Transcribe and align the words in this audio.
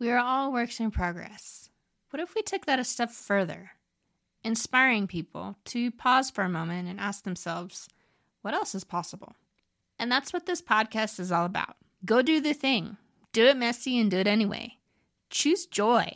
We 0.00 0.10
are 0.10 0.18
all 0.18 0.52
works 0.52 0.80
in 0.80 0.90
progress. 0.90 1.70
What 2.10 2.20
if 2.20 2.34
we 2.34 2.42
took 2.42 2.66
that 2.66 2.80
a 2.80 2.84
step 2.84 3.10
further? 3.12 3.70
Inspiring 4.42 5.06
people 5.06 5.56
to 5.66 5.92
pause 5.92 6.30
for 6.30 6.42
a 6.42 6.48
moment 6.48 6.88
and 6.88 6.98
ask 6.98 7.22
themselves, 7.22 7.88
what 8.42 8.54
else 8.54 8.74
is 8.74 8.82
possible? 8.82 9.36
And 9.96 10.10
that's 10.10 10.32
what 10.32 10.46
this 10.46 10.60
podcast 10.60 11.20
is 11.20 11.30
all 11.30 11.46
about. 11.46 11.76
Go 12.04 12.22
do 12.22 12.40
the 12.40 12.54
thing, 12.54 12.96
do 13.32 13.46
it 13.46 13.56
messy 13.56 14.00
and 14.00 14.10
do 14.10 14.18
it 14.18 14.26
anyway. 14.26 14.78
Choose 15.30 15.64
joy. 15.64 16.12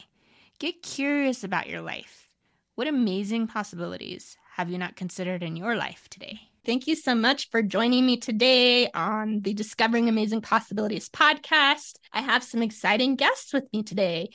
Get 0.58 0.82
curious 0.82 1.44
about 1.44 1.68
your 1.68 1.80
life. 1.80 2.26
What 2.74 2.88
amazing 2.88 3.46
possibilities 3.46 4.36
have 4.56 4.68
you 4.68 4.76
not 4.76 4.96
considered 4.96 5.44
in 5.44 5.54
your 5.54 5.76
life 5.76 6.08
today? 6.10 6.40
Thank 6.68 6.86
you 6.86 6.96
so 6.96 7.14
much 7.14 7.48
for 7.48 7.62
joining 7.62 8.04
me 8.04 8.18
today 8.18 8.90
on 8.90 9.40
the 9.40 9.54
Discovering 9.54 10.10
Amazing 10.10 10.42
Possibilities 10.42 11.08
podcast. 11.08 11.94
I 12.12 12.20
have 12.20 12.44
some 12.44 12.62
exciting 12.62 13.16
guests 13.16 13.54
with 13.54 13.64
me 13.72 13.82
today 13.82 14.28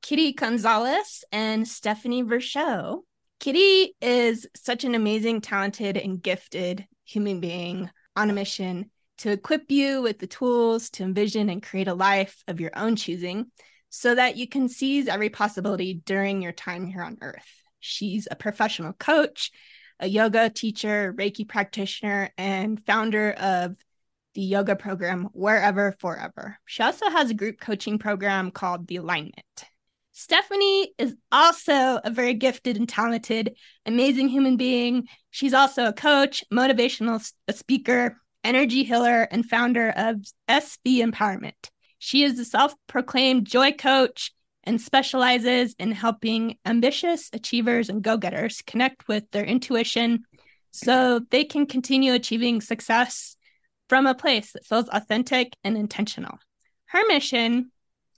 Kitty 0.00 0.32
Gonzalez 0.32 1.22
and 1.32 1.68
Stephanie 1.68 2.24
Virchaux. 2.24 3.02
Kitty 3.40 3.94
is 4.00 4.46
such 4.56 4.84
an 4.84 4.94
amazing, 4.94 5.42
talented, 5.42 5.98
and 5.98 6.22
gifted 6.22 6.86
human 7.04 7.40
being 7.40 7.90
on 8.16 8.30
a 8.30 8.32
mission 8.32 8.90
to 9.18 9.32
equip 9.32 9.70
you 9.70 10.00
with 10.00 10.18
the 10.18 10.26
tools 10.26 10.88
to 10.88 11.02
envision 11.02 11.50
and 11.50 11.62
create 11.62 11.88
a 11.88 11.94
life 11.94 12.42
of 12.48 12.58
your 12.58 12.70
own 12.74 12.96
choosing 12.96 13.50
so 13.90 14.14
that 14.14 14.38
you 14.38 14.48
can 14.48 14.70
seize 14.70 15.08
every 15.08 15.28
possibility 15.28 15.92
during 16.06 16.40
your 16.40 16.52
time 16.52 16.86
here 16.86 17.02
on 17.02 17.18
earth. 17.20 17.62
She's 17.80 18.26
a 18.30 18.34
professional 18.34 18.94
coach, 18.94 19.50
a 20.00 20.06
yoga 20.06 20.50
teacher, 20.50 21.14
Reiki 21.16 21.48
practitioner, 21.48 22.30
and 22.36 22.84
founder 22.86 23.32
of 23.32 23.76
the 24.34 24.42
yoga 24.42 24.76
program 24.76 25.28
Wherever 25.32 25.92
Forever. 25.98 26.58
She 26.66 26.82
also 26.82 27.08
has 27.08 27.30
a 27.30 27.34
group 27.34 27.58
coaching 27.58 27.98
program 27.98 28.50
called 28.50 28.86
The 28.86 28.96
Alignment. 28.96 29.64
Stephanie 30.12 30.92
is 30.98 31.14
also 31.30 32.00
a 32.02 32.10
very 32.10 32.34
gifted 32.34 32.76
and 32.76 32.88
talented, 32.88 33.56
amazing 33.84 34.28
human 34.28 34.56
being. 34.56 35.08
She's 35.30 35.54
also 35.54 35.86
a 35.86 35.92
coach, 35.92 36.42
motivational 36.52 37.22
speaker, 37.50 38.16
energy 38.42 38.84
healer, 38.84 39.22
and 39.22 39.44
founder 39.44 39.90
of 39.90 40.24
SV 40.48 40.98
Empowerment. 41.04 41.70
She 41.98 42.22
is 42.22 42.38
a 42.38 42.44
self 42.44 42.74
proclaimed 42.86 43.46
joy 43.46 43.72
coach 43.72 44.32
and 44.66 44.80
specializes 44.80 45.74
in 45.78 45.92
helping 45.92 46.58
ambitious 46.66 47.30
achievers 47.32 47.88
and 47.88 48.02
go 48.02 48.16
getters 48.16 48.62
connect 48.66 49.08
with 49.08 49.30
their 49.30 49.44
intuition 49.44 50.24
so 50.72 51.20
they 51.30 51.44
can 51.44 51.66
continue 51.66 52.12
achieving 52.12 52.60
success 52.60 53.36
from 53.88 54.06
a 54.06 54.14
place 54.14 54.52
that 54.52 54.66
feels 54.66 54.88
authentic 54.88 55.54
and 55.64 55.76
intentional. 55.76 56.38
Her 56.86 57.02
mission 57.06 57.70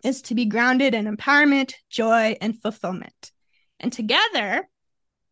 is 0.02 0.22
to 0.22 0.34
be 0.34 0.46
grounded 0.46 0.94
in 0.94 1.04
empowerment, 1.04 1.74
joy, 1.90 2.36
and 2.40 2.60
fulfillment. 2.60 3.32
And 3.80 3.92
together, 3.92 4.68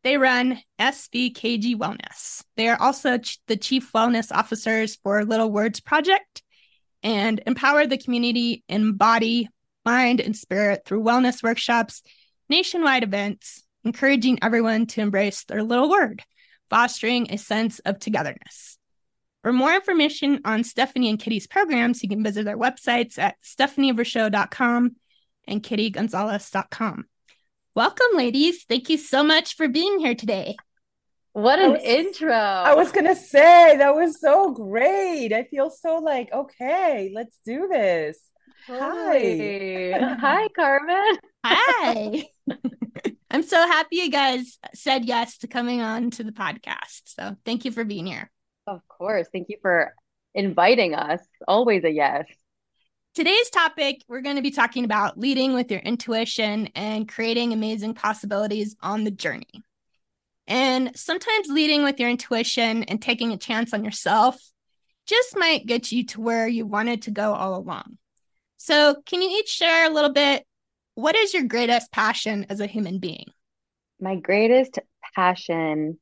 they 0.03 0.19
run 0.19 0.61
SVKG 0.78 1.77
Wellness. 1.77 2.45
They 2.56 2.69
are 2.69 2.80
also 2.80 3.19
ch- 3.19 3.41
the 3.48 3.56
chief 3.56 3.92
wellness 3.92 4.30
officers 4.30 4.97
for 5.03 5.25
Little 5.25 5.51
Words 5.51 5.80
Project 5.80 6.42
and 7.03 7.41
empower 7.47 7.86
the 7.86 7.98
community 7.98 8.62
in 8.69 8.97
body, 8.97 9.48
mind, 9.87 10.20
and 10.20 10.37
spirit 10.37 10.83
through 10.84 11.03
wellness 11.03 11.42
workshops, 11.42 12.03
nationwide 12.51 13.05
events, 13.05 13.62
encouraging 13.84 14.39
everyone 14.42 14.87
to 14.87 15.01
embrace 15.01 15.45
their 15.45 15.62
little 15.62 15.89
word, 15.89 16.23
fostering 16.69 17.31
a 17.31 17.39
sense 17.39 17.79
of 17.79 17.98
togetherness. 17.98 18.77
For 19.42 19.53
more 19.53 19.73
information 19.73 20.41
on 20.45 20.64
Stephanie 20.64 21.09
and 21.09 21.20
Kitty's 21.20 21.47
programs, 21.47 22.03
you 22.03 22.09
can 22.09 22.25
visit 22.25 22.45
their 22.45 22.59
websites 22.59 23.17
at 23.17 23.37
stephanievirchaux.com 23.42 24.97
and 25.47 25.62
kittygonzalez.com. 25.62 27.05
Welcome, 27.77 28.07
ladies. 28.14 28.64
Thank 28.64 28.91
you 28.91 28.98
so 28.98 29.23
much 29.23 29.55
for 29.55 29.69
being 29.69 30.01
here 30.01 30.17
today. 30.17 30.57
What 31.33 31.59
an 31.59 31.73
was, 31.73 31.83
intro. 31.84 32.33
I 32.33 32.75
was 32.75 32.91
going 32.91 33.07
to 33.07 33.14
say, 33.14 33.77
that 33.77 33.95
was 33.95 34.20
so 34.20 34.53
great. 34.53 35.33
I 35.33 35.45
feel 35.45 35.70
so 35.70 35.98
like, 35.98 36.33
okay, 36.33 37.13
let's 37.14 37.39
do 37.45 37.68
this. 37.70 38.18
Hi. 38.67 40.17
Hi, 40.20 40.48
Carmen. 40.55 41.18
Hi. 41.44 42.24
I'm 43.30 43.42
so 43.42 43.56
happy 43.67 43.96
you 43.96 44.11
guys 44.11 44.58
said 44.74 45.05
yes 45.05 45.39
to 45.39 45.46
coming 45.46 45.80
on 45.80 46.11
to 46.12 46.24
the 46.24 46.33
podcast. 46.33 47.02
So 47.05 47.36
thank 47.44 47.64
you 47.64 47.70
for 47.70 47.84
being 47.84 48.06
here. 48.06 48.30
Of 48.67 48.86
course. 48.89 49.28
Thank 49.33 49.48
you 49.48 49.58
for 49.61 49.94
inviting 50.34 50.94
us. 50.94 51.20
Always 51.46 51.84
a 51.84 51.90
yes. 51.90 52.27
Today's 53.14 53.48
topic, 53.50 54.02
we're 54.08 54.20
going 54.20 54.36
to 54.36 54.42
be 54.42 54.50
talking 54.50 54.84
about 54.84 55.18
leading 55.18 55.55
with 55.55 55.70
your 55.70 55.80
intuition 55.80 56.68
and 56.74 57.08
creating 57.08 57.52
amazing 57.52 57.94
possibilities 57.94 58.77
on 58.83 59.05
the 59.05 59.11
journey. 59.11 59.62
And 60.46 60.96
sometimes 60.96 61.48
leading 61.48 61.83
with 61.83 61.98
your 61.98 62.11
intuition 62.11 62.84
and 62.84 63.00
taking 63.00 63.33
a 63.33 63.38
chance 63.38 63.73
on 63.73 63.84
yourself 63.84 64.38
just 65.06 65.36
might 65.36 65.67
get 65.67 65.92
you 65.92 66.05
to 66.06 66.20
where 66.20 66.46
you 66.46 66.67
wanted 66.67 67.02
to 67.02 67.11
go 67.11 67.33
all 67.33 67.56
along. 67.56 67.98
So, 68.67 68.97
can 69.07 69.23
you 69.23 69.29
each 69.29 69.49
share 69.49 69.89
a 69.89 69.95
little 69.95 70.13
bit? 70.13 70.45
What 70.97 71.15
is 71.15 71.33
your 71.33 71.45
greatest 71.45 71.93
passion 71.93 72.47
as 72.51 72.59
a 72.59 72.67
human 72.67 72.99
being? 72.99 73.27
My 74.01 74.17
greatest 74.17 74.81
passion 75.15 76.01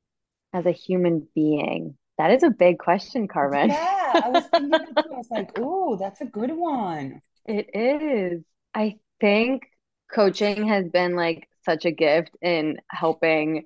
as 0.54 0.64
a 0.64 0.70
human 0.70 1.28
being. 1.34 1.98
That 2.16 2.30
is 2.30 2.42
a 2.42 2.48
big 2.48 2.78
question, 2.78 3.28
Carmen. 3.28 3.68
Yeah, 3.68 4.12
I 4.14 4.30
was 4.30 4.44
thinking 4.46 4.72
I 4.72 5.02
was 5.10 5.28
like, 5.30 5.50
oh, 5.58 5.96
that's 5.96 6.22
a 6.22 6.24
good 6.24 6.52
one. 6.52 7.20
It 7.44 7.68
is. 7.74 8.42
I 8.74 8.94
think 9.20 9.64
coaching 10.10 10.66
has 10.68 10.88
been 10.88 11.16
like 11.16 11.46
such 11.66 11.84
a 11.84 11.90
gift 11.90 12.30
in 12.40 12.78
helping 12.88 13.64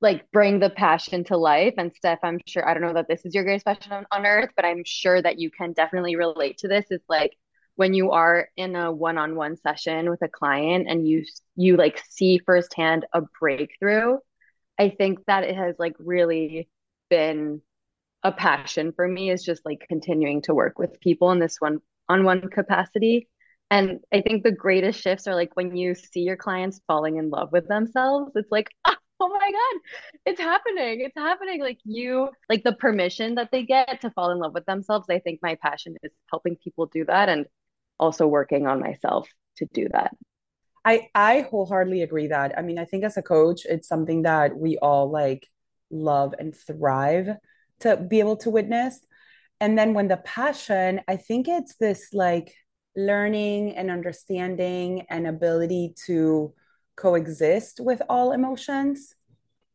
like 0.00 0.30
bring 0.30 0.58
the 0.58 0.70
passion 0.70 1.24
to 1.24 1.36
life. 1.36 1.74
And 1.76 1.92
Steph, 1.94 2.20
I'm 2.22 2.40
sure 2.46 2.66
I 2.66 2.72
don't 2.72 2.82
know 2.82 2.94
that 2.94 3.08
this 3.08 3.26
is 3.26 3.34
your 3.34 3.44
greatest 3.44 3.66
passion 3.66 3.92
on, 3.92 4.06
on 4.10 4.24
earth, 4.24 4.52
but 4.56 4.64
I'm 4.64 4.84
sure 4.86 5.20
that 5.20 5.38
you 5.38 5.50
can 5.50 5.74
definitely 5.74 6.16
relate 6.16 6.56
to 6.58 6.68
this. 6.68 6.86
It's 6.88 7.04
like 7.10 7.36
when 7.76 7.94
you 7.94 8.10
are 8.10 8.48
in 8.56 8.74
a 8.74 8.90
one-on-one 8.90 9.56
session 9.56 10.10
with 10.10 10.22
a 10.22 10.28
client 10.28 10.86
and 10.88 11.06
you 11.06 11.24
you 11.54 11.76
like 11.76 12.02
see 12.10 12.38
firsthand 12.38 13.06
a 13.12 13.22
breakthrough 13.40 14.16
i 14.78 14.88
think 14.88 15.18
that 15.26 15.44
it 15.44 15.56
has 15.56 15.76
like 15.78 15.94
really 15.98 16.68
been 17.08 17.60
a 18.22 18.32
passion 18.32 18.92
for 18.92 19.06
me 19.06 19.30
is 19.30 19.44
just 19.44 19.64
like 19.64 19.86
continuing 19.88 20.42
to 20.42 20.54
work 20.54 20.78
with 20.78 21.00
people 21.00 21.30
in 21.30 21.38
this 21.38 21.56
one 21.60 21.78
on 22.08 22.24
one 22.24 22.40
capacity. 22.50 23.28
And 23.70 24.00
i 24.12 24.20
think 24.20 24.42
the 24.42 24.52
greatest 24.52 25.00
shifts 25.00 25.26
are 25.26 25.34
like 25.34 25.54
when 25.54 25.76
you 25.76 25.94
see 25.94 26.20
your 26.20 26.36
clients 26.36 26.80
falling 26.86 27.16
in 27.16 27.30
love 27.30 27.50
with 27.52 27.66
themselves 27.68 28.32
it's 28.36 28.50
like 28.50 28.68
oh 28.84 29.28
my 29.28 29.50
god 29.58 29.80
it's 30.24 30.40
happening 30.40 31.00
it's 31.00 31.16
happening. 31.16 31.60
Like 31.60 31.78
you 31.84 32.30
like 32.48 32.62
the 32.64 32.74
permission 32.74 33.36
that 33.36 33.50
they 33.50 33.64
get 33.64 34.00
to 34.02 34.10
fall 34.10 34.30
in 34.30 34.38
love 34.38 34.54
with 34.54 34.66
themselves 34.66 35.06
i 35.10 35.18
think 35.18 35.40
my 35.42 35.56
passion 35.56 35.96
is 36.02 36.12
helping 36.30 36.56
people 36.56 36.86
do 36.86 37.04
that. 37.06 37.28
And 37.28 37.46
also 37.98 38.26
working 38.26 38.66
on 38.66 38.80
myself 38.80 39.28
to 39.58 39.66
do 39.72 39.88
that. 39.92 40.12
I 40.84 41.08
I 41.14 41.46
wholeheartedly 41.50 42.02
agree 42.02 42.28
that. 42.28 42.56
I 42.56 42.62
mean, 42.62 42.78
I 42.78 42.84
think 42.84 43.04
as 43.04 43.16
a 43.16 43.22
coach, 43.22 43.62
it's 43.64 43.88
something 43.88 44.22
that 44.22 44.56
we 44.56 44.78
all 44.78 45.10
like 45.10 45.48
love 45.90 46.34
and 46.38 46.54
thrive 46.54 47.28
to 47.80 47.96
be 47.96 48.20
able 48.20 48.36
to 48.38 48.50
witness. 48.50 49.00
And 49.60 49.78
then 49.78 49.94
when 49.94 50.08
the 50.08 50.18
passion, 50.18 51.00
I 51.08 51.16
think 51.16 51.48
it's 51.48 51.76
this 51.76 52.08
like 52.12 52.54
learning 52.94 53.76
and 53.76 53.90
understanding 53.90 55.06
and 55.10 55.26
ability 55.26 55.94
to 56.06 56.54
coexist 56.96 57.80
with 57.80 58.00
all 58.08 58.32
emotions 58.32 59.14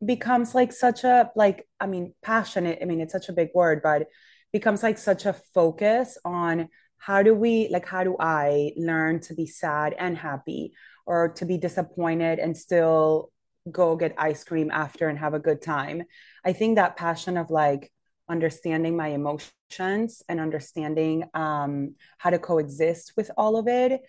becomes 0.04 0.54
like 0.54 0.72
such 0.72 1.04
a 1.04 1.30
like 1.36 1.68
I 1.78 1.86
mean 1.86 2.14
passionate 2.22 2.80
I 2.82 2.84
mean 2.86 3.00
it's 3.00 3.12
such 3.12 3.28
a 3.28 3.32
big 3.32 3.50
word 3.54 3.80
but 3.80 4.08
becomes 4.52 4.82
like 4.82 4.98
such 4.98 5.24
a 5.24 5.32
focus 5.54 6.18
on 6.24 6.68
how 7.02 7.20
do 7.20 7.34
we 7.34 7.68
like 7.68 7.84
how 7.84 8.04
do 8.04 8.14
i 8.20 8.72
learn 8.76 9.18
to 9.18 9.34
be 9.34 9.44
sad 9.44 9.92
and 9.98 10.16
happy 10.16 10.72
or 11.04 11.30
to 11.30 11.44
be 11.44 11.58
disappointed 11.58 12.38
and 12.38 12.56
still 12.56 13.32
go 13.72 13.96
get 13.96 14.14
ice 14.16 14.44
cream 14.44 14.70
after 14.70 15.08
and 15.08 15.18
have 15.18 15.34
a 15.34 15.40
good 15.40 15.60
time? 15.60 16.04
I 16.44 16.52
think 16.52 16.76
that 16.76 16.96
passion 16.96 17.36
of 17.36 17.50
like 17.50 17.92
understanding 18.28 18.96
my 18.96 19.08
emotions 19.08 20.22
and 20.28 20.38
understanding 20.38 21.24
um, 21.34 21.96
how 22.18 22.30
to 22.30 22.38
coexist 22.38 23.14
with 23.16 23.32
all 23.36 23.56
of 23.56 23.66
it 23.66 24.00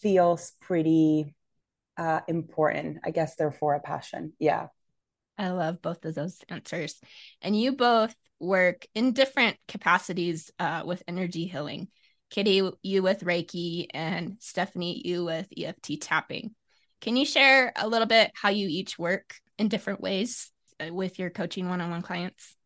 feels 0.00 0.52
pretty 0.60 1.34
uh, 1.96 2.20
important 2.28 2.98
i 3.04 3.10
guess 3.10 3.34
therefore 3.34 3.74
a 3.74 3.80
passion. 3.80 4.34
Yeah. 4.38 4.68
I 5.38 5.50
love 5.50 5.82
both 5.82 6.04
of 6.04 6.14
those 6.14 6.38
answers. 6.48 7.00
And 7.42 7.58
you 7.60 7.72
both 7.72 8.14
work 8.38 8.86
in 8.94 9.12
different 9.12 9.56
capacities 9.66 10.50
uh, 10.58 10.82
with 10.86 11.02
energy 11.08 11.46
healing 11.46 11.88
Kitty, 12.30 12.70
you 12.82 13.02
with 13.02 13.24
Reiki, 13.24 13.86
and 13.94 14.36
Stephanie, 14.40 15.02
you 15.04 15.24
with 15.24 15.46
EFT 15.56 16.00
tapping. 16.00 16.54
Can 17.00 17.16
you 17.16 17.24
share 17.24 17.72
a 17.76 17.88
little 17.88 18.06
bit 18.06 18.32
how 18.34 18.48
you 18.48 18.66
each 18.68 18.98
work 18.98 19.34
in 19.58 19.68
different 19.68 20.00
ways 20.00 20.50
uh, 20.80 20.92
with 20.92 21.18
your 21.18 21.30
coaching 21.30 21.68
one 21.68 21.80
on 21.80 21.90
one 21.90 22.02
clients? 22.02 22.56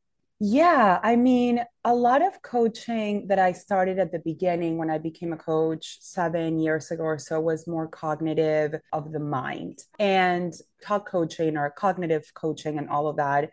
Yeah, 0.43 0.99
I 1.03 1.17
mean, 1.17 1.63
a 1.85 1.95
lot 1.95 2.23
of 2.23 2.41
coaching 2.41 3.27
that 3.27 3.39
I 3.39 3.53
started 3.53 3.99
at 3.99 4.11
the 4.11 4.21
beginning 4.21 4.79
when 4.79 4.89
I 4.89 4.97
became 4.97 5.35
a 5.35 5.37
coach 5.37 5.99
seven 6.01 6.59
years 6.59 6.91
ago 6.91 7.03
or 7.03 7.19
so 7.19 7.39
was 7.39 7.67
more 7.67 7.87
cognitive 7.87 8.75
of 8.91 9.13
the 9.13 9.21
mind. 9.21 9.81
And 9.99 10.55
talk 10.83 11.07
coaching 11.07 11.59
or 11.59 11.69
cognitive 11.69 12.33
coaching 12.33 12.79
and 12.79 12.89
all 12.89 13.07
of 13.07 13.17
that 13.17 13.51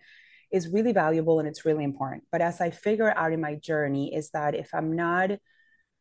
is 0.50 0.70
really 0.70 0.94
valuable 0.94 1.40
and 1.40 1.48
it's 1.48 1.66
really 1.66 1.84
important. 1.84 2.24
But 2.32 2.42
as 2.42 2.62
I 2.62 2.70
figure 2.70 3.14
out 3.18 3.34
in 3.34 3.42
my 3.42 3.56
journey, 3.56 4.16
is 4.16 4.30
that 4.30 4.56
if 4.56 4.70
I'm 4.74 4.96
not 4.96 5.32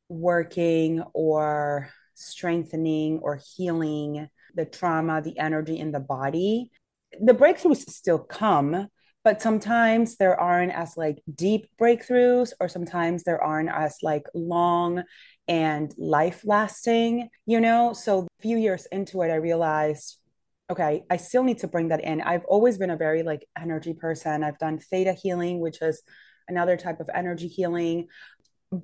working 0.08 1.02
or 1.12 1.90
strengthening 2.14 3.18
or 3.22 3.40
healing 3.56 4.28
the 4.54 4.64
trauma, 4.64 5.20
the 5.20 5.38
energy 5.38 5.78
in 5.78 5.92
the 5.92 6.00
body, 6.00 6.70
the 7.20 7.34
breakthroughs 7.34 7.88
still 7.90 8.18
come, 8.18 8.88
but 9.22 9.42
sometimes 9.42 10.16
there 10.16 10.38
aren't 10.40 10.72
as 10.72 10.96
like 10.96 11.22
deep 11.34 11.68
breakthroughs 11.80 12.52
or 12.60 12.68
sometimes 12.68 13.24
there 13.24 13.42
aren't 13.42 13.70
as 13.70 13.98
like 14.02 14.26
long 14.34 15.02
and 15.48 15.92
life 15.98 16.42
lasting, 16.44 17.28
you 17.44 17.60
know? 17.60 17.92
So 17.92 18.20
a 18.20 18.42
few 18.42 18.56
years 18.56 18.86
into 18.92 19.22
it, 19.22 19.30
I 19.30 19.36
realized 19.36 20.18
okay, 20.70 21.04
I 21.08 21.16
still 21.16 21.44
need 21.44 21.58
to 21.58 21.68
bring 21.68 21.88
that 21.88 22.02
in. 22.02 22.20
I've 22.20 22.44
always 22.46 22.76
been 22.76 22.90
a 22.90 22.96
very 22.96 23.22
like 23.22 23.46
energy 23.56 23.94
person. 23.94 24.42
I've 24.42 24.58
done 24.58 24.78
theta 24.78 25.12
healing, 25.12 25.60
which 25.60 25.80
is 25.80 26.02
another 26.48 26.76
type 26.76 27.00
of 27.00 27.08
energy 27.14 27.48
healing. 27.48 28.08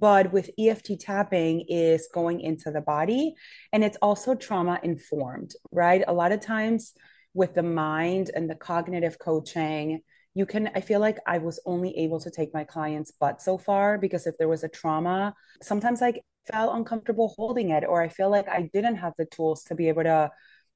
But 0.01 0.33
with 0.33 0.51
EFT 0.59 1.01
tapping 1.01 1.67
is 1.69 2.09
going 2.15 2.41
into 2.41 2.71
the 2.71 2.81
body 2.81 3.35
and 3.73 3.85
it's 3.85 3.99
also 4.01 4.35
trauma 4.35 4.81
informed, 4.83 5.55
right? 5.71 6.03
A 6.07 6.13
lot 6.13 6.33
of 6.33 6.41
times 6.41 6.95
with 7.35 7.55
the 7.55 7.63
mind 7.63 8.31
and 8.35 8.49
the 8.49 8.55
cognitive 8.55 9.19
coaching, 9.19 10.01
you 10.35 10.47
can 10.47 10.71
i 10.75 10.81
feel 10.81 11.01
like 11.01 11.19
i 11.27 11.39
was 11.39 11.61
only 11.67 11.97
able 11.99 12.19
to 12.19 12.31
take 12.31 12.55
my 12.55 12.65
clients 12.65 13.11
butt 13.11 13.43
so 13.43 13.59
far 13.59 13.99
because 13.99 14.27
if 14.27 14.37
there 14.39 14.49
was 14.49 14.65
a 14.65 14.69
trauma 14.69 15.35
sometimes 15.61 16.01
i 16.01 16.13
felt 16.51 16.75
uncomfortable 16.75 17.35
holding 17.37 17.71
it 17.71 17.85
or 17.87 18.03
i 18.03 18.09
feel 18.09 18.31
like 18.31 18.49
i 18.49 18.69
didn't 18.73 18.97
have 18.97 19.13
the 19.19 19.27
tools 19.27 19.63
to 19.63 19.75
be 19.75 19.89
able 19.89 20.03
to 20.03 20.31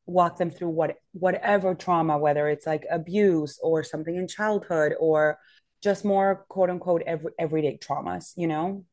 walk 0.07 0.39
them 0.39 0.51
through 0.51 0.69
what 0.69 0.97
whatever 1.13 1.75
trauma 1.75 2.19
whether 2.19 2.49
it's 2.49 2.67
like 2.67 2.85
abuse 2.91 3.59
or 3.63 3.83
something 3.83 4.17
in 4.17 4.29
childhood 4.29 4.95
or 5.01 5.39
just 5.83 6.05
more 6.05 6.45
quote 6.49 6.71
unquote 6.71 7.03
every, 7.07 7.33
everyday 7.39 7.79
traumas 7.79 8.33
you 8.37 8.47
know 8.47 8.85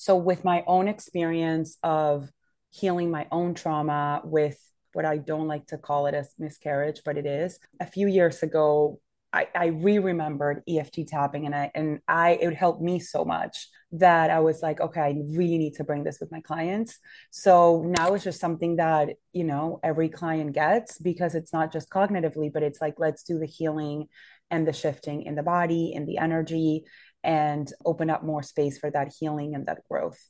so 0.00 0.16
with 0.16 0.44
my 0.46 0.64
own 0.66 0.88
experience 0.88 1.76
of 1.82 2.30
healing 2.70 3.10
my 3.10 3.26
own 3.30 3.52
trauma 3.52 4.22
with 4.24 4.58
what 4.94 5.04
I 5.04 5.18
don't 5.18 5.46
like 5.46 5.66
to 5.66 5.76
call 5.76 6.06
it 6.06 6.14
as 6.14 6.32
miscarriage, 6.38 7.02
but 7.04 7.18
it 7.18 7.26
is. 7.26 7.58
A 7.80 7.86
few 7.86 8.06
years 8.06 8.42
ago, 8.42 8.98
I, 9.30 9.48
I 9.54 9.66
re-remembered 9.66 10.62
EFT 10.66 11.06
tapping 11.06 11.44
and 11.44 11.54
I 11.54 11.70
and 11.74 12.00
I 12.08 12.30
it 12.40 12.54
helped 12.54 12.80
me 12.80 12.98
so 12.98 13.26
much 13.26 13.68
that 13.92 14.30
I 14.30 14.40
was 14.40 14.62
like, 14.62 14.80
okay, 14.80 15.02
I 15.02 15.14
really 15.36 15.58
need 15.58 15.74
to 15.74 15.84
bring 15.84 16.02
this 16.02 16.18
with 16.18 16.32
my 16.32 16.40
clients. 16.40 16.98
So 17.30 17.84
now 17.86 18.14
it's 18.14 18.24
just 18.24 18.40
something 18.40 18.76
that, 18.76 19.10
you 19.34 19.44
know, 19.44 19.80
every 19.82 20.08
client 20.08 20.54
gets 20.54 20.96
because 20.96 21.34
it's 21.34 21.52
not 21.52 21.74
just 21.74 21.90
cognitively, 21.90 22.50
but 22.50 22.62
it's 22.62 22.80
like, 22.80 22.94
let's 22.96 23.22
do 23.22 23.38
the 23.38 23.46
healing 23.46 24.06
and 24.50 24.66
the 24.66 24.72
shifting 24.72 25.22
in 25.22 25.34
the 25.34 25.42
body 25.42 25.92
and 25.94 26.08
the 26.08 26.18
energy 26.18 26.84
and 27.22 27.70
open 27.84 28.10
up 28.10 28.22
more 28.22 28.42
space 28.42 28.78
for 28.78 28.90
that 28.90 29.12
healing 29.18 29.54
and 29.54 29.66
that 29.66 29.82
growth. 29.90 30.20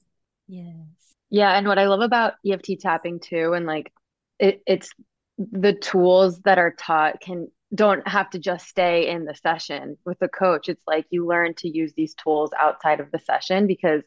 Yes. 0.48 0.74
Yeah. 1.30 1.56
And 1.56 1.66
what 1.66 1.78
I 1.78 1.86
love 1.86 2.00
about 2.00 2.34
EFT 2.44 2.80
tapping 2.80 3.20
too, 3.20 3.52
and 3.52 3.66
like 3.66 3.92
it, 4.38 4.62
it's 4.66 4.90
the 5.38 5.72
tools 5.72 6.40
that 6.40 6.58
are 6.58 6.74
taught 6.76 7.20
can 7.20 7.48
don't 7.74 8.06
have 8.06 8.28
to 8.30 8.38
just 8.38 8.66
stay 8.66 9.08
in 9.08 9.24
the 9.24 9.34
session 9.34 9.96
with 10.04 10.18
the 10.18 10.28
coach. 10.28 10.68
It's 10.68 10.82
like 10.86 11.06
you 11.10 11.26
learn 11.26 11.54
to 11.58 11.68
use 11.68 11.92
these 11.96 12.14
tools 12.14 12.50
outside 12.58 13.00
of 13.00 13.12
the 13.12 13.20
session 13.20 13.66
because, 13.68 14.02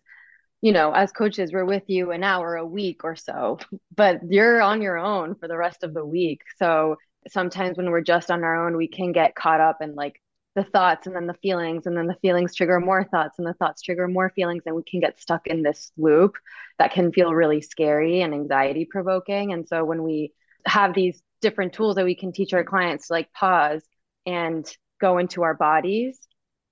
you 0.62 0.74
know, 0.74 0.92
as 0.92 1.12
coaches, 1.14 1.54
we're 1.54 1.64
with 1.64 1.84
you 1.88 2.12
an 2.12 2.24
hour 2.24 2.56
a 2.56 2.66
week 2.66 3.06
or 3.06 3.16
so, 3.16 3.60
but 3.96 4.20
you're 4.28 4.62
on 4.62 4.82
your 4.82 4.98
own 4.98 5.36
for 5.36 5.48
the 5.48 5.58
rest 5.58 5.84
of 5.84 5.94
the 5.94 6.06
week. 6.06 6.42
So 6.58 6.98
sometimes 7.30 7.78
when 7.78 7.90
we're 7.90 8.02
just 8.02 8.30
on 8.30 8.44
our 8.44 8.68
own, 8.68 8.76
we 8.76 8.90
can 8.90 9.14
get 9.14 9.36
caught 9.36 9.62
up 9.62 9.78
in 9.82 9.96
like 9.96 10.22
the 10.56 10.64
thoughts 10.64 11.08
and 11.08 11.16
then 11.16 11.28
the 11.28 11.34
feelings, 11.36 11.86
and 11.86 11.98
then 11.98 12.08
the 12.08 12.18
feelings 12.22 12.56
trigger 12.56 12.80
more 12.80 13.04
thoughts, 13.04 13.40
and 13.40 13.48
the 13.48 13.54
thoughts 13.54 13.82
trigger 13.82 14.08
more 14.08 14.32
feelings. 14.36 14.64
And 14.66 14.76
we 14.76 14.84
can 14.84 15.00
get 15.00 15.20
stuck 15.20 15.48
in 15.48 15.64
this 15.64 15.92
loop 15.98 16.36
that 16.80 16.94
can 16.94 17.12
feel 17.12 17.34
really 17.34 17.62
scary 17.62 18.22
and 18.22 18.34
anxiety 18.34 18.86
provoking. 18.90 19.54
And 19.54 19.68
so 19.68 19.84
when 19.84 20.04
we 20.04 20.34
have 20.66 20.94
these 20.94 21.22
different 21.42 21.74
tools 21.74 21.96
that 21.96 22.06
we 22.06 22.16
can 22.16 22.32
teach 22.32 22.54
our 22.54 22.64
clients 22.64 23.08
to 23.08 23.14
like 23.14 23.32
pause 23.34 23.84
and 24.26 24.66
go 25.02 25.18
into 25.18 25.44
our 25.44 25.54
bodies 25.54 26.18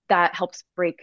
that 0.08 0.34
helps 0.34 0.64
break 0.76 1.00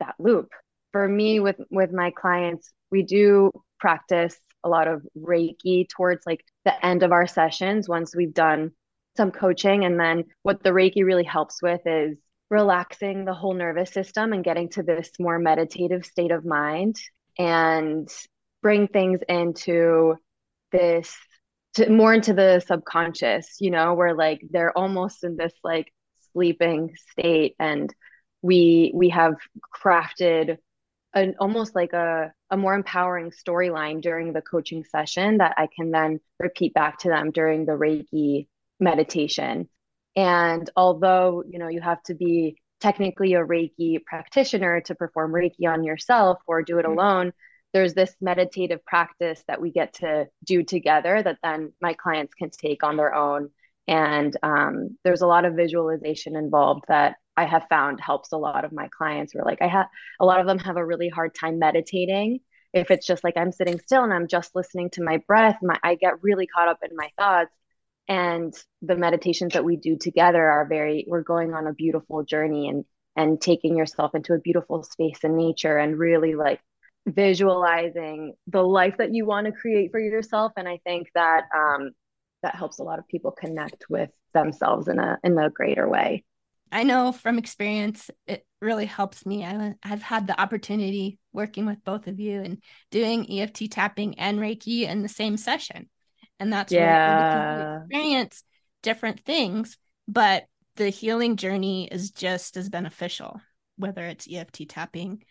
that 0.00 0.14
loop 0.18 0.50
for 0.92 1.06
me 1.06 1.38
with 1.40 1.56
with 1.70 1.92
my 1.92 2.10
clients 2.10 2.72
we 2.90 3.02
do 3.02 3.52
practice 3.78 4.36
a 4.64 4.68
lot 4.68 4.88
of 4.88 5.06
reiki 5.16 5.88
towards 5.88 6.26
like 6.26 6.44
the 6.64 6.84
end 6.84 7.04
of 7.04 7.12
our 7.12 7.26
sessions 7.26 7.88
once 7.88 8.14
we've 8.16 8.34
done 8.34 8.72
some 9.16 9.30
coaching 9.30 9.84
and 9.84 9.98
then 9.98 10.24
what 10.42 10.62
the 10.62 10.70
reiki 10.70 11.04
really 11.04 11.24
helps 11.24 11.62
with 11.62 11.80
is 11.86 12.16
relaxing 12.50 13.24
the 13.24 13.34
whole 13.34 13.54
nervous 13.54 13.90
system 13.90 14.32
and 14.32 14.44
getting 14.44 14.68
to 14.68 14.82
this 14.82 15.10
more 15.18 15.38
meditative 15.38 16.04
state 16.04 16.30
of 16.30 16.44
mind 16.44 16.96
and 17.38 18.08
bring 18.62 18.88
things 18.88 19.20
into 19.28 20.16
this 20.72 21.16
to 21.74 21.90
more 21.90 22.14
into 22.14 22.32
the 22.32 22.60
subconscious, 22.66 23.56
you 23.60 23.70
know, 23.70 23.94
where 23.94 24.14
like 24.14 24.40
they're 24.50 24.76
almost 24.76 25.24
in 25.24 25.36
this 25.36 25.52
like 25.62 25.92
sleeping 26.32 26.94
state 27.10 27.54
and 27.58 27.94
we 28.42 28.92
we 28.94 29.10
have 29.10 29.34
crafted 29.74 30.56
an 31.14 31.34
almost 31.38 31.74
like 31.74 31.92
a, 31.92 32.32
a 32.50 32.56
more 32.56 32.74
empowering 32.74 33.30
storyline 33.30 34.00
during 34.00 34.32
the 34.32 34.42
coaching 34.42 34.84
session 34.84 35.38
that 35.38 35.54
I 35.56 35.68
can 35.74 35.90
then 35.90 36.20
repeat 36.38 36.74
back 36.74 36.98
to 37.00 37.08
them 37.08 37.30
during 37.30 37.64
the 37.66 37.72
Reiki 37.72 38.48
meditation. 38.80 39.68
And 40.14 40.68
although, 40.76 41.44
you 41.48 41.58
know, 41.58 41.68
you 41.68 41.80
have 41.80 42.02
to 42.04 42.14
be 42.14 42.56
technically 42.80 43.34
a 43.34 43.44
Reiki 43.44 44.04
practitioner 44.04 44.80
to 44.82 44.94
perform 44.94 45.32
Reiki 45.32 45.66
on 45.68 45.84
yourself 45.84 46.38
or 46.46 46.62
do 46.62 46.78
it 46.78 46.84
mm-hmm. 46.84 46.98
alone, 46.98 47.32
there's 47.72 47.94
this 47.94 48.14
meditative 48.20 48.84
practice 48.86 49.42
that 49.48 49.60
we 49.60 49.70
get 49.70 49.94
to 49.94 50.26
do 50.44 50.62
together 50.62 51.22
that 51.22 51.38
then 51.42 51.72
my 51.80 51.92
clients 51.92 52.34
can 52.34 52.50
take 52.50 52.82
on 52.82 52.96
their 52.96 53.14
own. 53.14 53.50
And 53.86 54.34
um, 54.42 54.96
there's 55.04 55.20
a 55.20 55.26
lot 55.26 55.44
of 55.44 55.54
visualization 55.54 56.36
involved 56.36 56.84
that 56.88 57.16
I 57.36 57.44
have 57.44 57.66
found 57.68 58.00
helps 58.00 58.32
a 58.32 58.38
lot 58.38 58.64
of 58.64 58.72
my 58.72 58.88
clients. 58.96 59.32
Who 59.32 59.40
are 59.40 59.44
like 59.44 59.60
I 59.60 59.68
have 59.68 59.86
a 60.18 60.24
lot 60.24 60.40
of 60.40 60.46
them 60.46 60.58
have 60.60 60.76
a 60.76 60.84
really 60.84 61.08
hard 61.08 61.34
time 61.34 61.58
meditating. 61.58 62.40
If 62.72 62.90
it's 62.90 63.06
just 63.06 63.22
like 63.22 63.36
I'm 63.36 63.52
sitting 63.52 63.78
still 63.78 64.02
and 64.02 64.12
I'm 64.12 64.26
just 64.26 64.54
listening 64.54 64.90
to 64.90 65.02
my 65.02 65.18
breath, 65.26 65.58
my 65.62 65.78
I 65.82 65.94
get 65.94 66.22
really 66.22 66.46
caught 66.46 66.68
up 66.68 66.78
in 66.82 66.96
my 66.96 67.10
thoughts. 67.18 67.54
And 68.08 68.54
the 68.82 68.96
meditations 68.96 69.54
that 69.54 69.64
we 69.64 69.76
do 69.76 69.96
together 69.96 70.42
are 70.42 70.66
very 70.66 71.04
we're 71.08 71.22
going 71.22 71.54
on 71.54 71.66
a 71.66 71.72
beautiful 71.72 72.22
journey 72.22 72.68
and 72.68 72.84
and 73.16 73.40
taking 73.40 73.76
yourself 73.76 74.14
into 74.14 74.34
a 74.34 74.38
beautiful 74.38 74.82
space 74.82 75.20
in 75.24 75.36
nature 75.36 75.78
and 75.78 75.98
really 75.98 76.34
like 76.34 76.60
visualizing 77.06 78.34
the 78.46 78.62
life 78.62 78.96
that 78.98 79.14
you 79.14 79.24
want 79.24 79.46
to 79.46 79.52
create 79.52 79.90
for 79.90 80.00
yourself. 80.00 80.52
And 80.56 80.68
i 80.68 80.78
think 80.84 81.08
that 81.14 81.44
um, 81.54 81.90
that 82.42 82.54
helps 82.54 82.78
a 82.78 82.84
lot 82.84 82.98
of 82.98 83.08
people 83.08 83.32
connect 83.32 83.86
with 83.88 84.10
themselves 84.34 84.88
in 84.88 84.98
a 84.98 85.18
in 85.24 85.36
a 85.38 85.50
greater 85.50 85.88
way. 85.88 86.24
I 86.70 86.82
know 86.82 87.12
from 87.12 87.38
experience 87.38 88.10
it 88.26 88.44
really 88.60 88.86
helps 88.86 89.26
me. 89.26 89.44
I, 89.44 89.74
i've 89.82 90.02
had 90.02 90.26
the 90.26 90.40
opportunity 90.40 91.18
working 91.32 91.66
with 91.66 91.82
both 91.84 92.06
of 92.06 92.20
you 92.20 92.40
and 92.40 92.62
doing 92.90 93.26
eft 93.40 93.68
tapping 93.70 94.18
and 94.18 94.38
reiki 94.38 94.82
in 94.82 95.02
the 95.02 95.08
same 95.08 95.36
session 95.36 95.88
and 96.38 96.52
that's 96.52 96.72
yeah. 96.72 97.62
where 97.62 97.82
experience 97.82 98.42
different 98.82 99.24
things 99.24 99.78
but 100.08 100.44
the 100.76 100.90
healing 100.90 101.36
journey 101.36 101.88
is 101.90 102.10
just 102.10 102.56
as 102.56 102.68
beneficial 102.68 103.40
whether 103.76 104.04
it's 104.04 104.28
eft 104.30 104.60
tapping 104.68 105.22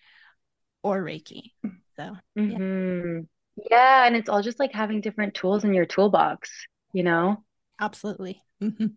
or 0.85 1.01
Reiki. 1.01 1.51
So, 1.97 2.15
mm-hmm. 2.38 3.19
yeah. 3.57 3.65
yeah. 3.71 4.05
And 4.05 4.15
it's 4.15 4.29
all 4.29 4.43
just 4.43 4.59
like 4.59 4.71
having 4.71 5.01
different 5.01 5.33
tools 5.33 5.63
in 5.63 5.74
your 5.74 5.85
toolbox, 5.85 6.51
you 6.93 7.01
know? 7.01 7.43
Absolutely. 7.81 8.39
Mm-hmm. 8.62 8.88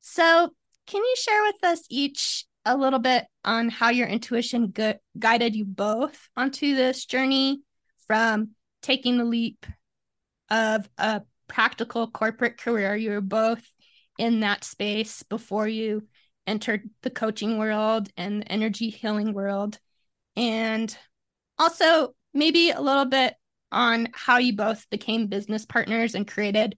So, 0.00 0.50
can 0.86 1.02
you 1.02 1.14
share 1.18 1.42
with 1.42 1.64
us 1.64 1.84
each 1.90 2.46
a 2.64 2.76
little 2.76 2.98
bit 2.98 3.26
on 3.44 3.68
how 3.68 3.90
your 3.90 4.08
intuition 4.08 4.68
gu- 4.68 4.94
guided 5.18 5.54
you 5.54 5.66
both 5.66 6.28
onto 6.34 6.74
this 6.74 7.04
journey 7.04 7.60
from 8.06 8.50
taking 8.80 9.18
the 9.18 9.24
leap 9.24 9.66
of 10.48 10.88
a 10.96 11.20
practical 11.48 12.06
corporate 12.06 12.58
career? 12.58 12.94
You 12.94 13.10
were 13.10 13.20
both 13.20 13.62
in 14.18 14.40
that 14.40 14.64
space 14.64 15.22
before 15.22 15.68
you 15.68 16.06
entered 16.46 16.88
the 17.02 17.10
coaching 17.10 17.58
world 17.58 18.08
and 18.16 18.42
the 18.42 18.52
energy 18.52 18.90
healing 18.90 19.32
world. 19.32 19.78
And 20.36 20.96
also, 21.58 22.14
maybe 22.32 22.70
a 22.70 22.80
little 22.80 23.04
bit 23.04 23.34
on 23.72 24.08
how 24.14 24.38
you 24.38 24.54
both 24.56 24.88
became 24.90 25.26
business 25.26 25.66
partners 25.66 26.14
and 26.14 26.26
created 26.26 26.76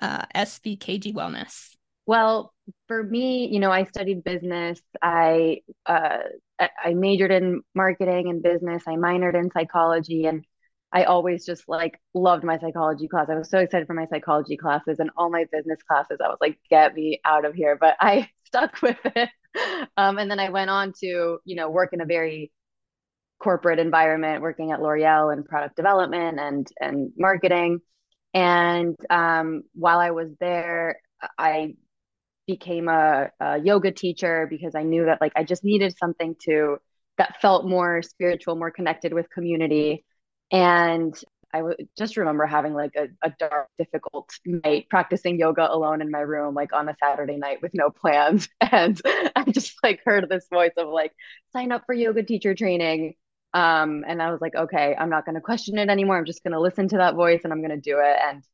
uh, 0.00 0.24
SVKG 0.34 1.14
Wellness. 1.14 1.76
Well, 2.06 2.54
for 2.88 3.02
me, 3.02 3.48
you 3.48 3.60
know, 3.60 3.70
I 3.70 3.84
studied 3.84 4.24
business. 4.24 4.80
I 5.02 5.60
uh, 5.86 6.18
I 6.58 6.94
majored 6.94 7.30
in 7.30 7.62
marketing 7.74 8.28
and 8.30 8.42
business. 8.42 8.82
I 8.86 8.92
minored 8.92 9.34
in 9.34 9.50
psychology 9.50 10.26
and 10.26 10.44
I 10.92 11.04
always 11.04 11.46
just 11.46 11.68
like 11.68 12.00
loved 12.14 12.44
my 12.44 12.58
psychology 12.58 13.08
class. 13.08 13.28
I 13.30 13.36
was 13.36 13.48
so 13.50 13.58
excited 13.58 13.86
for 13.86 13.94
my 13.94 14.06
psychology 14.06 14.56
classes 14.56 14.98
and 14.98 15.10
all 15.16 15.30
my 15.30 15.44
business 15.52 15.78
classes. 15.88 16.18
I 16.24 16.28
was 16.28 16.38
like, 16.40 16.58
get 16.68 16.94
me 16.94 17.20
out 17.24 17.44
of 17.44 17.54
here. 17.54 17.76
But 17.80 17.96
I 18.00 18.28
stuck 18.44 18.82
with 18.82 18.98
it. 19.04 19.28
Um, 19.96 20.18
and 20.18 20.30
then 20.30 20.40
I 20.40 20.50
went 20.50 20.70
on 20.70 20.92
to, 21.00 21.38
you 21.44 21.56
know, 21.56 21.70
work 21.70 21.92
in 21.92 22.00
a 22.00 22.06
very 22.06 22.52
corporate 23.40 23.78
environment, 23.78 24.42
working 24.42 24.70
at 24.72 24.80
L'Oreal 24.82 25.32
and 25.32 25.44
product 25.44 25.76
development 25.76 26.38
and 26.38 26.68
and 26.80 27.12
marketing. 27.16 27.80
And 28.34 28.96
um, 29.10 29.62
while 29.74 29.98
I 29.98 30.10
was 30.12 30.28
there, 30.38 31.00
I 31.38 31.74
became 32.46 32.88
a, 32.88 33.30
a 33.40 33.60
yoga 33.60 33.92
teacher 33.92 34.46
because 34.48 34.74
I 34.74 34.82
knew 34.82 35.06
that 35.06 35.20
like 35.20 35.32
I 35.36 35.44
just 35.44 35.64
needed 35.64 35.96
something 35.98 36.36
to 36.46 36.78
that 37.18 37.40
felt 37.40 37.66
more 37.66 38.02
spiritual, 38.02 38.56
more 38.56 38.70
connected 38.70 39.12
with 39.12 39.30
community. 39.30 40.04
And 40.50 41.14
I 41.52 41.58
w- 41.58 41.76
just 41.98 42.16
remember 42.16 42.46
having 42.46 42.74
like 42.74 42.94
a, 42.96 43.08
a 43.22 43.32
dark, 43.38 43.68
difficult 43.78 44.30
night 44.44 44.88
practicing 44.88 45.38
yoga 45.38 45.72
alone 45.72 46.00
in 46.00 46.10
my 46.10 46.20
room, 46.20 46.54
like 46.54 46.72
on 46.72 46.88
a 46.88 46.96
Saturday 47.02 47.36
night 47.36 47.60
with 47.62 47.72
no 47.74 47.90
plans. 47.90 48.48
And 48.60 49.00
I 49.34 49.44
just 49.50 49.74
like 49.82 50.00
heard 50.04 50.28
this 50.28 50.46
voice 50.52 50.72
of 50.76 50.88
like, 50.88 51.12
sign 51.52 51.72
up 51.72 51.82
for 51.86 51.94
yoga 51.94 52.22
teacher 52.22 52.54
training. 52.54 53.14
Um, 53.52 54.04
and 54.06 54.22
I 54.22 54.30
was 54.30 54.40
like, 54.40 54.54
okay, 54.54 54.94
I'm 54.96 55.10
not 55.10 55.24
going 55.24 55.34
to 55.34 55.40
question 55.40 55.76
it 55.78 55.88
anymore. 55.88 56.16
I'm 56.18 56.24
just 56.24 56.44
going 56.44 56.52
to 56.52 56.60
listen 56.60 56.86
to 56.88 56.98
that 56.98 57.16
voice 57.16 57.40
and 57.42 57.52
I'm 57.52 57.60
going 57.60 57.70
to 57.70 57.80
do 57.80 57.98
it. 57.98 58.16
And 58.22 58.44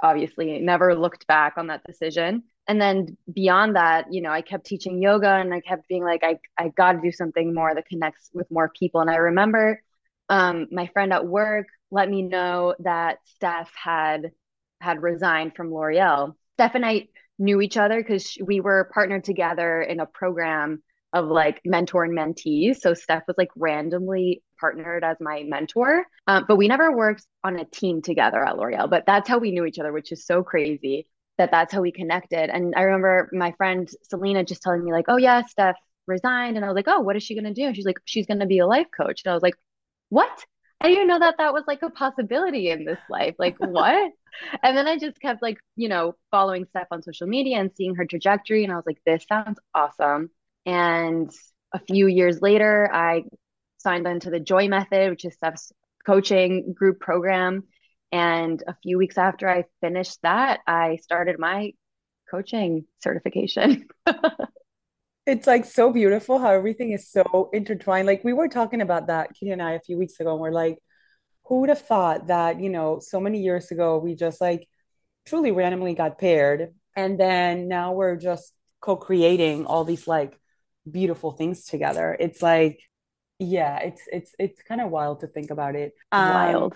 obviously 0.00 0.58
never 0.60 0.94
looked 0.94 1.26
back 1.26 1.54
on 1.56 1.68
that 1.68 1.82
decision. 1.84 2.44
And 2.68 2.80
then 2.80 3.16
beyond 3.32 3.76
that, 3.76 4.12
you 4.12 4.22
know, 4.22 4.30
I 4.30 4.42
kept 4.42 4.66
teaching 4.66 5.02
yoga 5.02 5.28
and 5.28 5.52
I 5.52 5.60
kept 5.60 5.88
being 5.88 6.04
like, 6.04 6.22
I, 6.24 6.38
I 6.58 6.68
got 6.68 6.92
to 6.92 7.00
do 7.02 7.12
something 7.12 7.52
more 7.54 7.74
that 7.74 7.86
connects 7.86 8.30
with 8.32 8.50
more 8.50 8.70
people. 8.78 9.00
And 9.00 9.10
I 9.10 9.16
remember 9.16 9.82
um, 10.28 10.66
my 10.70 10.86
friend 10.88 11.12
at 11.12 11.26
work 11.26 11.66
let 11.90 12.10
me 12.10 12.22
know 12.22 12.74
that 12.80 13.18
Steph 13.24 13.70
had 13.74 14.32
had 14.80 15.02
resigned 15.02 15.54
from 15.54 15.72
L'Oreal. 15.72 16.34
Steph 16.54 16.74
and 16.74 16.84
I 16.84 17.08
knew 17.38 17.60
each 17.60 17.76
other 17.76 18.02
because 18.02 18.36
we 18.44 18.60
were 18.60 18.90
partnered 18.92 19.24
together 19.24 19.80
in 19.80 20.00
a 20.00 20.06
program 20.06 20.82
of 21.12 21.26
like 21.26 21.60
mentor 21.64 22.04
and 22.04 22.16
mentees. 22.16 22.78
So 22.78 22.92
Steph 22.94 23.22
was 23.28 23.38
like 23.38 23.50
randomly 23.56 24.42
partnered 24.58 25.04
as 25.04 25.16
my 25.20 25.44
mentor, 25.44 26.04
um, 26.26 26.44
but 26.48 26.56
we 26.56 26.66
never 26.66 26.94
worked 26.94 27.24
on 27.44 27.56
a 27.58 27.64
team 27.64 28.02
together 28.02 28.44
at 28.44 28.58
L'Oreal. 28.58 28.90
But 28.90 29.04
that's 29.06 29.28
how 29.28 29.38
we 29.38 29.52
knew 29.52 29.64
each 29.64 29.78
other, 29.78 29.92
which 29.92 30.10
is 30.10 30.26
so 30.26 30.42
crazy 30.42 31.06
that 31.38 31.50
that's 31.52 31.72
how 31.72 31.80
we 31.80 31.92
connected. 31.92 32.50
And 32.50 32.74
I 32.76 32.82
remember 32.82 33.30
my 33.32 33.52
friend 33.52 33.88
Selena 34.02 34.44
just 34.44 34.62
telling 34.62 34.84
me 34.84 34.92
like, 34.92 35.06
"Oh 35.08 35.16
yeah, 35.16 35.42
Steph 35.46 35.76
resigned," 36.06 36.56
and 36.56 36.64
I 36.64 36.68
was 36.68 36.76
like, 36.76 36.88
"Oh, 36.88 37.00
what 37.00 37.16
is 37.16 37.22
she 37.22 37.34
gonna 37.36 37.54
do?" 37.54 37.64
And 37.66 37.76
she's 37.76 37.86
like, 37.86 38.00
"She's 38.04 38.26
gonna 38.26 38.46
be 38.46 38.58
a 38.58 38.66
life 38.66 38.88
coach." 38.96 39.22
And 39.24 39.30
I 39.30 39.34
was 39.34 39.42
like, 39.42 39.54
"What?" 40.14 40.44
I 40.80 40.88
didn't 40.88 41.08
know 41.08 41.18
that 41.18 41.36
that 41.38 41.54
was 41.54 41.64
like 41.66 41.82
a 41.82 41.88
possibility 41.88 42.68
in 42.68 42.84
this 42.84 42.98
life. 43.08 43.36
Like, 43.38 43.56
what? 43.58 44.12
and 44.62 44.76
then 44.76 44.86
I 44.86 44.98
just 44.98 45.18
kept 45.18 45.40
like, 45.40 45.58
you 45.76 45.88
know, 45.88 46.14
following 46.30 46.66
Steph 46.66 46.88
on 46.90 47.02
social 47.02 47.26
media 47.26 47.58
and 47.58 47.70
seeing 47.74 47.94
her 47.94 48.04
trajectory. 48.04 48.64
And 48.64 48.72
I 48.72 48.76
was 48.76 48.84
like, 48.86 49.00
this 49.06 49.24
sounds 49.26 49.58
awesome. 49.74 50.28
And 50.66 51.30
a 51.72 51.78
few 51.78 52.06
years 52.06 52.42
later, 52.42 52.90
I 52.92 53.24
signed 53.78 54.06
on 54.06 54.20
to 54.20 54.30
the 54.30 54.40
Joy 54.40 54.68
Method, 54.68 55.08
which 55.08 55.24
is 55.24 55.34
Steph's 55.34 55.72
coaching 56.04 56.74
group 56.74 57.00
program. 57.00 57.64
And 58.12 58.62
a 58.68 58.76
few 58.82 58.98
weeks 58.98 59.16
after 59.16 59.48
I 59.48 59.64
finished 59.80 60.18
that, 60.22 60.60
I 60.66 60.96
started 60.96 61.38
my 61.38 61.72
coaching 62.30 62.84
certification. 63.02 63.88
it's 65.26 65.46
like 65.46 65.64
so 65.64 65.90
beautiful 65.92 66.38
how 66.38 66.50
everything 66.50 66.92
is 66.92 67.08
so 67.08 67.48
intertwined. 67.52 68.06
Like 68.06 68.24
we 68.24 68.32
were 68.32 68.48
talking 68.48 68.80
about 68.80 69.06
that, 69.06 69.34
Kitty 69.34 69.52
and 69.52 69.62
I, 69.62 69.72
a 69.72 69.80
few 69.80 69.96
weeks 69.98 70.20
ago, 70.20 70.32
and 70.32 70.40
we're 70.40 70.50
like, 70.50 70.78
who 71.46 71.60
would 71.60 71.68
have 71.68 71.80
thought 71.80 72.28
that, 72.28 72.60
you 72.60 72.70
know, 72.70 73.00
so 73.00 73.20
many 73.20 73.40
years 73.40 73.70
ago, 73.70 73.98
we 73.98 74.14
just 74.14 74.40
like 74.40 74.68
truly 75.26 75.50
randomly 75.50 75.94
got 75.94 76.18
paired. 76.18 76.74
And 76.96 77.18
then 77.18 77.68
now 77.68 77.92
we're 77.92 78.16
just 78.16 78.52
co 78.80 78.96
creating 78.96 79.66
all 79.66 79.84
these 79.84 80.06
like 80.06 80.38
beautiful 80.90 81.32
things 81.32 81.64
together. 81.64 82.16
It's 82.18 82.42
like, 82.42 82.80
yeah, 83.38 83.78
it's 83.78 84.02
it's 84.12 84.32
it's 84.38 84.62
kind 84.62 84.80
of 84.80 84.90
wild 84.90 85.20
to 85.20 85.26
think 85.26 85.50
about 85.50 85.74
it. 85.74 85.92
Um, 86.12 86.32
wild, 86.32 86.74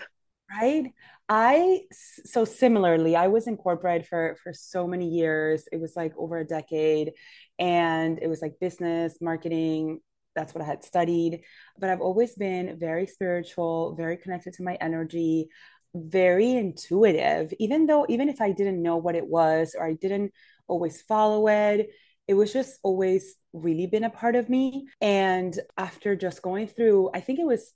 right? 0.49 0.91
I 1.27 1.81
so 1.91 2.45
similarly, 2.45 3.15
I 3.15 3.27
was 3.27 3.47
in 3.47 3.57
corporate 3.57 4.07
for 4.07 4.37
for 4.43 4.53
so 4.53 4.87
many 4.87 5.07
years. 5.09 5.65
It 5.71 5.79
was 5.79 5.95
like 5.95 6.13
over 6.17 6.37
a 6.39 6.45
decade, 6.45 7.13
and 7.59 8.19
it 8.21 8.27
was 8.27 8.41
like 8.41 8.59
business, 8.59 9.17
marketing. 9.21 9.99
That's 10.35 10.53
what 10.53 10.63
I 10.63 10.67
had 10.67 10.83
studied. 10.83 11.41
But 11.77 11.89
I've 11.89 12.01
always 12.01 12.35
been 12.35 12.77
very 12.79 13.05
spiritual, 13.07 13.95
very 13.95 14.17
connected 14.17 14.53
to 14.53 14.63
my 14.63 14.75
energy, 14.81 15.49
very 15.93 16.51
intuitive. 16.51 17.53
Even 17.59 17.85
though, 17.87 18.05
even 18.09 18.29
if 18.29 18.41
I 18.41 18.51
didn't 18.51 18.81
know 18.81 18.97
what 18.97 19.15
it 19.15 19.27
was 19.27 19.75
or 19.77 19.85
I 19.85 19.93
didn't 19.93 20.31
always 20.67 21.01
follow 21.01 21.47
it, 21.47 21.89
it 22.27 22.35
was 22.35 22.53
just 22.53 22.79
always 22.83 23.35
really 23.53 23.87
been 23.87 24.03
a 24.03 24.09
part 24.09 24.35
of 24.35 24.49
me. 24.49 24.87
And 25.01 25.59
after 25.77 26.15
just 26.15 26.41
going 26.41 26.67
through, 26.67 27.09
I 27.13 27.21
think 27.21 27.39
it 27.39 27.45
was, 27.47 27.73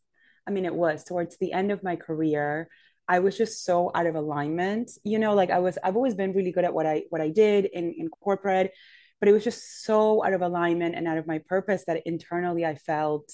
I 0.48 0.52
mean, 0.52 0.66
it 0.66 0.76
was 0.76 1.04
towards 1.04 1.38
the 1.38 1.54
end 1.54 1.72
of 1.72 1.84
my 1.84 1.96
career. 1.96 2.70
I 3.08 3.20
was 3.20 3.38
just 3.38 3.66
so 3.66 3.92
out 3.94 4.06
of 4.06 4.16
alignment, 4.16 4.92
you 5.04 5.20
know, 5.20 5.34
like 5.34 5.50
I 5.50 5.60
was, 5.60 5.78
I've 5.84 5.96
always 5.96 6.16
been 6.16 6.34
really 6.34 6.52
good 6.52 6.64
at 6.64 6.74
what 6.74 6.86
I, 6.86 7.04
what 7.10 7.22
I 7.22 7.30
did 7.30 7.66
in, 7.66 7.94
in 7.98 8.08
corporate, 8.08 8.72
but 9.20 9.28
it 9.28 9.34
was 9.34 9.44
just 9.44 9.84
so 9.84 10.24
out 10.24 10.34
of 10.34 10.42
alignment 10.42 10.96
and 10.96 11.08
out 11.08 11.18
of 11.18 11.28
my 11.28 11.40
purpose 11.40 11.84
that 11.86 12.02
internally 12.06 12.66
I 12.66 12.76
felt 12.76 13.30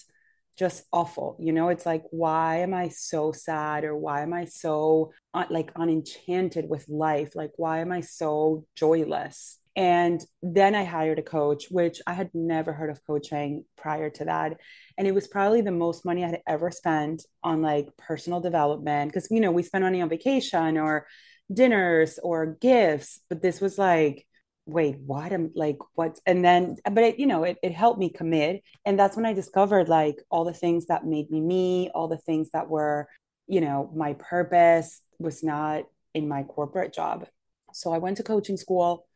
just 0.57 0.83
awful. 0.91 1.37
You 1.39 1.53
know, 1.53 1.69
it's 1.69 1.85
like, 1.85 2.03
why 2.09 2.57
am 2.57 2.73
I 2.73 2.89
so 2.89 3.31
sad 3.31 3.83
or 3.83 3.95
why 3.95 4.21
am 4.21 4.33
I 4.33 4.45
so 4.45 5.11
uh, 5.33 5.45
like 5.49 5.71
unenchanted 5.75 6.67
with 6.67 6.89
life? 6.89 7.35
Like, 7.35 7.51
why 7.57 7.79
am 7.79 7.91
I 7.91 8.01
so 8.01 8.65
joyless? 8.75 9.58
And 9.75 10.21
then 10.41 10.75
I 10.75 10.83
hired 10.83 11.19
a 11.19 11.23
coach, 11.23 11.65
which 11.69 12.01
I 12.05 12.13
had 12.13 12.29
never 12.33 12.73
heard 12.73 12.89
of 12.89 13.05
coaching 13.05 13.65
prior 13.77 14.09
to 14.11 14.25
that. 14.25 14.57
And 14.97 15.07
it 15.07 15.13
was 15.13 15.27
probably 15.27 15.61
the 15.61 15.71
most 15.71 16.05
money 16.05 16.23
I 16.23 16.29
had 16.29 16.41
ever 16.47 16.71
spent 16.71 17.25
on 17.43 17.61
like 17.61 17.87
personal 17.97 18.41
development. 18.41 19.13
Cause, 19.13 19.27
you 19.31 19.39
know, 19.39 19.51
we 19.51 19.63
spend 19.63 19.83
money 19.83 20.01
on 20.01 20.09
vacation 20.09 20.77
or 20.77 21.07
dinners 21.51 22.19
or 22.21 22.57
gifts, 22.61 23.19
but 23.29 23.41
this 23.41 23.61
was 23.61 23.77
like, 23.77 24.25
wait, 24.65 24.97
what? 24.99 25.31
I'm 25.31 25.51
like, 25.55 25.77
what? 25.95 26.19
And 26.25 26.43
then, 26.43 26.75
but 26.83 27.03
it, 27.03 27.19
you 27.19 27.25
know, 27.25 27.43
it, 27.43 27.57
it 27.63 27.71
helped 27.71 27.99
me 27.99 28.09
commit. 28.09 28.61
And 28.85 28.99
that's 28.99 29.15
when 29.15 29.25
I 29.25 29.33
discovered 29.33 29.89
like 29.89 30.17
all 30.29 30.45
the 30.45 30.53
things 30.53 30.87
that 30.87 31.05
made 31.05 31.31
me 31.31 31.41
me, 31.41 31.89
all 31.93 32.07
the 32.07 32.17
things 32.17 32.51
that 32.51 32.69
were, 32.69 33.07
you 33.47 33.61
know, 33.61 33.91
my 33.95 34.13
purpose 34.13 35.01
was 35.17 35.43
not 35.43 35.85
in 36.13 36.27
my 36.27 36.43
corporate 36.43 36.93
job. 36.93 37.25
So 37.73 37.91
I 37.91 37.97
went 37.97 38.17
to 38.17 38.23
coaching 38.23 38.57
school 38.57 39.07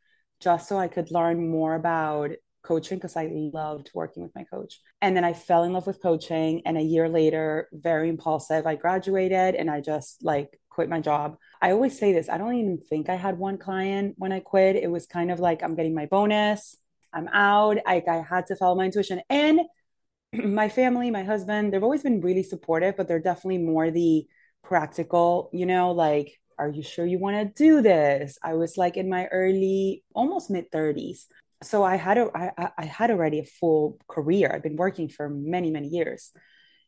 just 0.44 0.68
so 0.68 0.78
I 0.78 0.88
could 0.88 1.12
learn 1.12 1.50
more 1.50 1.76
about 1.76 2.32
coaching 2.64 2.98
because 2.98 3.16
I 3.16 3.30
loved 3.32 3.92
working 3.94 4.24
with 4.24 4.34
my 4.36 4.44
coach. 4.44 4.80
And 5.02 5.16
then 5.16 5.24
I 5.24 5.34
fell 5.34 5.64
in 5.64 5.74
love 5.74 5.86
with 5.88 6.02
coaching. 6.02 6.62
And 6.66 6.78
a 6.78 6.82
year 6.82 7.10
later, 7.10 7.70
very 7.74 8.10
impulsive, 8.10 8.66
I 8.66 8.76
graduated 8.76 9.56
and 9.56 9.70
I 9.70 9.82
just 9.82 10.24
like 10.24 10.60
quit 10.70 10.90
my 10.90 11.00
job. 11.00 11.38
I 11.62 11.72
always 11.72 11.98
say 11.98 12.14
this 12.14 12.30
I 12.30 12.38
don't 12.38 12.56
even 12.56 12.78
think 12.78 13.10
I 13.10 13.16
had 13.16 13.38
one 13.38 13.58
client 13.58 14.16
when 14.18 14.32
I 14.32 14.40
quit. 14.40 14.76
It 14.76 14.90
was 14.90 15.06
kind 15.06 15.32
of 15.32 15.40
like 15.40 15.62
I'm 15.62 15.76
getting 15.76 15.94
my 15.94 16.06
bonus, 16.06 16.78
I'm 17.14 17.28
out. 17.28 17.78
I, 17.86 18.02
I 18.08 18.24
had 18.28 18.48
to 18.48 18.56
follow 18.56 18.76
my 18.76 18.86
intuition. 18.86 19.22
And 19.30 19.62
my 20.34 20.70
family, 20.70 21.12
my 21.12 21.24
husband, 21.24 21.74
they've 21.74 21.84
always 21.84 22.04
been 22.04 22.22
really 22.22 22.44
supportive, 22.44 22.98
but 22.98 23.08
they're 23.08 23.20
definitely 23.20 23.60
more 23.60 23.92
the 23.92 24.26
practical, 24.64 25.50
you 25.54 25.66
know, 25.66 25.92
like 25.92 26.40
are 26.57 26.69
you 26.69 26.83
sure 26.83 27.05
you 27.05 27.19
want 27.19 27.36
to 27.38 27.63
do 27.63 27.81
this? 27.81 28.38
I 28.43 28.53
was 28.53 28.77
like 28.77 28.98
in 28.98 29.10
my 29.10 29.27
early, 29.27 30.03
almost 30.13 30.50
mid 30.50 30.72
30s. 30.72 31.27
So 31.63 31.83
I 31.83 31.95
had 31.95 32.17
a, 32.17 32.29
I, 32.36 32.72
I 32.77 32.86
had 32.86 33.12
already 33.12 33.39
a 33.39 33.45
full 33.45 33.98
career. 34.07 34.51
I've 34.53 34.63
been 34.63 34.75
working 34.75 35.10
for 35.10 35.29
many, 35.29 35.72
many 35.72 35.88
years. 35.88 36.31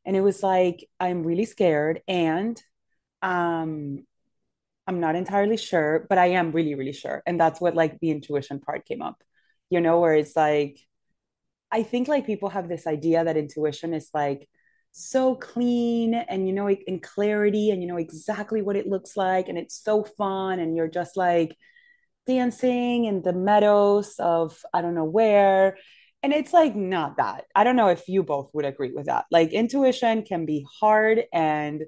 And 0.06 0.16
it 0.16 0.22
was 0.22 0.44
like, 0.44 0.88
I'm 1.00 1.24
really 1.24 1.46
scared 1.46 2.02
and 2.08 2.62
um, 3.22 4.06
I'm 4.88 5.00
not 5.00 5.16
entirely 5.16 5.58
sure, 5.58 6.06
but 6.10 6.18
I 6.18 6.28
am 6.28 6.52
really, 6.52 6.76
really 6.76 6.94
sure. 6.94 7.24
And 7.26 7.40
that's 7.40 7.60
what 7.60 7.76
like 7.76 8.00
the 8.00 8.12
intuition 8.12 8.60
part 8.60 8.86
came 8.86 9.02
up, 9.02 9.24
you 9.70 9.82
know, 9.82 10.00
where 10.00 10.14
it's 10.14 10.36
like, 10.36 10.80
I 11.72 11.84
think 11.84 12.08
like 12.08 12.26
people 12.26 12.50
have 12.50 12.70
this 12.70 12.86
idea 12.86 13.24
that 13.24 13.38
intuition 13.38 13.94
is 13.94 14.10
like 14.14 14.48
so 14.98 15.36
clean 15.36 16.14
and 16.14 16.48
you 16.48 16.54
know 16.54 16.70
in 16.70 17.00
clarity 17.00 17.70
and 17.70 17.82
you 17.82 17.88
know 17.88 17.98
exactly 17.98 18.62
what 18.62 18.78
it 18.78 18.88
looks 18.88 19.18
like 19.18 19.50
and 19.50 19.58
it's 19.58 19.84
so 19.84 20.04
fun 20.04 20.60
and 20.60 20.76
you're 20.76 20.88
just 20.88 21.18
like 21.18 21.56
dancing 22.26 23.04
in 23.04 23.22
the 23.22 23.34
meadows 23.34 24.16
of 24.20 24.58
I 24.74 24.82
don't 24.82 24.96
know 24.96 25.04
where 25.04 25.76
and 26.26 26.34
it's 26.34 26.54
like 26.54 26.76
not 26.76 27.18
that. 27.18 27.44
I 27.54 27.64
don't 27.64 27.76
know 27.76 27.90
if 27.90 28.10
you 28.10 28.24
both 28.24 28.50
would 28.54 28.66
agree 28.66 28.92
with 28.92 29.06
that. 29.06 29.26
Like 29.30 29.54
intuition 29.54 30.24
can 30.24 30.48
be 30.48 30.66
hard 30.80 31.24
and 31.32 31.84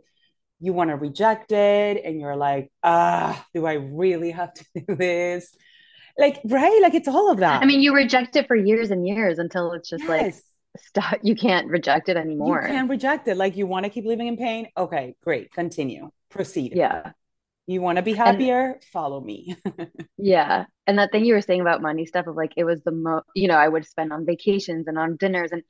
you 0.59 0.73
want 0.73 0.91
to 0.91 0.95
reject 0.95 1.51
it 1.51 2.01
and 2.05 2.21
you're 2.21 2.35
like, 2.35 2.71
ah, 2.83 3.43
do 3.55 3.65
I 3.65 3.73
really 3.73 4.29
have 4.29 4.53
to 4.53 4.65
do 4.75 4.95
this? 4.95 5.49
Like, 6.19 6.39
right? 6.45 6.79
Like 6.83 6.93
it's 6.93 7.07
all 7.07 7.31
of 7.31 7.39
that. 7.39 7.63
I 7.63 7.65
mean, 7.65 7.81
you 7.81 7.95
reject 7.95 8.35
it 8.35 8.45
for 8.47 8.55
years 8.55 8.91
and 8.91 9.07
years 9.07 9.39
until 9.39 9.71
it's 9.71 9.89
just 9.89 10.03
yes. 10.03 10.09
like 10.09 10.35
stop 10.77 11.19
you 11.21 11.35
can't 11.35 11.67
reject 11.67 12.09
it 12.09 12.17
anymore. 12.17 12.61
You 12.61 12.67
can't 12.67 12.89
reject 12.89 13.27
it. 13.27 13.37
Like 13.37 13.57
you 13.57 13.67
want 13.67 13.85
to 13.85 13.89
keep 13.89 14.05
living 14.05 14.27
in 14.27 14.37
pain? 14.37 14.67
Okay, 14.77 15.15
great. 15.23 15.51
Continue. 15.51 16.09
Proceed. 16.29 16.73
Yeah. 16.75 17.11
You 17.65 17.81
want 17.81 17.97
to 17.97 18.01
be 18.01 18.13
happier? 18.13 18.73
And, 18.73 18.83
Follow 18.85 19.19
me. 19.19 19.57
yeah. 20.17 20.65
And 20.85 20.99
that 20.99 21.11
thing 21.11 21.25
you 21.25 21.33
were 21.33 21.41
saying 21.41 21.61
about 21.61 21.81
money 21.81 22.05
stuff 22.05 22.27
of 22.27 22.35
like 22.35 22.53
it 22.55 22.63
was 22.63 22.81
the 22.83 22.91
most 22.91 23.25
you 23.35 23.47
know, 23.47 23.57
I 23.57 23.67
would 23.67 23.85
spend 23.85 24.13
on 24.13 24.25
vacations 24.25 24.87
and 24.87 24.97
on 24.97 25.17
dinners 25.17 25.51
and 25.51 25.63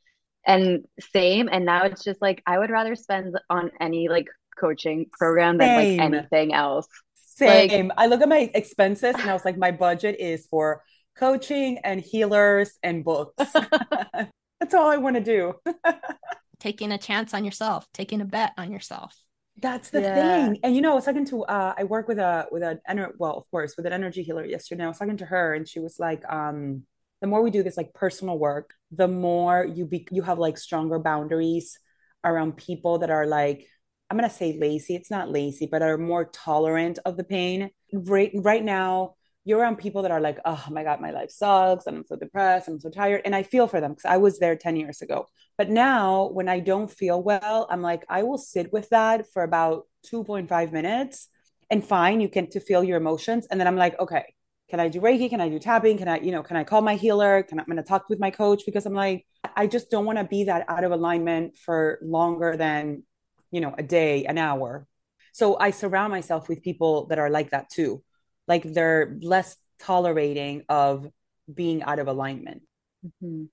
and 0.45 0.85
same. 0.99 1.49
And 1.51 1.65
now 1.65 1.83
it's 1.83 2.03
just 2.03 2.21
like 2.21 2.43
I 2.45 2.59
would 2.59 2.69
rather 2.69 2.95
spend 2.95 3.37
on 3.49 3.71
any 3.79 4.09
like 4.09 4.27
coaching 4.59 5.07
program 5.11 5.57
than 5.57 5.75
like 5.75 5.99
anything 5.99 6.53
else. 6.53 6.87
Same. 7.15 7.89
Like, 7.89 7.97
I 7.97 8.07
look 8.07 8.21
at 8.21 8.29
my 8.29 8.49
expenses 8.53 9.15
and 9.15 9.29
I 9.29 9.33
was 9.33 9.45
like, 9.45 9.57
my 9.57 9.71
budget 9.71 10.19
is 10.19 10.47
for 10.47 10.81
coaching 11.17 11.79
and 11.83 12.01
healers 12.01 12.77
and 12.83 13.03
books. 13.03 13.43
That's 14.59 14.73
all 14.73 14.89
I 14.89 14.97
want 14.97 15.15
to 15.15 15.23
do. 15.23 15.53
taking 16.59 16.91
a 16.91 16.97
chance 16.97 17.33
on 17.33 17.45
yourself, 17.45 17.87
taking 17.93 18.21
a 18.21 18.25
bet 18.25 18.53
on 18.57 18.71
yourself. 18.71 19.15
That's 19.59 19.89
the 19.89 20.01
yeah. 20.01 20.15
thing. 20.15 20.59
And 20.63 20.75
you 20.75 20.81
know, 20.81 20.91
I 20.91 20.95
was 20.95 21.05
talking 21.05 21.25
to 21.25 21.43
uh 21.43 21.73
I 21.77 21.83
work 21.83 22.07
with 22.07 22.19
a 22.19 22.47
with 22.51 22.63
an 22.63 22.79
ener- 22.89 23.13
well, 23.17 23.35
of 23.37 23.49
course, 23.49 23.75
with 23.75 23.85
an 23.85 23.93
energy 23.93 24.23
healer 24.23 24.45
yesterday. 24.45 24.83
I 24.83 24.87
was 24.87 24.99
talking 24.99 25.17
to 25.17 25.25
her 25.25 25.53
and 25.53 25.67
she 25.67 25.79
was 25.79 25.97
like, 25.99 26.23
um, 26.31 26.83
the 27.21 27.27
more 27.27 27.41
we 27.41 27.49
do 27.49 27.63
this 27.63 27.77
like 27.77 27.93
personal 27.93 28.37
work, 28.37 28.73
the 28.91 29.07
more 29.07 29.65
you 29.65 29.85
be 29.85 30.07
you 30.11 30.21
have 30.21 30.37
like 30.37 30.57
stronger 30.57 30.99
boundaries 30.99 31.79
around 32.23 32.57
people 32.57 32.99
that 32.99 33.09
are 33.09 33.25
like 33.25 33.67
I'm 34.09 34.17
gonna 34.17 34.29
say 34.29 34.57
lazy. 34.59 34.95
It's 34.95 35.11
not 35.11 35.31
lazy, 35.31 35.67
but 35.69 35.81
are 35.81 35.97
more 35.97 36.25
tolerant 36.25 36.99
of 37.03 37.17
the 37.17 37.23
pain. 37.23 37.71
Right 37.91 38.31
right 38.35 38.63
now, 38.63 39.15
you're 39.47 39.59
around 39.59 39.77
people 39.77 40.01
that 40.01 40.11
are 40.11 40.19
like, 40.19 40.39
oh 40.43 40.63
my 40.69 40.83
God, 40.83 40.99
my 40.99 41.11
life 41.11 41.31
sucks. 41.31 41.87
And 41.87 41.97
I'm 41.97 42.05
so 42.05 42.17
depressed. 42.17 42.67
I'm 42.67 42.79
so 42.79 42.89
tired. 42.89 43.21
And 43.23 43.33
I 43.33 43.43
feel 43.43 43.67
for 43.67 43.79
them 43.79 43.91
because 43.93 44.05
I 44.05 44.17
was 44.17 44.39
there 44.39 44.55
10 44.55 44.75
years 44.75 45.01
ago. 45.01 45.25
But 45.57 45.69
now 45.69 46.29
when 46.33 46.49
I 46.49 46.59
don't 46.59 46.91
feel 46.91 47.23
well, 47.23 47.67
I'm 47.69 47.81
like, 47.81 48.03
I 48.09 48.23
will 48.23 48.37
sit 48.37 48.73
with 48.73 48.89
that 48.89 49.31
for 49.31 49.43
about 49.43 49.87
2.5 50.11 50.71
minutes 50.71 51.29
and 51.69 51.85
fine, 51.85 52.19
you 52.19 52.29
can 52.29 52.49
to 52.51 52.59
feel 52.59 52.83
your 52.83 52.97
emotions. 52.97 53.47
And 53.49 53.59
then 53.59 53.67
I'm 53.67 53.77
like, 53.77 53.97
okay, 53.99 54.25
can 54.69 54.81
I 54.81 54.89
do 54.89 54.99
Reiki? 54.99 55.29
Can 55.29 55.39
I 55.39 55.47
do 55.47 55.59
tapping? 55.59 55.97
Can 55.97 56.09
I, 56.09 56.19
you 56.19 56.31
know, 56.31 56.43
can 56.43 56.57
I 56.57 56.65
call 56.65 56.81
my 56.81 56.95
healer? 56.95 57.43
Can 57.43 57.59
I, 57.59 57.61
I'm 57.61 57.67
going 57.67 57.77
to 57.77 57.83
talk 57.83 58.09
with 58.09 58.19
my 58.19 58.31
coach 58.31 58.63
because 58.65 58.85
I'm 58.85 58.93
like, 58.93 59.25
I 59.55 59.65
just 59.65 59.89
don't 59.89 60.05
want 60.05 60.17
to 60.17 60.25
be 60.25 60.43
that 60.45 60.65
out 60.67 60.83
of 60.83 60.91
alignment 60.91 61.55
for 61.55 61.99
longer 62.01 62.57
than 62.57 63.03
you 63.51 63.61
know, 63.61 63.73
a 63.77 63.83
day, 63.83 64.25
an 64.25 64.37
hour. 64.37 64.87
So 65.31 65.57
I 65.59 65.71
surround 65.71 66.11
myself 66.11 66.49
with 66.49 66.63
people 66.63 67.07
that 67.07 67.19
are 67.19 67.29
like 67.29 67.51
that 67.51 67.69
too. 67.69 68.03
Like 68.47 68.63
they're 68.63 69.17
less 69.21 69.57
tolerating 69.79 70.63
of 70.69 71.07
being 71.51 71.83
out 71.83 71.99
of 71.99 72.07
alignment. 72.07 72.63
Mm-hmm. 73.05 73.45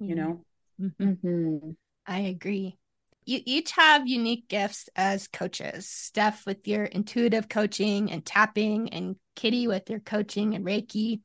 You 0.00 0.14
know? 0.14 0.44
Mm-hmm. 0.80 1.04
mm-hmm. 1.04 1.70
I 2.06 2.18
agree. 2.20 2.78
You 3.24 3.40
each 3.44 3.70
have 3.72 4.08
unique 4.08 4.48
gifts 4.48 4.88
as 4.96 5.28
coaches. 5.28 5.88
Steph 5.88 6.44
with 6.44 6.66
your 6.66 6.84
intuitive 6.84 7.48
coaching 7.48 8.10
and 8.10 8.26
tapping, 8.26 8.88
and 8.88 9.14
Kitty 9.36 9.68
with 9.68 9.88
your 9.88 10.00
coaching 10.00 10.54
and 10.54 10.64
Reiki. 10.64 11.20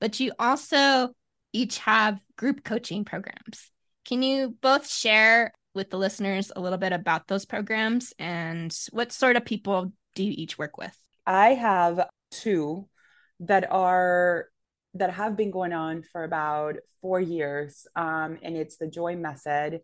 But 0.00 0.20
you 0.20 0.32
also 0.38 1.10
each 1.52 1.78
have 1.78 2.20
group 2.36 2.62
coaching 2.62 3.04
programs. 3.04 3.70
Can 4.04 4.22
you 4.22 4.56
both 4.60 4.88
share 4.88 5.52
with 5.74 5.90
the 5.90 5.98
listeners 5.98 6.52
a 6.54 6.60
little 6.60 6.78
bit 6.78 6.92
about 6.92 7.26
those 7.26 7.44
programs 7.44 8.12
and 8.18 8.76
what 8.92 9.12
sort 9.12 9.36
of 9.36 9.44
people 9.44 9.92
do 10.14 10.22
you 10.22 10.32
each 10.36 10.56
work 10.56 10.78
with? 10.78 10.96
I 11.26 11.54
have 11.54 12.06
two 12.42 12.88
that 13.40 13.70
are 13.70 14.48
that 14.94 15.10
have 15.10 15.36
been 15.36 15.50
going 15.50 15.72
on 15.72 16.02
for 16.02 16.22
about 16.24 16.76
four 17.00 17.20
years, 17.20 17.86
um, 17.96 18.38
and 18.42 18.56
it's 18.56 18.76
the 18.76 18.86
Joy 18.86 19.16
Method. 19.16 19.80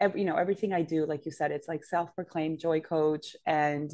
Every, 0.00 0.20
you 0.20 0.26
know, 0.26 0.36
everything 0.36 0.72
I 0.72 0.82
do, 0.82 1.06
like 1.06 1.24
you 1.26 1.32
said, 1.32 1.52
it's 1.52 1.68
like 1.68 1.84
self-proclaimed 1.84 2.58
joy 2.58 2.80
coach, 2.80 3.36
and 3.46 3.90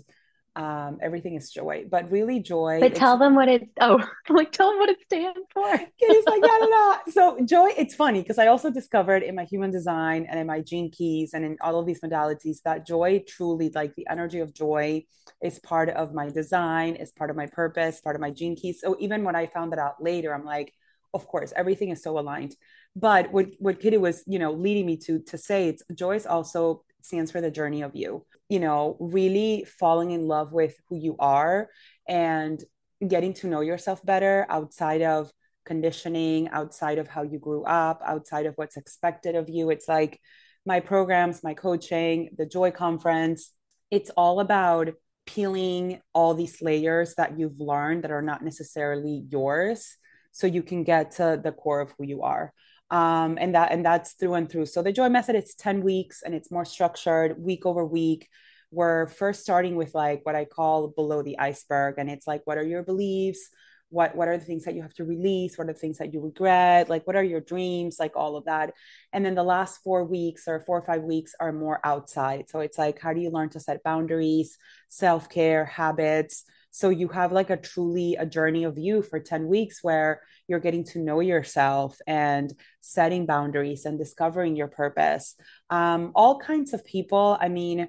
um, 0.56 0.98
everything 1.02 1.34
is 1.34 1.50
joy, 1.50 1.84
but 1.88 2.10
really 2.10 2.40
joy. 2.40 2.80
But 2.80 2.94
tell 2.94 3.18
them 3.18 3.34
what 3.34 3.48
it. 3.48 3.68
Oh, 3.78 4.02
like 4.30 4.52
tell 4.52 4.70
them 4.70 4.78
what 4.78 4.88
it 4.88 4.98
stands 5.04 5.38
for. 5.52 5.70
It's 5.98 6.26
like 6.26 6.40
da, 6.40 6.58
da, 6.58 6.66
da. 6.66 6.98
So 7.10 7.44
joy. 7.44 7.69
It's 7.76 7.95
funny 7.95 8.23
because 8.23 8.38
I 8.38 8.47
also 8.47 8.71
discovered 8.71 9.23
in 9.23 9.34
my 9.34 9.45
human 9.45 9.71
design 9.71 10.26
and 10.28 10.40
in 10.40 10.47
my 10.47 10.60
gene 10.60 10.90
keys 10.90 11.34
and 11.34 11.45
in 11.45 11.58
all 11.60 11.78
of 11.78 11.86
these 11.86 12.00
modalities 12.00 12.62
that 12.64 12.86
joy 12.86 13.23
truly, 13.28 13.71
like 13.75 13.95
the 13.97 14.06
energy 14.08 14.40
of 14.40 14.54
joy, 14.54 15.04
is 15.42 15.58
part 15.58 15.90
of 15.90 16.14
my 16.14 16.30
design, 16.30 16.97
is 16.97 17.12
part 17.12 17.28
of 17.30 17.36
my 17.36 17.47
purpose, 17.47 18.00
part 18.00 18.16
of 18.16 18.23
my 18.23 18.30
gene 18.30 18.56
keys. 18.56 18.80
So 18.80 18.97
even 18.99 19.25
when 19.25 19.36
I 19.36 19.47
found 19.49 19.73
that 19.73 19.78
out 19.78 20.02
later, 20.02 20.34
I'm 20.34 20.45
like, 20.45 20.73
of 21.12 21.26
course, 21.26 21.52
everything 21.54 21.90
is 21.90 22.02
so 22.02 22.19
aligned. 22.19 22.56
But 22.95 23.30
what 23.30 23.49
what 23.58 23.78
Kitty 23.78 23.99
was, 23.99 24.23
you 24.26 24.38
know, 24.38 24.52
leading 24.52 24.86
me 24.86 24.97
to 24.99 25.19
to 25.21 25.36
say, 25.36 25.69
it's 25.69 25.82
joy 25.95 26.14
is 26.14 26.26
also 26.26 26.82
stands 27.06 27.30
for 27.30 27.40
the 27.40 27.50
journey 27.50 27.82
of 27.82 27.95
you. 27.95 28.26
You 28.49 28.60
know, 28.60 28.97
really 29.00 29.64
falling 29.78 30.10
in 30.10 30.26
love 30.26 30.52
with 30.52 30.75
who 30.88 30.97
you 30.97 31.16
are 31.19 31.69
and 32.08 32.62
getting 33.06 33.32
to 33.34 33.47
know 33.47 33.60
yourself 33.60 34.04
better 34.04 34.47
outside 34.49 35.02
of 35.02 35.30
conditioning, 35.64 36.49
outside 36.49 36.99
of 36.99 37.08
how 37.08 37.23
you 37.23 37.38
grew 37.38 37.64
up, 37.64 38.00
outside 38.04 38.47
of 38.47 38.54
what's 38.56 38.76
expected 38.76 39.34
of 39.34 39.49
you. 39.49 39.71
It's 39.71 39.88
like 39.88 40.21
my 40.64 40.80
programs, 40.80 41.42
my 41.42 41.54
coaching, 41.54 42.30
the 42.36 42.47
Joy 42.47 42.71
Conference, 42.71 43.52
it's 43.90 44.10
all 44.10 44.40
about 44.40 44.90
peeling 45.26 46.00
all 46.12 46.34
these 46.34 46.62
layers 46.62 47.14
that 47.16 47.38
you've 47.38 47.60
learned 47.60 48.04
that 48.04 48.10
are 48.10 48.23
not 48.23 48.42
necessarily 48.42 49.25
yours 49.28 49.97
so 50.32 50.47
you 50.47 50.62
can 50.62 50.84
get 50.84 51.12
to 51.12 51.40
the 51.42 51.52
core 51.52 51.80
of 51.80 51.92
who 51.97 52.04
you 52.04 52.23
are 52.23 52.52
um, 52.90 53.38
and 53.40 53.54
that 53.54 53.72
and 53.72 53.84
that's 53.84 54.12
through 54.12 54.34
and 54.34 54.50
through. 54.50 54.66
So 54.66 54.82
the 54.82 54.92
Joy 54.92 55.08
Method, 55.08 55.36
it's 55.36 55.54
ten 55.54 55.82
weeks 55.82 56.22
and 56.22 56.34
it's 56.34 56.50
more 56.50 56.64
structured, 56.64 57.42
week 57.42 57.66
over 57.66 57.84
week. 57.84 58.28
We're 58.70 59.06
first 59.08 59.42
starting 59.42 59.76
with 59.76 59.94
like 59.94 60.25
what 60.25 60.34
I 60.34 60.44
call 60.44 60.88
below 60.88 61.22
the 61.22 61.38
iceberg, 61.38 61.96
and 61.99 62.10
it's 62.10 62.26
like 62.26 62.42
what 62.44 62.58
are 62.58 62.66
your 62.66 62.82
beliefs, 62.82 63.49
what 63.88 64.14
what 64.14 64.28
are 64.28 64.36
the 64.36 64.44
things 64.44 64.64
that 64.64 64.75
you 64.75 64.82
have 64.82 64.94
to 64.94 65.04
release, 65.04 65.58
what 65.58 65.68
are 65.68 65.72
the 65.72 65.78
things 65.78 65.99
that 65.99 66.12
you 66.12 66.20
regret, 66.20 66.88
like 66.88 67.06
what 67.06 67.16
are 67.16 67.25
your 67.25 67.40
dreams, 67.40 67.96
like 67.99 68.16
all 68.16 68.36
of 68.36 68.44
that. 68.44 68.72
And 69.12 69.25
then 69.25 69.34
the 69.34 69.42
last 69.42 69.82
four 69.82 70.04
weeks 70.04 70.46
or 70.46 70.60
four 70.60 70.78
or 70.78 70.82
five 70.82 71.02
weeks 71.02 71.34
are 71.40 71.52
more 71.52 71.80
outside. 71.84 72.49
So 72.49 72.60
it's 72.60 72.78
like 72.78 73.00
how 73.00 73.12
do 73.12 73.20
you 73.20 73.30
learn 73.30 73.49
to 73.50 73.60
set 73.60 73.82
boundaries, 73.82 74.58
self 74.88 75.28
care, 75.28 75.64
habits 75.64 76.44
so 76.76 76.91
you 76.91 77.08
have 77.08 77.32
like 77.32 77.49
a 77.49 77.56
truly 77.56 78.17
a 78.17 78.26
journey 78.26 78.65
of 78.65 78.76
you 78.76 79.00
for 79.00 79.19
10 79.19 79.47
weeks 79.47 79.82
where 79.82 80.21
you're 80.47 80.60
getting 80.60 80.84
to 80.84 80.99
know 80.99 81.21
yourself 81.21 81.97
and 82.06 82.52
setting 82.82 83.25
boundaries 83.25 83.86
and 83.86 83.99
discovering 83.99 84.56
your 84.56 84.69
purpose. 84.69 85.36
Um, 85.71 86.12
all 86.15 86.39
kinds 86.39 86.75
of 86.75 86.84
people. 86.84 87.39
I 87.41 87.49
mean, 87.49 87.89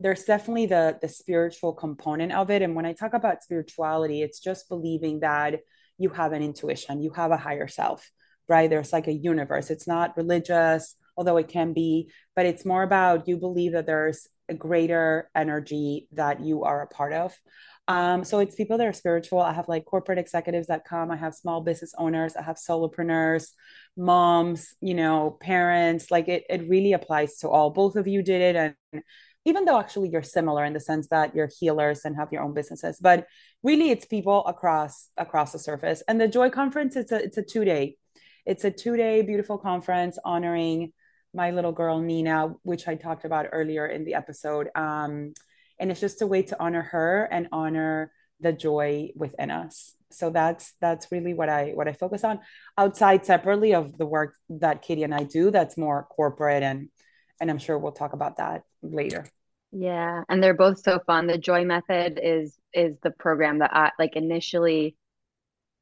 there's 0.00 0.24
definitely 0.24 0.64
the 0.64 0.98
the 1.02 1.08
spiritual 1.08 1.74
component 1.74 2.32
of 2.32 2.50
it. 2.50 2.62
And 2.62 2.74
when 2.74 2.86
I 2.86 2.94
talk 2.94 3.12
about 3.12 3.42
spirituality, 3.42 4.22
it's 4.22 4.40
just 4.40 4.70
believing 4.70 5.20
that 5.20 5.60
you 5.98 6.08
have 6.08 6.32
an 6.32 6.42
intuition, 6.42 7.02
you 7.02 7.10
have 7.10 7.30
a 7.30 7.36
higher 7.36 7.68
self, 7.68 8.10
right? 8.48 8.70
There's 8.70 8.94
like 8.94 9.06
a 9.06 9.12
universe. 9.12 9.68
It's 9.68 9.86
not 9.86 10.16
religious, 10.16 10.96
although 11.14 11.36
it 11.36 11.48
can 11.48 11.74
be, 11.74 12.10
but 12.34 12.46
it's 12.46 12.64
more 12.64 12.84
about 12.84 13.28
you 13.28 13.36
believe 13.36 13.72
that 13.72 13.84
there's 13.84 14.28
a 14.48 14.54
greater 14.54 15.30
energy 15.34 16.08
that 16.12 16.40
you 16.40 16.64
are 16.64 16.82
a 16.82 16.86
part 16.86 17.12
of. 17.12 17.34
Um, 17.86 18.24
so 18.24 18.38
it's 18.38 18.54
people 18.54 18.78
that 18.78 18.86
are 18.86 18.92
spiritual. 18.94 19.40
I 19.40 19.52
have 19.52 19.68
like 19.68 19.84
corporate 19.84 20.18
executives 20.18 20.68
that 20.68 20.84
come. 20.84 21.10
I 21.10 21.16
have 21.16 21.34
small 21.34 21.60
business 21.60 21.94
owners. 21.98 22.34
I 22.34 22.42
have 22.42 22.56
solopreneurs, 22.56 23.50
moms, 23.96 24.74
you 24.80 24.94
know, 24.94 25.36
parents. 25.40 26.10
Like 26.10 26.28
it, 26.28 26.44
it 26.48 26.68
really 26.68 26.94
applies 26.94 27.38
to 27.38 27.48
all. 27.48 27.70
Both 27.70 27.96
of 27.96 28.06
you 28.06 28.22
did 28.22 28.40
it, 28.40 28.74
and 28.92 29.02
even 29.44 29.66
though 29.66 29.78
actually 29.78 30.08
you're 30.08 30.22
similar 30.22 30.64
in 30.64 30.72
the 30.72 30.80
sense 30.80 31.08
that 31.08 31.34
you're 31.34 31.50
healers 31.60 32.04
and 32.04 32.16
have 32.16 32.32
your 32.32 32.42
own 32.42 32.54
businesses, 32.54 32.98
but 33.00 33.26
really 33.62 33.90
it's 33.90 34.06
people 34.06 34.44
across 34.46 35.10
across 35.18 35.52
the 35.52 35.58
surface. 35.58 36.02
And 36.08 36.18
the 36.20 36.28
Joy 36.28 36.48
Conference, 36.48 36.96
it's 36.96 37.12
a 37.12 37.22
it's 37.22 37.36
a 37.36 37.42
two 37.42 37.66
day, 37.66 37.96
it's 38.46 38.64
a 38.64 38.70
two 38.70 38.96
day 38.96 39.20
beautiful 39.20 39.58
conference 39.58 40.18
honoring 40.24 40.92
my 41.34 41.50
little 41.50 41.72
girl 41.72 42.00
Nina, 42.00 42.54
which 42.62 42.88
I 42.88 42.94
talked 42.94 43.24
about 43.24 43.46
earlier 43.52 43.86
in 43.86 44.04
the 44.04 44.14
episode. 44.14 44.68
Um, 44.74 45.34
and 45.78 45.90
it's 45.90 46.00
just 46.00 46.22
a 46.22 46.26
way 46.26 46.42
to 46.42 46.56
honor 46.62 46.82
her 46.82 47.28
and 47.30 47.48
honor 47.52 48.12
the 48.40 48.52
joy 48.52 49.10
within 49.16 49.50
us. 49.50 49.94
So 50.10 50.30
that's 50.30 50.74
that's 50.80 51.10
really 51.10 51.34
what 51.34 51.48
i 51.48 51.70
what 51.74 51.88
i 51.88 51.92
focus 51.92 52.24
on. 52.24 52.40
Outside 52.78 53.26
separately 53.26 53.74
of 53.74 53.98
the 53.98 54.06
work 54.06 54.34
that 54.48 54.82
kitty 54.82 55.02
and 55.02 55.14
i 55.14 55.24
do 55.24 55.50
that's 55.50 55.76
more 55.76 56.06
corporate 56.10 56.62
and 56.62 56.88
and 57.40 57.50
i'm 57.50 57.58
sure 57.58 57.78
we'll 57.78 57.92
talk 57.92 58.12
about 58.12 58.36
that 58.36 58.62
later. 58.82 59.26
Yeah. 59.72 60.22
And 60.28 60.40
they're 60.40 60.54
both 60.54 60.78
so 60.78 61.00
fun. 61.04 61.26
The 61.26 61.38
joy 61.38 61.64
method 61.64 62.20
is 62.22 62.56
is 62.72 62.96
the 63.02 63.10
program 63.10 63.58
that 63.58 63.74
i 63.74 63.90
like 63.98 64.14
initially 64.16 64.96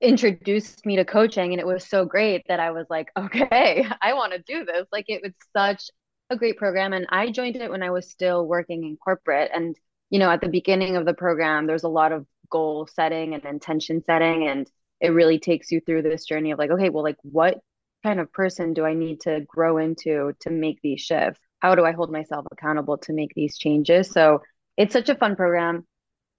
introduced 0.01 0.85
me 0.85 0.97
to 0.97 1.05
coaching 1.05 1.53
and 1.53 1.61
it 1.61 1.67
was 1.67 1.89
so 1.89 2.05
great 2.05 2.43
that 2.49 2.59
i 2.59 2.73
was 2.73 2.87
like 2.91 3.07
okay 3.17 3.87
i 4.01 4.15
want 4.15 4.33
to 4.33 4.39
do 4.41 4.65
this. 4.65 4.87
Like 4.93 5.07
it 5.09 5.23
was 5.23 5.33
such 5.55 5.91
a 6.33 6.37
great 6.37 6.57
program 6.57 6.93
and 6.93 7.07
I 7.11 7.31
joined 7.31 7.57
it 7.57 7.71
when 7.71 7.83
I 7.83 7.91
was 7.91 8.11
still 8.11 8.47
working 8.47 8.85
in 8.85 8.97
corporate 8.97 9.51
and 9.55 9.77
you 10.11 10.19
know 10.19 10.31
at 10.31 10.41
the 10.41 10.49
beginning 10.49 10.97
of 10.97 11.07
the 11.07 11.15
program 11.15 11.67
there's 11.67 11.85
a 11.85 11.89
lot 11.89 12.13
of 12.13 12.27
goal 12.51 12.89
setting 12.93 13.35
and 13.35 13.45
intention 13.45 14.03
setting 14.05 14.49
and 14.49 14.71
it 15.01 15.11
really 15.11 15.39
takes 15.39 15.71
you 15.71 15.81
through 15.81 16.03
this 16.03 16.25
journey 16.25 16.51
of 16.51 16.59
like 16.59 16.71
okay 16.71 16.91
well 16.91 17.05
like 17.05 17.17
what 17.23 17.59
kind 18.03 18.21
of 18.21 18.33
person 18.33 18.75
do 18.75 18.85
I 18.85 18.95
need 18.95 19.21
to 19.23 19.41
grow 19.47 19.79
into 19.79 20.33
to 20.41 20.51
make 20.51 20.81
these 20.83 21.01
shifts? 21.01 21.41
How 21.61 21.75
do 21.75 21.85
I 21.85 21.93
hold 21.93 22.11
myself 22.11 22.47
accountable 22.51 22.99
to 22.99 23.13
make 23.13 23.33
these 23.35 23.57
changes? 23.57 24.11
So 24.11 24.43
it's 24.77 24.93
such 24.93 25.09
a 25.09 25.15
fun 25.15 25.37
program, 25.37 25.87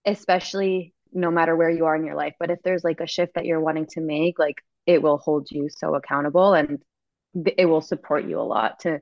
especially 0.05 0.93
no 1.13 1.31
matter 1.31 1.55
where 1.55 1.69
you 1.69 1.85
are 1.85 1.95
in 1.95 2.05
your 2.05 2.15
life. 2.15 2.33
But 2.39 2.51
if 2.51 2.59
there's 2.63 2.83
like 2.83 2.99
a 2.99 3.07
shift 3.07 3.35
that 3.35 3.45
you're 3.45 3.61
wanting 3.61 3.87
to 3.91 4.01
make, 4.01 4.39
like 4.39 4.57
it 4.85 5.01
will 5.01 5.17
hold 5.17 5.47
you 5.51 5.69
so 5.69 5.95
accountable 5.95 6.53
and 6.53 6.81
it 7.57 7.65
will 7.65 7.81
support 7.81 8.25
you 8.25 8.39
a 8.39 8.41
lot 8.41 8.79
to 8.81 8.99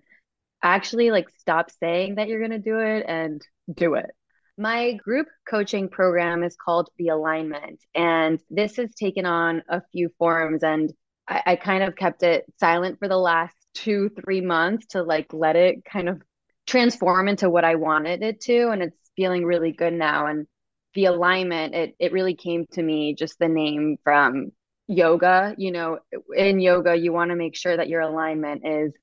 actually 0.64 1.12
like 1.12 1.30
stop 1.40 1.72
saying 1.80 2.16
that 2.16 2.28
you're 2.28 2.40
going 2.40 2.52
to 2.52 2.60
do 2.60 2.80
it 2.80 3.06
and 3.08 3.42
do 3.74 3.96
it. 3.96 4.12
My 4.58 4.94
group 4.94 5.28
coaching 5.50 5.90
program 5.90 6.44
is 6.44 6.56
called 6.56 6.90
The 6.98 7.08
Alignment, 7.08 7.80
and 7.96 8.40
this 8.50 8.76
has 8.76 8.94
taken 8.94 9.26
on 9.26 9.64
a 9.70 9.82
few 9.92 10.10
forms. 10.20 10.62
And 10.62 10.92
I, 11.28 11.42
I 11.46 11.56
kind 11.56 11.84
of 11.84 11.96
kept 11.96 12.22
it 12.24 12.46
silent 12.60 13.00
for 13.00 13.08
the 13.08 13.18
last 13.18 13.56
two, 13.74 14.10
three 14.24 14.42
months 14.42 14.88
to 14.88 15.04
like 15.04 15.34
let 15.34 15.56
it 15.56 15.86
kind 15.86 16.10
of 16.10 16.22
transform 16.68 17.28
into 17.28 17.50
what 17.50 17.64
I 17.64 17.76
wanted 17.76 18.22
it 18.22 18.42
to. 18.42 18.70
And 18.70 18.84
it's 18.84 18.98
feeling 19.16 19.46
really 19.46 19.72
good 19.72 19.94
now. 19.94 20.28
And 20.28 20.48
the 20.94 21.06
alignment, 21.06 21.74
it 21.74 21.96
it 22.00 22.12
really 22.12 22.36
came 22.36 22.66
to 22.74 22.84
me 22.84 23.16
just 23.16 23.40
the 23.40 23.48
name 23.48 23.98
from 24.04 24.52
yoga. 24.88 25.56
You 25.58 25.72
know, 25.72 26.00
in 26.36 26.60
yoga, 26.60 26.96
you 26.96 27.14
want 27.14 27.32
to 27.32 27.36
make 27.36 27.56
sure 27.56 27.76
that 27.76 27.90
your 27.90 28.02
alignment 28.02 28.66
is 28.66 28.94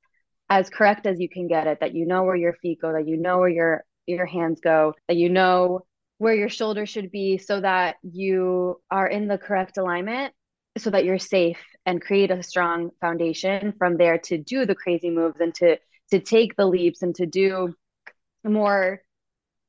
as 0.50 0.70
correct 0.70 1.06
as 1.06 1.20
you 1.20 1.28
can 1.28 1.46
get 1.48 1.66
it, 1.66 1.80
that 1.80 1.94
you 1.94 2.06
know 2.06 2.24
where 2.24 2.36
your 2.36 2.54
feet 2.54 2.80
go, 2.80 2.92
that 2.92 3.06
you 3.06 3.16
know 3.16 3.38
where 3.38 3.48
your 3.48 3.84
your 4.06 4.26
hands 4.26 4.60
go, 4.60 4.94
that 5.08 5.16
you 5.16 5.28
know 5.28 5.80
where 6.18 6.34
your 6.34 6.48
shoulders 6.48 6.88
should 6.88 7.10
be 7.10 7.38
so 7.38 7.60
that 7.60 7.96
you 8.02 8.80
are 8.90 9.06
in 9.06 9.28
the 9.28 9.38
correct 9.38 9.78
alignment 9.78 10.32
so 10.76 10.90
that 10.90 11.04
you're 11.04 11.18
safe 11.18 11.60
and 11.86 12.00
create 12.00 12.30
a 12.30 12.42
strong 12.42 12.90
foundation 13.00 13.72
from 13.78 13.96
there 13.96 14.18
to 14.18 14.38
do 14.38 14.66
the 14.66 14.74
crazy 14.74 15.10
moves 15.10 15.40
and 15.40 15.54
to 15.54 15.76
to 16.10 16.20
take 16.20 16.56
the 16.56 16.66
leaps 16.66 17.02
and 17.02 17.14
to 17.14 17.26
do 17.26 17.74
more 18.44 19.02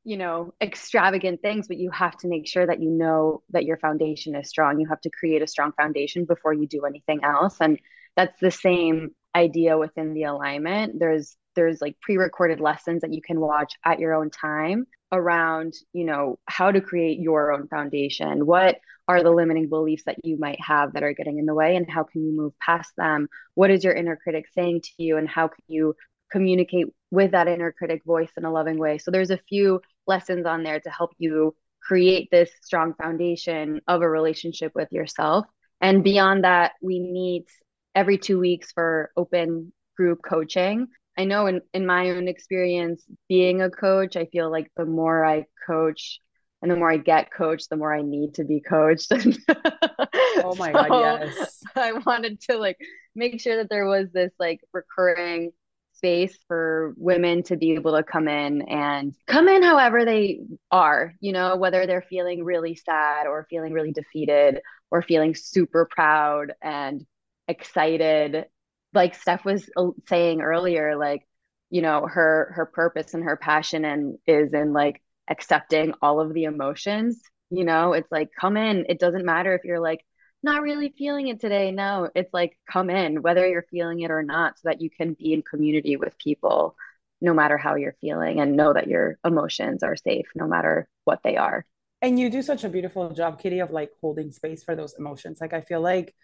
you 0.03 0.17
know 0.17 0.53
extravagant 0.61 1.41
things. 1.41 1.67
But 1.67 1.77
you 1.77 1.91
have 1.91 2.17
to 2.17 2.27
make 2.27 2.47
sure 2.47 2.65
that 2.65 2.81
you 2.81 2.89
know 2.89 3.43
that 3.51 3.65
your 3.65 3.77
foundation 3.77 4.35
is 4.35 4.49
strong. 4.49 4.79
You 4.79 4.87
have 4.87 5.01
to 5.01 5.09
create 5.09 5.41
a 5.41 5.47
strong 5.47 5.71
foundation 5.73 6.25
before 6.25 6.53
you 6.53 6.67
do 6.67 6.85
anything 6.85 7.23
else. 7.23 7.57
And 7.59 7.79
that's 8.15 8.39
the 8.39 8.51
same 8.51 9.11
idea 9.35 9.77
within 9.77 10.13
the 10.13 10.23
alignment. 10.23 10.99
There's 10.99 11.35
there's 11.55 11.81
like 11.81 11.99
pre-recorded 12.01 12.59
lessons 12.59 13.01
that 13.01 13.13
you 13.13 13.21
can 13.21 13.39
watch 13.39 13.73
at 13.83 13.99
your 13.99 14.13
own 14.13 14.29
time 14.29 14.85
around 15.11 15.73
you 15.91 16.05
know 16.05 16.37
how 16.45 16.71
to 16.71 16.81
create 16.81 17.19
your 17.19 17.51
own 17.51 17.67
foundation. 17.67 18.45
What 18.45 18.77
are 19.07 19.23
the 19.23 19.31
limiting 19.31 19.69
beliefs 19.69 20.03
that 20.05 20.23
you 20.23 20.37
might 20.37 20.59
have 20.61 20.93
that 20.93 21.03
are 21.03 21.13
getting 21.13 21.39
in 21.39 21.47
the 21.47 21.53
way 21.55 21.75
and 21.75 21.89
how 21.89 22.03
can 22.03 22.23
you 22.23 22.31
move 22.31 22.53
past 22.59 22.91
them? 22.95 23.27
What 23.55 23.71
is 23.71 23.83
your 23.83 23.93
inner 23.93 24.15
critic 24.15 24.45
saying 24.53 24.81
to 24.81 24.91
you 24.97 25.17
and 25.17 25.27
how 25.27 25.47
can 25.47 25.63
you 25.67 25.95
communicate 26.31 26.87
with 27.09 27.31
that 27.31 27.47
inner 27.47 27.71
critic 27.71 28.03
voice 28.05 28.29
in 28.37 28.45
a 28.45 28.51
loving 28.51 28.77
way? 28.77 28.99
So 28.99 29.09
there's 29.09 29.31
a 29.31 29.41
few 29.49 29.81
lessons 30.05 30.45
on 30.45 30.61
there 30.61 30.79
to 30.79 30.89
help 30.91 31.11
you 31.17 31.55
create 31.81 32.29
this 32.29 32.51
strong 32.61 32.93
foundation 32.93 33.81
of 33.87 34.03
a 34.03 34.09
relationship 34.09 34.73
with 34.75 34.91
yourself. 34.91 35.45
And 35.81 36.03
beyond 36.03 36.43
that 36.43 36.73
we 36.81 36.99
meet 36.99 37.47
every 37.95 38.17
two 38.17 38.39
weeks 38.39 38.71
for 38.71 39.11
open 39.17 39.73
group 39.97 40.19
coaching 40.23 40.87
I 41.19 41.25
know 41.25 41.47
in, 41.47 41.59
in 41.73 41.85
my 41.85 42.11
own 42.11 42.29
experience 42.29 43.03
being 43.27 43.61
a 43.61 43.69
coach, 43.69 44.15
I 44.15 44.25
feel 44.27 44.49
like 44.49 44.71
the 44.77 44.85
more 44.85 45.25
I 45.25 45.47
coach 45.67 46.21
and 46.61 46.71
the 46.71 46.77
more 46.77 46.89
I 46.89 46.95
get 46.95 47.29
coached, 47.29 47.69
the 47.69 47.75
more 47.75 47.93
I 47.93 48.01
need 48.01 48.35
to 48.35 48.45
be 48.45 48.61
coached. 48.61 49.11
oh 49.51 50.55
my 50.57 50.71
so 50.71 50.87
god, 50.87 51.33
yes. 51.37 51.61
I 51.75 51.91
wanted 51.91 52.39
to 52.43 52.57
like 52.57 52.77
make 53.15 53.41
sure 53.41 53.57
that 53.57 53.69
there 53.69 53.85
was 53.85 54.07
this 54.13 54.31
like 54.39 54.61
recurring 54.71 55.51
space 55.91 56.37
for 56.47 56.93
women 56.95 57.43
to 57.43 57.57
be 57.57 57.73
able 57.73 57.97
to 57.97 58.03
come 58.03 58.29
in 58.29 58.61
and 58.69 59.13
come 59.27 59.49
in 59.49 59.61
however 59.61 60.05
they 60.05 60.39
are, 60.71 61.15
you 61.19 61.33
know, 61.33 61.57
whether 61.57 61.85
they're 61.85 62.05
feeling 62.09 62.45
really 62.45 62.75
sad 62.75 63.27
or 63.27 63.45
feeling 63.49 63.73
really 63.73 63.91
defeated 63.91 64.61
or 64.89 65.01
feeling 65.01 65.35
super 65.35 65.85
proud 65.91 66.53
and 66.61 67.05
excited 67.49 68.45
like 68.93 69.15
Steph 69.15 69.45
was 69.45 69.69
uh, 69.75 69.89
saying 70.07 70.41
earlier, 70.41 70.95
like, 70.97 71.27
you 71.69 71.81
know, 71.81 72.07
her 72.07 72.51
her 72.55 72.65
purpose 72.65 73.13
and 73.13 73.23
her 73.23 73.37
passion 73.37 73.85
and 73.85 74.17
is 74.25 74.53
in 74.53 74.73
like 74.73 75.01
accepting 75.29 75.93
all 76.01 76.19
of 76.19 76.33
the 76.33 76.45
emotions. 76.45 77.21
You 77.51 77.63
know, 77.65 77.93
it's 77.93 78.11
like 78.11 78.29
come 78.39 78.57
in. 78.57 78.85
It 78.89 78.99
doesn't 78.99 79.25
matter 79.25 79.53
if 79.53 79.63
you're 79.63 79.79
like 79.79 80.03
not 80.41 80.61
really 80.63 80.93
feeling 80.97 81.27
it 81.27 81.39
today. 81.39 81.71
No, 81.71 82.09
it's 82.15 82.33
like 82.33 82.57
come 82.71 82.89
in, 82.89 83.21
whether 83.21 83.47
you're 83.47 83.65
feeling 83.69 84.01
it 84.01 84.11
or 84.11 84.23
not, 84.23 84.57
so 84.57 84.69
that 84.69 84.81
you 84.81 84.89
can 84.89 85.13
be 85.13 85.33
in 85.33 85.41
community 85.43 85.95
with 85.95 86.17
people 86.17 86.75
no 87.21 87.33
matter 87.33 87.57
how 87.57 87.75
you're 87.75 87.97
feeling 87.99 88.39
and 88.39 88.55
know 88.55 88.71
that 88.71 88.87
your 88.87 89.19
emotions 89.25 89.83
are 89.83 89.97
safe 89.97 90.27
no 90.35 90.47
matter 90.47 90.87
what 91.03 91.19
they 91.23 91.35
are. 91.35 91.65
And 92.01 92.17
you 92.17 92.29
do 92.29 92.41
such 92.41 92.63
a 92.63 92.69
beautiful 92.69 93.09
job, 93.09 93.41
Kitty, 93.41 93.59
of 93.59 93.71
like 93.71 93.91
holding 93.99 94.31
space 94.31 94.63
for 94.63 94.73
those 94.73 94.93
emotions. 94.97 95.39
Like 95.41 95.53
I 95.53 95.59
feel 95.59 95.81
like 95.81 96.15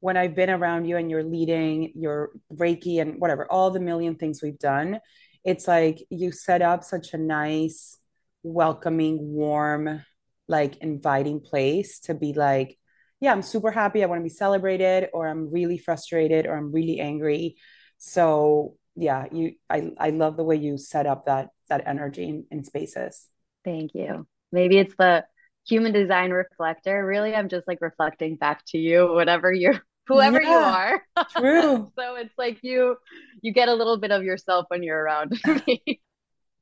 when 0.00 0.16
I've 0.16 0.34
been 0.34 0.50
around 0.50 0.86
you 0.86 0.96
and 0.96 1.10
you're 1.10 1.22
leading 1.22 1.92
your 1.94 2.30
Reiki 2.52 3.00
and 3.00 3.20
whatever, 3.20 3.50
all 3.50 3.70
the 3.70 3.80
million 3.80 4.16
things 4.16 4.42
we've 4.42 4.58
done, 4.58 5.00
it's 5.44 5.68
like 5.68 6.02
you 6.10 6.32
set 6.32 6.62
up 6.62 6.84
such 6.84 7.14
a 7.14 7.18
nice, 7.18 7.98
welcoming, 8.42 9.18
warm, 9.20 10.02
like 10.48 10.76
inviting 10.78 11.40
place 11.40 12.00
to 12.00 12.14
be 12.14 12.32
like, 12.32 12.78
yeah, 13.20 13.32
I'm 13.32 13.42
super 13.42 13.70
happy. 13.70 14.02
I 14.02 14.06
want 14.06 14.20
to 14.20 14.24
be 14.24 14.30
celebrated, 14.30 15.08
or 15.12 15.28
I'm 15.28 15.52
really 15.52 15.76
frustrated, 15.76 16.46
or 16.46 16.56
I'm 16.56 16.72
really 16.72 17.00
angry. 17.00 17.56
So 17.98 18.76
yeah, 18.96 19.26
you 19.30 19.52
I 19.68 19.92
I 19.98 20.10
love 20.10 20.36
the 20.36 20.44
way 20.44 20.56
you 20.56 20.78
set 20.78 21.06
up 21.06 21.26
that 21.26 21.50
that 21.68 21.82
energy 21.86 22.24
in, 22.24 22.46
in 22.50 22.64
spaces. 22.64 23.26
Thank 23.64 23.94
you. 23.94 24.26
Maybe 24.52 24.78
it's 24.78 24.94
the 24.98 25.24
human 25.68 25.92
design 25.92 26.30
reflector. 26.30 27.04
Really, 27.04 27.34
I'm 27.34 27.48
just 27.48 27.68
like 27.68 27.78
reflecting 27.80 28.36
back 28.36 28.64
to 28.68 28.78
you, 28.78 29.12
whatever 29.12 29.52
you're 29.52 29.80
whoever 30.10 30.42
yeah, 30.42 30.50
you 30.50 30.56
are. 30.56 31.26
True. 31.36 31.92
so 31.96 32.16
it's 32.16 32.34
like 32.36 32.58
you 32.62 32.96
you 33.42 33.52
get 33.52 33.68
a 33.68 33.74
little 33.74 33.98
bit 33.98 34.10
of 34.10 34.22
yourself 34.22 34.66
when 34.68 34.82
you're 34.82 35.00
around 35.00 35.40
me. 35.66 36.00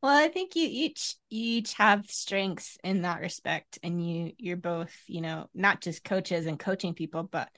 Well, 0.02 0.16
I 0.16 0.28
think 0.28 0.54
you 0.54 0.68
each 0.70 1.16
you 1.30 1.58
each 1.58 1.74
have 1.74 2.06
strengths 2.08 2.78
in 2.84 3.02
that 3.02 3.20
respect 3.20 3.78
and 3.82 4.06
you 4.06 4.32
you're 4.38 4.56
both, 4.56 4.94
you 5.06 5.20
know, 5.20 5.48
not 5.54 5.80
just 5.80 6.04
coaches 6.04 6.46
and 6.46 6.58
coaching 6.58 6.94
people, 6.94 7.24
but 7.24 7.48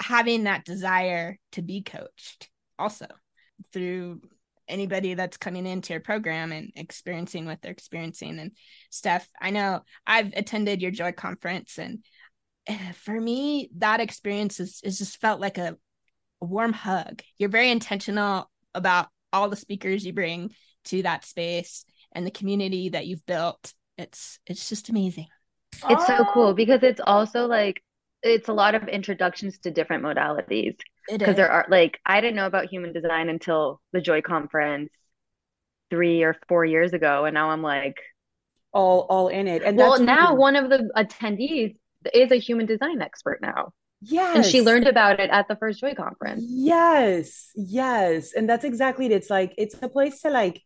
having 0.00 0.44
that 0.44 0.64
desire 0.64 1.38
to 1.52 1.62
be 1.62 1.82
coached 1.82 2.50
also 2.78 3.06
through 3.72 4.20
anybody 4.68 5.14
that's 5.14 5.36
coming 5.36 5.66
into 5.66 5.92
your 5.92 6.00
program 6.00 6.52
and 6.52 6.72
experiencing 6.76 7.46
what 7.46 7.62
they're 7.62 7.72
experiencing 7.72 8.38
and 8.38 8.52
Steph, 8.90 9.28
I 9.40 9.50
know 9.50 9.80
I've 10.06 10.32
attended 10.34 10.82
your 10.82 10.90
joy 10.90 11.12
conference 11.12 11.78
and 11.78 12.04
Eh, 12.66 12.92
for 12.92 13.20
me, 13.20 13.70
that 13.78 14.00
experience 14.00 14.60
is, 14.60 14.80
is 14.82 14.98
just 14.98 15.20
felt 15.20 15.40
like 15.40 15.58
a, 15.58 15.76
a 16.40 16.44
warm 16.44 16.72
hug. 16.72 17.22
You're 17.38 17.48
very 17.48 17.70
intentional 17.70 18.50
about 18.74 19.08
all 19.32 19.48
the 19.48 19.56
speakers 19.56 20.04
you 20.04 20.12
bring 20.12 20.52
to 20.86 21.02
that 21.02 21.24
space 21.24 21.84
and 22.12 22.26
the 22.26 22.30
community 22.30 22.90
that 22.90 23.06
you've 23.06 23.26
built. 23.26 23.72
It's 23.98 24.38
it's 24.46 24.68
just 24.68 24.88
amazing. 24.88 25.28
It's 25.88 26.04
oh. 26.08 26.16
so 26.18 26.24
cool 26.32 26.48
oh. 26.48 26.54
because 26.54 26.82
it's 26.82 27.00
also 27.04 27.46
like 27.46 27.82
it's 28.22 28.48
a 28.48 28.52
lot 28.52 28.74
of 28.74 28.88
introductions 28.88 29.58
to 29.58 29.70
different 29.70 30.02
modalities. 30.04 30.76
Because 31.08 31.36
there 31.36 31.50
are 31.50 31.66
like 31.68 32.00
I 32.04 32.20
didn't 32.20 32.36
know 32.36 32.46
about 32.46 32.66
human 32.66 32.92
design 32.92 33.28
until 33.28 33.80
the 33.92 34.00
Joy 34.00 34.22
conference 34.22 34.90
three 35.90 36.22
or 36.22 36.36
four 36.48 36.64
years 36.64 36.92
ago, 36.92 37.26
and 37.26 37.34
now 37.34 37.50
I'm 37.50 37.62
like 37.62 37.96
all 38.72 39.06
all 39.08 39.28
in 39.28 39.46
it. 39.46 39.62
And 39.62 39.76
well, 39.76 40.00
now 40.00 40.28
really... 40.28 40.38
one 40.38 40.56
of 40.56 40.68
the 40.68 40.90
attendees 40.96 41.76
is 42.14 42.30
a 42.32 42.36
human 42.36 42.66
design 42.66 43.02
expert 43.02 43.40
now. 43.40 43.72
Yes. 44.02 44.36
And 44.36 44.44
she 44.44 44.60
learned 44.62 44.86
about 44.86 45.20
it 45.20 45.30
at 45.30 45.48
the 45.48 45.56
first 45.56 45.80
Joy 45.80 45.94
conference. 45.94 46.44
Yes. 46.46 47.50
Yes. 47.54 48.34
And 48.34 48.48
that's 48.48 48.64
exactly 48.64 49.06
it. 49.06 49.12
It's 49.12 49.30
like, 49.30 49.54
it's 49.56 49.74
a 49.80 49.88
place 49.88 50.20
to 50.20 50.30
like 50.30 50.62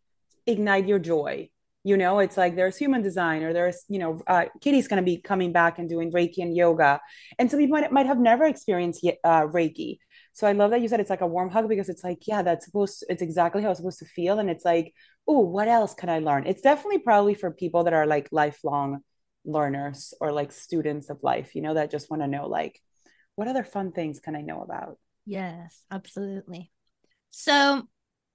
ignite 0.47 0.89
your 0.89 0.99
joy. 0.99 1.49
You 1.83 1.97
know, 1.97 2.19
it's 2.19 2.37
like 2.37 2.57
there's 2.57 2.77
human 2.77 3.03
design 3.03 3.43
or 3.43 3.53
there's, 3.55 3.85
you 3.89 3.99
know, 3.99 4.21
uh, 4.27 4.47
Kitty's 4.61 4.89
going 4.89 5.03
to 5.03 5.05
be 5.05 5.17
coming 5.17 5.53
back 5.53 5.79
and 5.79 5.89
doing 5.89 6.13
Reiki 6.13 6.39
and 6.39 6.55
yoga. 6.55 7.01
And 7.39 7.51
some 7.51 7.59
people 7.59 7.81
might, 7.81 7.91
might 7.91 8.07
have 8.07 8.19
never 8.19 8.45
experienced 8.45 9.07
uh, 9.07 9.47
Reiki. 9.47 9.99
So 10.33 10.47
I 10.47 10.53
love 10.53 10.73
that 10.73 10.81
you 10.81 10.89
said 10.89 11.01
it's 11.01 11.09
like 11.09 11.23
a 11.23 11.27
warm 11.27 11.51
hug 11.51 11.69
because 11.69 11.89
it's 11.89 12.05
like, 12.05 12.27
yeah, 12.27 12.43
that's 12.43 12.67
supposed 12.67 13.01
to, 13.01 13.07
it's 13.09 13.23
exactly 13.23 13.63
how 13.63 13.71
it's 13.71 13.79
supposed 13.79 14.01
to 14.01 14.05
feel. 14.05 14.39
And 14.41 14.51
it's 14.51 14.65
like, 14.65 14.93
oh, 15.27 15.39
what 15.39 15.69
else 15.69 15.95
can 15.95 16.11
I 16.11 16.19
learn? 16.19 16.47
It's 16.47 16.63
definitely 16.63 16.99
probably 16.99 17.35
for 17.35 17.51
people 17.51 17.85
that 17.85 17.95
are 17.95 18.07
like 18.07 18.29
lifelong 18.31 19.03
learners 19.45 20.15
or 20.21 20.33
like 20.33 20.53
students 20.53 21.11
of 21.11 21.23
life, 21.23 21.55
you 21.55 21.63
know, 21.63 21.75
that 21.75 21.91
just 21.91 22.11
want 22.11 22.23
to 22.23 22.29
know 22.29 22.49
like, 22.49 22.81
what 23.37 23.49
other 23.49 23.65
fun 23.65 23.93
things 23.93 24.21
can 24.21 24.37
I 24.37 24.43
know 24.43 24.63
about? 24.63 24.99
Yes, 25.25 25.85
absolutely. 25.91 26.71
So 27.31 27.83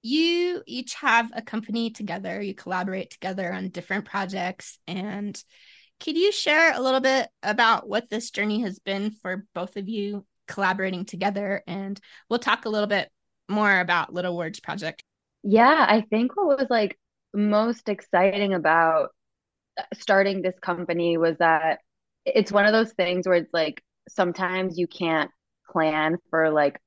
you 0.02 0.62
each 0.66 0.94
have 0.94 1.30
a 1.34 1.42
company 1.42 1.90
together, 1.90 2.40
you 2.40 2.54
collaborate 2.54 3.10
together 3.10 3.52
on 3.52 3.68
different 3.68 4.04
projects. 4.04 4.78
And 4.86 5.40
could 6.00 6.16
you 6.16 6.32
share 6.32 6.74
a 6.74 6.80
little 6.80 7.00
bit 7.00 7.28
about 7.42 7.88
what 7.88 8.08
this 8.08 8.30
journey 8.30 8.60
has 8.62 8.78
been 8.78 9.10
for 9.22 9.46
both 9.54 9.76
of 9.76 9.88
you 9.88 10.26
collaborating 10.46 11.04
together? 11.04 11.62
And 11.66 12.00
we'll 12.28 12.38
talk 12.38 12.64
a 12.64 12.68
little 12.68 12.86
bit 12.86 13.10
more 13.48 13.80
about 13.80 14.12
Little 14.12 14.36
Words 14.36 14.60
Project. 14.60 15.02
Yeah, 15.42 15.86
I 15.88 16.02
think 16.02 16.36
what 16.36 16.58
was 16.58 16.66
like 16.70 16.98
most 17.32 17.88
exciting 17.88 18.54
about 18.54 19.10
starting 19.94 20.42
this 20.42 20.58
company 20.60 21.18
was 21.18 21.36
that 21.38 21.78
it's 22.24 22.52
one 22.52 22.66
of 22.66 22.72
those 22.72 22.92
things 22.92 23.26
where 23.26 23.36
it's 23.36 23.52
like 23.52 23.82
sometimes 24.08 24.78
you 24.78 24.86
can't 24.86 25.30
plan 25.70 26.16
for 26.30 26.50
like 26.50 26.80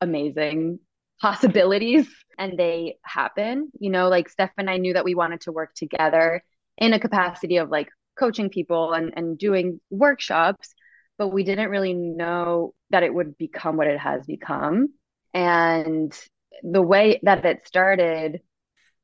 amazing 0.00 0.78
possibilities 1.20 2.08
and 2.38 2.58
they 2.58 2.96
happen. 3.04 3.70
You 3.78 3.90
know, 3.90 4.08
like 4.08 4.28
Steph 4.28 4.52
and 4.58 4.68
I 4.70 4.78
knew 4.78 4.94
that 4.94 5.04
we 5.04 5.14
wanted 5.14 5.42
to 5.42 5.52
work 5.52 5.74
together 5.74 6.42
in 6.78 6.92
a 6.92 7.00
capacity 7.00 7.58
of 7.58 7.70
like 7.70 7.88
coaching 8.18 8.50
people 8.50 8.92
and, 8.92 9.12
and 9.16 9.38
doing 9.38 9.80
workshops, 9.90 10.74
but 11.18 11.28
we 11.28 11.44
didn't 11.44 11.70
really 11.70 11.94
know 11.94 12.74
that 12.90 13.02
it 13.02 13.14
would 13.14 13.36
become 13.38 13.76
what 13.76 13.86
it 13.86 13.98
has 13.98 14.24
become. 14.26 14.88
And 15.34 16.16
the 16.62 16.82
way 16.82 17.20
that 17.22 17.44
it 17.44 17.66
started, 17.66 18.40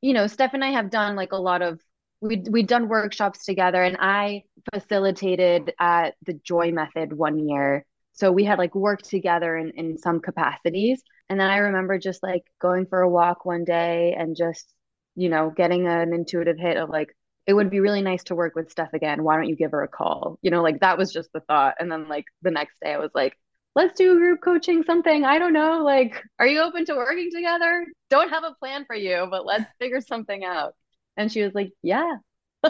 you 0.01 0.13
know, 0.13 0.27
Steph 0.27 0.53
and 0.53 0.63
I 0.63 0.71
have 0.71 0.89
done 0.89 1.15
like 1.15 1.31
a 1.31 1.37
lot 1.37 1.61
of 1.61 1.79
we 2.21 2.43
we'd 2.49 2.67
done 2.67 2.89
workshops 2.89 3.45
together 3.45 3.81
and 3.81 3.97
I 3.99 4.43
facilitated 4.73 5.73
at 5.79 6.15
the 6.25 6.33
Joy 6.33 6.71
Method 6.71 7.13
one 7.13 7.47
year. 7.47 7.85
So 8.13 8.31
we 8.31 8.43
had 8.43 8.59
like 8.59 8.75
worked 8.75 9.09
together 9.09 9.55
in, 9.55 9.71
in 9.71 9.97
some 9.97 10.19
capacities. 10.19 11.01
And 11.29 11.39
then 11.39 11.49
I 11.49 11.57
remember 11.57 11.97
just 11.97 12.21
like 12.21 12.43
going 12.59 12.85
for 12.85 13.01
a 13.01 13.09
walk 13.09 13.45
one 13.45 13.63
day 13.63 14.15
and 14.17 14.35
just, 14.35 14.73
you 15.15 15.29
know, 15.29 15.53
getting 15.55 15.87
an 15.87 16.13
intuitive 16.13 16.57
hit 16.57 16.75
of 16.75 16.89
like, 16.89 17.15
it 17.47 17.53
would 17.53 17.69
be 17.69 17.79
really 17.79 18.01
nice 18.01 18.23
to 18.25 18.35
work 18.35 18.55
with 18.55 18.69
Steph 18.69 18.93
again. 18.93 19.23
Why 19.23 19.35
don't 19.35 19.47
you 19.47 19.55
give 19.55 19.71
her 19.71 19.83
a 19.83 19.87
call? 19.87 20.37
You 20.41 20.51
know, 20.51 20.61
like 20.61 20.81
that 20.81 20.97
was 20.97 21.13
just 21.13 21.31
the 21.33 21.39
thought. 21.39 21.75
And 21.79 21.89
then 21.89 22.09
like 22.09 22.25
the 22.41 22.51
next 22.51 22.75
day 22.83 22.93
I 22.93 22.99
was 22.99 23.11
like, 23.15 23.37
let's 23.75 23.97
do 23.97 24.17
group 24.17 24.41
coaching 24.43 24.83
something. 24.83 25.23
I 25.23 25.39
don't 25.39 25.53
know. 25.53 25.83
Like, 25.83 26.21
are 26.39 26.47
you 26.47 26.61
open 26.61 26.85
to 26.85 26.95
working 26.95 27.29
together? 27.33 27.85
Don't 28.09 28.29
have 28.29 28.43
a 28.43 28.55
plan 28.59 28.83
for 28.85 28.95
you, 28.95 29.27
but 29.29 29.45
let's 29.45 29.65
figure 29.79 30.01
something 30.01 30.43
out. 30.43 30.75
And 31.17 31.31
she 31.31 31.43
was 31.43 31.53
like, 31.53 31.71
yeah. 31.81 32.17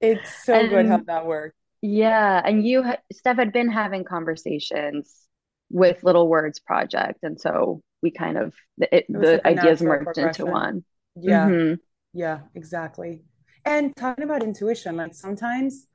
it's 0.00 0.44
so 0.44 0.54
and, 0.54 0.68
good 0.68 0.86
how 0.86 0.98
that 1.06 1.26
worked. 1.26 1.56
Yeah. 1.82 2.40
And 2.44 2.66
you, 2.66 2.84
Steph 3.12 3.36
had 3.36 3.52
been 3.52 3.70
having 3.70 4.04
conversations 4.04 5.14
with 5.70 6.02
Little 6.04 6.28
Words 6.28 6.60
Project. 6.60 7.20
And 7.22 7.40
so 7.40 7.82
we 8.02 8.10
kind 8.10 8.38
of, 8.38 8.54
it, 8.78 8.88
it 8.92 9.06
the 9.08 9.40
like 9.44 9.58
ideas 9.58 9.82
merged 9.82 10.18
into 10.18 10.46
one. 10.46 10.84
Yeah. 11.16 11.46
Mm-hmm. 11.48 11.74
Yeah, 12.12 12.40
exactly. 12.54 13.22
And 13.64 13.94
talking 13.96 14.24
about 14.24 14.42
intuition, 14.42 14.96
like 14.96 15.14
sometimes 15.14 15.86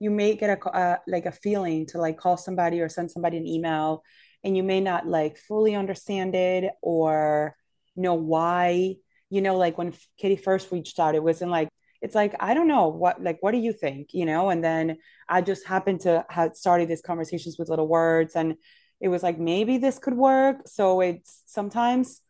you 0.00 0.10
may 0.10 0.36
get 0.36 0.58
a 0.58 0.70
uh, 0.70 0.96
like 1.06 1.26
a 1.26 1.32
feeling 1.32 1.86
to 1.86 1.98
like 1.98 2.16
call 2.16 2.36
somebody 2.36 2.80
or 2.80 2.88
send 2.88 3.10
somebody 3.10 3.36
an 3.36 3.46
email 3.46 4.02
and 4.44 4.56
you 4.56 4.62
may 4.62 4.80
not 4.80 5.06
like 5.06 5.36
fully 5.36 5.74
understand 5.74 6.34
it 6.34 6.72
or 6.80 7.56
know 7.96 8.14
why 8.14 8.94
you 9.30 9.40
know 9.40 9.56
like 9.56 9.78
when 9.78 9.92
kitty 10.18 10.36
first 10.36 10.70
reached 10.72 10.98
out 10.98 11.14
it 11.14 11.22
wasn't 11.22 11.50
like 11.50 11.68
it's 12.00 12.14
like 12.14 12.34
i 12.40 12.54
don't 12.54 12.68
know 12.68 12.88
what 12.88 13.22
like 13.22 13.38
what 13.40 13.52
do 13.52 13.58
you 13.58 13.72
think 13.72 14.08
you 14.12 14.24
know 14.24 14.50
and 14.50 14.62
then 14.62 14.96
i 15.28 15.40
just 15.40 15.66
happened 15.66 16.00
to 16.00 16.24
have 16.28 16.54
started 16.54 16.88
these 16.88 17.02
conversations 17.02 17.56
with 17.58 17.68
little 17.68 17.88
words 17.88 18.36
and 18.36 18.54
it 19.00 19.08
was 19.08 19.22
like 19.22 19.38
maybe 19.38 19.78
this 19.78 19.98
could 19.98 20.14
work 20.14 20.56
so 20.66 21.00
it's 21.00 21.42
sometimes 21.46 22.20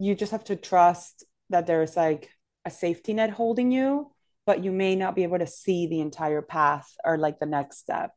you 0.00 0.14
just 0.14 0.32
have 0.32 0.44
to 0.44 0.56
trust 0.56 1.24
that 1.50 1.66
there's 1.66 1.96
like 1.96 2.30
a 2.64 2.70
safety 2.70 3.12
net 3.12 3.30
holding 3.30 3.70
you 3.70 4.12
but 4.46 4.64
you 4.64 4.72
may 4.72 4.96
not 4.96 5.14
be 5.14 5.22
able 5.22 5.38
to 5.38 5.46
see 5.46 5.86
the 5.86 6.00
entire 6.00 6.42
path 6.42 6.88
or 7.04 7.16
like 7.16 7.38
the 7.38 7.46
next 7.46 7.78
step. 7.78 8.12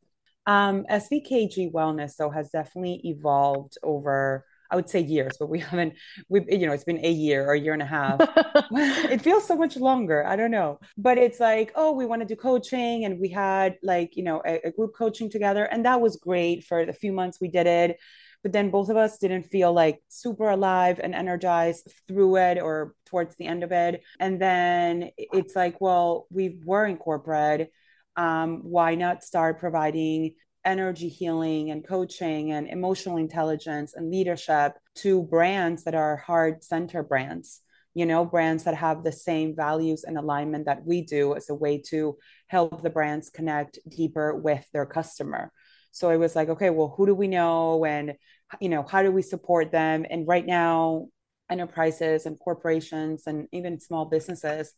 Um, 0.47 0.85
SVKG 0.89 1.71
wellness 1.71 2.15
though 2.17 2.29
has 2.29 2.49
definitely 2.49 3.01
evolved 3.03 3.77
over 3.83 4.45
I 4.71 4.75
would 4.75 4.89
say 4.89 4.99
years, 5.01 5.37
but 5.39 5.49
we 5.49 5.59
haven't 5.69 5.93
we 6.29 6.45
you 6.49 6.67
know 6.67 6.73
it's 6.73 6.83
been 6.83 7.03
a 7.03 7.11
year 7.11 7.45
or 7.45 7.53
a 7.53 7.59
year 7.59 7.73
and 7.73 7.81
a 7.81 7.85
half. 7.85 8.17
it 8.71 9.21
feels 9.21 9.45
so 9.45 9.55
much 9.55 9.75
longer. 9.77 10.25
I 10.25 10.35
don't 10.35 10.51
know. 10.51 10.79
But 10.97 11.17
it's 11.17 11.39
like, 11.39 11.71
oh, 11.75 11.91
we 11.91 12.05
want 12.05 12.21
to 12.21 12.27
do 12.27 12.35
coaching 12.35 13.05
and 13.05 13.19
we 13.19 13.29
had 13.29 13.77
like, 13.83 14.15
you 14.15 14.23
know, 14.23 14.41
a, 14.45 14.59
a 14.65 14.71
group 14.71 14.93
coaching 14.95 15.29
together 15.29 15.65
and 15.65 15.85
that 15.85 16.01
was 16.01 16.17
great 16.17 16.63
for 16.63 16.85
the 16.85 16.93
few 16.93 17.11
months 17.11 17.39
we 17.39 17.47
did 17.47 17.67
it 17.67 17.97
but 18.45 18.53
then 18.53 18.69
both 18.69 18.89
of 18.89 18.95
us 18.95 19.17
didn't 19.17 19.41
feel 19.41 19.73
like 19.73 20.03
super 20.07 20.49
alive 20.49 20.99
and 21.01 21.15
energized 21.15 21.91
through 22.07 22.37
it 22.37 22.59
or 22.59 22.93
towards 23.07 23.35
the 23.37 23.47
end 23.47 23.63
of 23.63 23.71
it 23.71 24.03
and 24.19 24.39
then 24.39 25.09
it's 25.17 25.55
like 25.55 25.81
well 25.81 26.27
we 26.29 26.59
were 26.63 26.85
in 26.85 26.95
corporate 26.95 27.71
um, 28.17 28.59
why 28.63 28.93
not 28.93 29.23
start 29.23 29.59
providing 29.59 30.35
energy 30.65 31.09
healing 31.09 31.71
and 31.71 31.87
coaching 31.87 32.51
and 32.51 32.67
emotional 32.67 33.17
intelligence 33.17 33.93
and 33.93 34.11
leadership 34.11 34.73
to 34.95 35.23
brands 35.23 35.83
that 35.83 35.95
are 35.95 36.17
hard 36.17 36.63
center 36.63 37.03
brands 37.03 37.61
you 37.93 38.05
know 38.05 38.25
brands 38.25 38.63
that 38.63 38.75
have 38.75 39.03
the 39.03 39.11
same 39.11 39.55
values 39.55 40.03
and 40.03 40.17
alignment 40.17 40.65
that 40.65 40.83
we 40.85 41.01
do 41.01 41.35
as 41.35 41.49
a 41.49 41.55
way 41.55 41.77
to 41.77 42.17
help 42.47 42.81
the 42.81 42.89
brands 42.89 43.29
connect 43.29 43.79
deeper 43.87 44.35
with 44.35 44.65
their 44.73 44.85
customer 44.85 45.51
so 45.95 46.09
I 46.09 46.17
was 46.17 46.35
like, 46.35 46.49
okay, 46.49 46.71
well, 46.71 46.93
who 46.97 47.05
do 47.05 47.15
we 47.15 47.29
know? 47.29 47.85
And, 47.85 48.15
you 48.59 48.67
know, 48.67 48.83
how 48.83 49.01
do 49.01 49.13
we 49.13 49.21
support 49.21 49.71
them? 49.71 50.05
And 50.09 50.27
right 50.27 50.45
now, 50.45 51.07
enterprises 51.49 52.25
and 52.25 52.37
corporations 52.37 53.23
and 53.27 53.47
even 53.53 53.79
small 53.79 54.03
businesses 54.03 54.73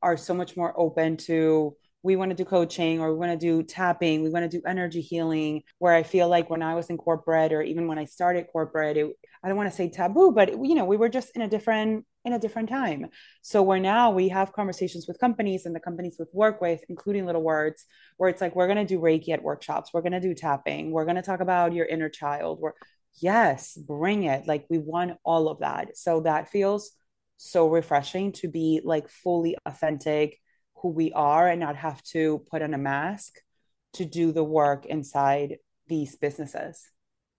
are 0.00 0.16
so 0.16 0.32
much 0.32 0.56
more 0.56 0.72
open 0.80 1.18
to 1.18 1.76
we 2.02 2.16
want 2.16 2.30
to 2.30 2.36
do 2.36 2.44
coaching 2.44 3.00
or 3.00 3.12
we 3.12 3.18
want 3.18 3.32
to 3.32 3.46
do 3.46 3.62
tapping 3.62 4.22
we 4.22 4.30
want 4.30 4.48
to 4.48 4.58
do 4.58 4.62
energy 4.66 5.00
healing 5.00 5.62
where 5.78 5.94
i 5.94 6.02
feel 6.02 6.28
like 6.28 6.50
when 6.50 6.62
i 6.62 6.74
was 6.74 6.90
in 6.90 6.96
corporate 6.96 7.52
or 7.52 7.62
even 7.62 7.86
when 7.86 7.98
i 7.98 8.04
started 8.04 8.46
corporate 8.52 8.96
it, 8.96 9.06
i 9.42 9.48
don't 9.48 9.56
want 9.56 9.70
to 9.70 9.76
say 9.76 9.88
taboo 9.88 10.32
but 10.32 10.50
you 10.64 10.74
know 10.74 10.84
we 10.84 10.96
were 10.96 11.08
just 11.08 11.30
in 11.34 11.42
a 11.42 11.48
different 11.48 12.04
in 12.24 12.32
a 12.32 12.38
different 12.38 12.68
time. 12.68 13.06
So 13.40 13.64
where 13.64 13.80
now 13.80 14.12
we 14.12 14.28
have 14.28 14.52
conversations 14.52 15.08
with 15.08 15.18
companies 15.18 15.66
and 15.66 15.74
the 15.74 15.80
companies 15.80 16.14
we 16.20 16.26
work 16.32 16.60
with 16.60 16.80
including 16.88 17.26
little 17.26 17.42
words 17.42 17.84
where 18.16 18.30
it's 18.30 18.40
like 18.40 18.54
we're 18.54 18.68
going 18.68 18.78
to 18.78 18.84
do 18.84 19.00
reiki 19.00 19.30
at 19.30 19.42
workshops 19.42 19.90
we're 19.92 20.02
going 20.02 20.12
to 20.12 20.20
do 20.20 20.32
tapping 20.32 20.92
we're 20.92 21.04
going 21.04 21.16
to 21.16 21.22
talk 21.22 21.40
about 21.40 21.72
your 21.72 21.84
inner 21.84 22.08
child 22.08 22.60
we're 22.60 22.74
yes 23.20 23.76
bring 23.76 24.24
it. 24.24 24.46
Like 24.46 24.66
we 24.70 24.78
want 24.78 25.18
all 25.24 25.48
of 25.48 25.60
that. 25.60 25.96
So 25.96 26.20
that 26.20 26.50
feels 26.50 26.92
so 27.36 27.68
refreshing 27.68 28.32
to 28.32 28.48
be 28.48 28.80
like 28.84 29.08
fully 29.08 29.56
authentic 29.66 30.38
who 30.82 30.88
we 30.88 31.12
are 31.12 31.48
and 31.48 31.60
not 31.60 31.76
have 31.76 32.02
to 32.02 32.44
put 32.50 32.60
on 32.60 32.74
a 32.74 32.78
mask 32.78 33.36
to 33.94 34.04
do 34.04 34.32
the 34.32 34.44
work 34.44 34.84
inside 34.84 35.58
these 35.86 36.16
businesses. 36.16 36.90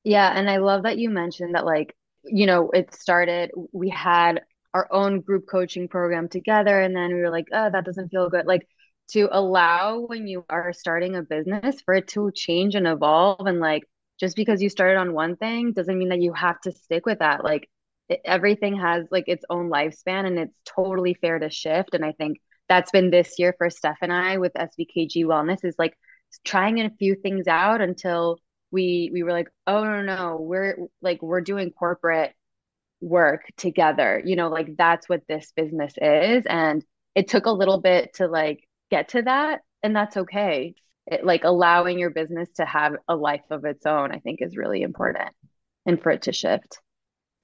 Yeah. 0.04 0.32
And 0.34 0.50
I 0.50 0.58
love 0.58 0.84
that 0.84 0.98
you 0.98 1.10
mentioned 1.10 1.56
that, 1.56 1.66
like, 1.66 1.96
you 2.24 2.46
know, 2.46 2.72
it 2.72 2.94
started, 2.96 3.52
we 3.72 3.90
had 3.90 4.42
our 4.74 4.88
own 4.92 5.22
group 5.22 5.46
coaching 5.48 5.88
program 5.88 6.30
together. 6.30 6.82
And 6.82 6.96
then 6.96 7.14
we 7.14 7.22
were 7.22 7.30
like, 7.30 7.48
oh, 7.52 7.70
that 7.70 7.86
doesn't 7.86 8.10
feel 8.10 8.30
good. 8.30 8.46
Like, 8.46 8.68
to 9.10 9.28
allow 9.32 10.00
when 10.00 10.28
you 10.28 10.46
are 10.50 10.72
starting 10.72 11.16
a 11.16 11.22
business 11.22 11.82
for 11.82 11.94
it 11.94 12.08
to 12.08 12.32
change 12.34 12.74
and 12.74 12.88
evolve. 12.88 13.46
And 13.46 13.60
like, 13.60 13.84
just 14.20 14.36
because 14.36 14.62
you 14.62 14.70
started 14.70 14.98
on 14.98 15.14
one 15.14 15.36
thing 15.36 15.74
doesn't 15.74 15.98
mean 15.98 16.10
that 16.10 16.22
you 16.22 16.34
have 16.34 16.60
to 16.62 16.72
stick 16.72 17.06
with 17.06 17.20
that. 17.20 17.44
Like, 17.44 17.70
everything 18.24 18.78
has 18.78 19.06
like 19.12 19.26
its 19.28 19.46
own 19.50 19.70
lifespan 19.70 20.26
and 20.26 20.40
it's 20.40 20.56
totally 20.66 21.16
fair 21.16 21.40
to 21.40 21.50
shift. 21.50 21.94
And 21.94 22.06
I 22.06 22.14
think 22.14 22.40
that's 22.70 22.92
been 22.92 23.10
this 23.10 23.36
year 23.38 23.54
for 23.58 23.70
Steph 23.70 23.98
and 24.02 24.12
I 24.14 24.38
with 24.38 24.54
SVKG 24.54 25.26
Wellness 25.26 25.64
is 25.64 25.76
like 25.78 25.98
trying 26.44 26.80
a 26.82 26.90
few 26.90 27.16
things 27.16 27.48
out 27.48 27.82
until 27.82 28.38
we 28.72 29.10
we 29.14 29.24
were 29.24 29.32
like, 29.32 29.50
oh 29.68 29.84
no 29.84 30.02
no, 30.02 30.38
we're 30.40 30.78
like 31.02 31.22
we're 31.22 31.42
doing 31.42 31.72
corporate 31.72 32.34
work 33.02 33.44
together. 33.58 34.22
You 34.24 34.36
know, 34.36 34.50
like 34.50 34.76
that's 34.78 35.08
what 35.08 35.22
this 35.28 35.52
business 35.56 35.94
is. 36.02 36.46
And 36.48 36.84
it 37.16 37.28
took 37.28 37.46
a 37.46 37.52
little 37.52 37.80
bit 37.80 38.16
to 38.16 38.28
like 38.28 38.68
get 38.90 39.10
to 39.10 39.22
that, 39.24 39.62
and 39.84 39.96
that's 39.96 40.18
okay. 40.18 40.76
It, 41.06 41.26
like 41.26 41.44
allowing 41.44 42.00
your 42.00 42.10
business 42.10 42.50
to 42.56 42.66
have 42.66 42.94
a 43.08 43.16
life 43.16 43.44
of 43.52 43.66
its 43.66 43.86
own, 43.86 44.12
I 44.12 44.20
think 44.20 44.42
is 44.42 44.58
really 44.58 44.82
important 44.82 45.30
and 45.86 46.02
for 46.02 46.12
it 46.12 46.24
to 46.24 46.34
shift. 46.34 46.80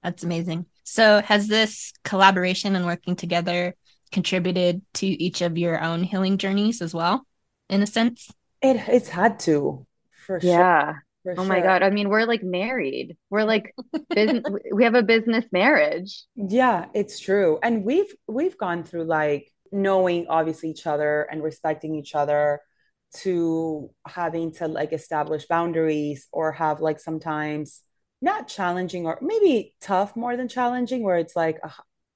That's 0.02 0.24
amazing. 0.24 0.66
So, 0.84 1.20
has 1.20 1.46
this 1.46 1.92
collaboration 2.04 2.74
and 2.74 2.86
working 2.86 3.16
together 3.16 3.76
contributed 4.12 4.82
to 4.94 5.06
each 5.06 5.40
of 5.40 5.58
your 5.58 5.82
own 5.82 6.02
healing 6.02 6.38
journeys 6.38 6.82
as 6.82 6.94
well, 6.94 7.26
in 7.68 7.82
a 7.82 7.86
sense? 7.86 8.30
It 8.62 8.76
it's 8.88 9.08
had 9.08 9.38
to, 9.40 9.86
for 10.26 10.40
sure. 10.40 10.50
Yeah. 10.50 10.94
For 11.22 11.32
oh 11.32 11.36
sure. 11.36 11.44
my 11.44 11.60
god! 11.60 11.82
I 11.82 11.90
mean, 11.90 12.08
we're 12.08 12.24
like 12.24 12.42
married. 12.42 13.16
We're 13.28 13.44
like 13.44 13.74
business. 14.08 14.42
we 14.72 14.84
have 14.84 14.94
a 14.94 15.02
business 15.02 15.44
marriage. 15.52 16.24
Yeah, 16.34 16.86
it's 16.94 17.20
true, 17.20 17.58
and 17.62 17.84
we've 17.84 18.10
we've 18.26 18.56
gone 18.56 18.84
through 18.84 19.04
like 19.04 19.52
knowing 19.70 20.26
obviously 20.28 20.70
each 20.70 20.86
other 20.86 21.22
and 21.30 21.42
respecting 21.42 21.94
each 21.94 22.14
other 22.14 22.60
to 23.12 23.90
having 24.06 24.52
to 24.52 24.68
like 24.68 24.92
establish 24.92 25.46
boundaries 25.46 26.28
or 26.32 26.52
have 26.52 26.80
like 26.80 27.00
sometimes 27.00 27.82
not 28.22 28.48
challenging 28.48 29.06
or 29.06 29.18
maybe 29.20 29.74
tough 29.80 30.14
more 30.14 30.36
than 30.36 30.48
challenging 30.48 31.02
where 31.02 31.16
it's 31.16 31.34
like 31.34 31.58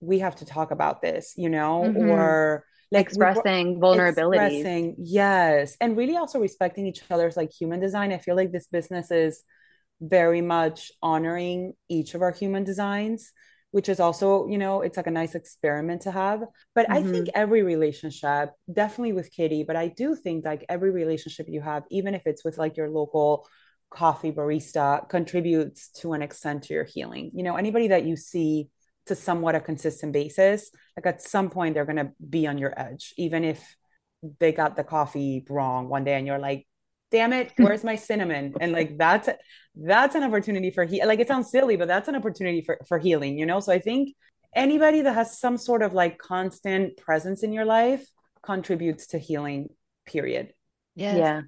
we 0.04 0.20
have 0.20 0.36
to 0.36 0.46
talk 0.46 0.70
about 0.70 1.02
this, 1.02 1.34
you 1.36 1.48
know, 1.48 1.82
mm-hmm. 1.86 2.10
or 2.10 2.64
like 2.90 3.06
expressing 3.06 3.80
vulnerabilities. 3.80 4.58
Expressing, 4.58 4.96
yes. 4.98 5.76
And 5.80 5.96
really 5.96 6.16
also 6.16 6.38
respecting 6.38 6.86
each 6.86 7.02
other's 7.10 7.36
like 7.36 7.52
human 7.52 7.80
design. 7.80 8.12
I 8.12 8.18
feel 8.18 8.36
like 8.36 8.52
this 8.52 8.66
business 8.66 9.10
is 9.10 9.42
very 10.00 10.40
much 10.40 10.92
honoring 11.02 11.74
each 11.88 12.14
of 12.14 12.22
our 12.22 12.32
human 12.32 12.64
designs 12.64 13.32
which 13.74 13.88
is 13.88 13.98
also, 13.98 14.46
you 14.46 14.56
know, 14.56 14.82
it's 14.82 14.96
like 14.96 15.08
a 15.08 15.10
nice 15.10 15.34
experiment 15.34 16.02
to 16.02 16.12
have. 16.12 16.44
But 16.76 16.86
mm-hmm. 16.86 17.08
I 17.08 17.10
think 17.10 17.26
mm-hmm. 17.26 17.40
every 17.42 17.64
relationship, 17.64 18.50
definitely 18.72 19.14
with 19.14 19.32
Kitty, 19.32 19.64
but 19.64 19.74
I 19.74 19.88
do 19.88 20.14
think 20.14 20.44
like 20.44 20.64
every 20.68 20.92
relationship 20.92 21.46
you 21.48 21.60
have, 21.60 21.82
even 21.90 22.14
if 22.14 22.22
it's 22.24 22.44
with 22.44 22.56
like 22.56 22.76
your 22.76 22.88
local 22.88 23.48
coffee 23.90 24.30
barista, 24.30 25.08
contributes 25.08 25.90
to 25.94 26.12
an 26.12 26.22
extent 26.22 26.62
to 26.64 26.74
your 26.74 26.84
healing. 26.84 27.32
You 27.34 27.42
know, 27.42 27.56
anybody 27.56 27.88
that 27.88 28.04
you 28.04 28.14
see 28.14 28.68
to 29.06 29.14
somewhat 29.14 29.54
a 29.54 29.60
consistent 29.60 30.12
basis, 30.12 30.70
like 30.96 31.06
at 31.06 31.22
some 31.22 31.50
point 31.50 31.74
they're 31.74 31.84
going 31.84 31.96
to 31.96 32.12
be 32.28 32.46
on 32.46 32.58
your 32.58 32.78
edge, 32.78 33.14
even 33.16 33.44
if 33.44 33.76
they 34.40 34.52
got 34.52 34.76
the 34.76 34.84
coffee 34.84 35.44
wrong 35.48 35.88
one 35.88 36.04
day 36.04 36.14
and 36.14 36.26
you're 36.26 36.38
like, 36.38 36.66
damn 37.10 37.32
it, 37.32 37.52
where's 37.58 37.84
my 37.84 37.96
cinnamon? 37.96 38.54
And 38.60 38.72
like 38.72 38.96
that's 38.96 39.28
that's 39.76 40.14
an 40.14 40.22
opportunity 40.22 40.70
for 40.70 40.84
he 40.84 41.04
like 41.04 41.20
it 41.20 41.28
sounds 41.28 41.50
silly, 41.50 41.76
but 41.76 41.88
that's 41.88 42.08
an 42.08 42.16
opportunity 42.16 42.62
for 42.62 42.78
for 42.86 42.98
healing, 42.98 43.38
you 43.38 43.46
know? 43.46 43.60
So 43.60 43.72
I 43.72 43.78
think 43.78 44.14
anybody 44.54 45.02
that 45.02 45.14
has 45.14 45.38
some 45.38 45.56
sort 45.56 45.82
of 45.82 45.92
like 45.92 46.18
constant 46.18 46.96
presence 46.96 47.42
in 47.42 47.52
your 47.52 47.64
life 47.64 48.06
contributes 48.42 49.08
to 49.08 49.18
healing, 49.18 49.68
period. 50.06 50.52
Yes. 50.94 51.18
Yeah. 51.18 51.42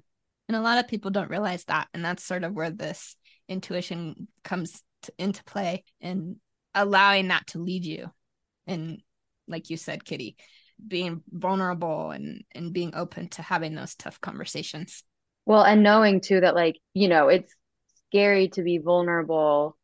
And 0.47 0.55
a 0.55 0.61
lot 0.61 0.77
of 0.77 0.87
people 0.87 1.11
don't 1.11 1.29
realize 1.29 1.63
that. 1.65 1.87
And 1.93 2.03
that's 2.03 2.23
sort 2.23 2.43
of 2.43 2.53
where 2.53 2.69
this 2.69 3.15
intuition 3.49 4.27
comes 4.43 4.81
to, 5.03 5.13
into 5.17 5.43
play 5.43 5.83
and 6.01 6.37
allowing 6.77 7.29
that 7.29 7.47
to 7.47 7.59
lead 7.59 7.85
you. 7.85 8.11
And 8.65 9.01
like 9.47 9.69
you 9.69 9.77
said, 9.77 10.05
Kitty, 10.05 10.37
being 10.85 11.23
vulnerable 11.29 12.11
and 12.11 12.43
and 12.53 12.73
being 12.73 12.93
open 12.95 13.29
to 13.29 13.41
having 13.41 13.75
those 13.75 13.95
tough 13.95 14.21
conversations. 14.21 15.03
Well, 15.45 15.63
and 15.63 15.83
knowing 15.83 16.21
too 16.21 16.41
that 16.41 16.55
like, 16.55 16.77
you 16.93 17.07
know, 17.07 17.29
it's 17.29 17.53
scary 18.07 18.49
to 18.49 18.61
be 18.61 18.77
vulnerable 18.77 19.77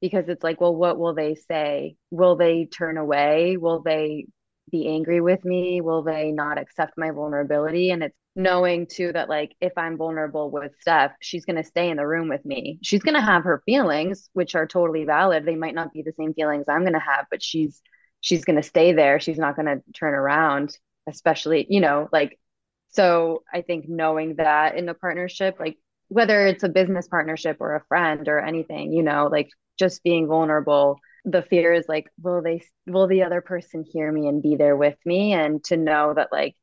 because 0.00 0.28
it's 0.28 0.42
like, 0.42 0.60
well, 0.60 0.74
what 0.74 0.98
will 0.98 1.14
they 1.14 1.34
say? 1.34 1.96
Will 2.10 2.36
they 2.36 2.64
turn 2.66 2.96
away? 2.96 3.56
Will 3.58 3.82
they 3.82 4.26
be 4.70 4.88
angry 4.88 5.20
with 5.20 5.44
me? 5.44 5.80
Will 5.80 6.02
they 6.02 6.32
not 6.32 6.58
accept 6.58 6.94
my 6.96 7.10
vulnerability? 7.10 7.90
And 7.90 8.02
it's 8.02 8.16
knowing 8.36 8.86
too 8.86 9.12
that 9.12 9.28
like 9.28 9.54
if 9.60 9.72
I'm 9.76 9.96
vulnerable 9.96 10.50
with 10.50 10.72
Steph, 10.80 11.12
she's 11.20 11.44
going 11.44 11.56
to 11.56 11.64
stay 11.64 11.90
in 11.90 11.96
the 11.96 12.06
room 12.06 12.28
with 12.28 12.44
me. 12.44 12.78
She's 12.82 13.02
going 13.02 13.14
to 13.14 13.20
have 13.20 13.44
her 13.44 13.62
feelings, 13.66 14.28
which 14.32 14.54
are 14.54 14.66
totally 14.66 15.04
valid. 15.04 15.44
They 15.44 15.56
might 15.56 15.74
not 15.74 15.92
be 15.92 16.02
the 16.02 16.12
same 16.12 16.34
feelings 16.34 16.66
I'm 16.68 16.82
going 16.82 16.92
to 16.94 17.00
have, 17.00 17.26
but 17.30 17.42
she's 17.42 17.82
she's 18.20 18.44
going 18.44 18.56
to 18.56 18.62
stay 18.62 18.92
there. 18.92 19.18
She's 19.20 19.38
not 19.38 19.56
going 19.56 19.66
to 19.66 19.82
turn 19.92 20.14
around, 20.14 20.76
especially, 21.08 21.66
you 21.68 21.80
know, 21.80 22.08
like 22.12 22.38
so 22.90 23.44
I 23.52 23.62
think 23.62 23.88
knowing 23.88 24.36
that 24.36 24.76
in 24.76 24.88
a 24.88 24.94
partnership, 24.94 25.56
like 25.60 25.78
whether 26.08 26.46
it's 26.46 26.64
a 26.64 26.68
business 26.68 27.06
partnership 27.08 27.58
or 27.60 27.76
a 27.76 27.84
friend 27.86 28.28
or 28.28 28.40
anything, 28.40 28.92
you 28.92 29.02
know, 29.02 29.28
like 29.30 29.48
just 29.78 30.02
being 30.02 30.26
vulnerable, 30.26 30.98
the 31.24 31.42
fear 31.42 31.72
is 31.72 31.86
like, 31.88 32.08
will 32.20 32.42
they, 32.42 32.62
will 32.86 33.06
the 33.06 33.22
other 33.22 33.40
person 33.40 33.84
hear 33.84 34.10
me 34.10 34.26
and 34.26 34.42
be 34.42 34.56
there 34.56 34.76
with 34.76 34.96
me? 35.04 35.32
And 35.32 35.62
to 35.64 35.76
know 35.76 36.14
that, 36.14 36.28
like, 36.32 36.56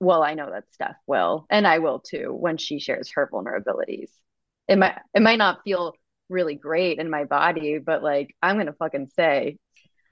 well, 0.00 0.22
I 0.22 0.34
know 0.34 0.50
that 0.50 0.72
Steph 0.72 0.96
will, 1.06 1.46
and 1.50 1.66
I 1.66 1.78
will 1.78 2.00
too 2.00 2.32
when 2.32 2.56
she 2.56 2.80
shares 2.80 3.12
her 3.12 3.28
vulnerabilities. 3.30 4.08
It 4.66 4.78
might, 4.78 4.98
it 5.14 5.20
might 5.20 5.38
not 5.38 5.62
feel 5.62 5.94
really 6.30 6.54
great 6.54 6.98
in 6.98 7.10
my 7.10 7.24
body, 7.24 7.78
but 7.78 8.02
like, 8.02 8.34
I'm 8.42 8.56
going 8.56 8.66
to 8.66 8.72
fucking 8.72 9.10
say. 9.14 9.58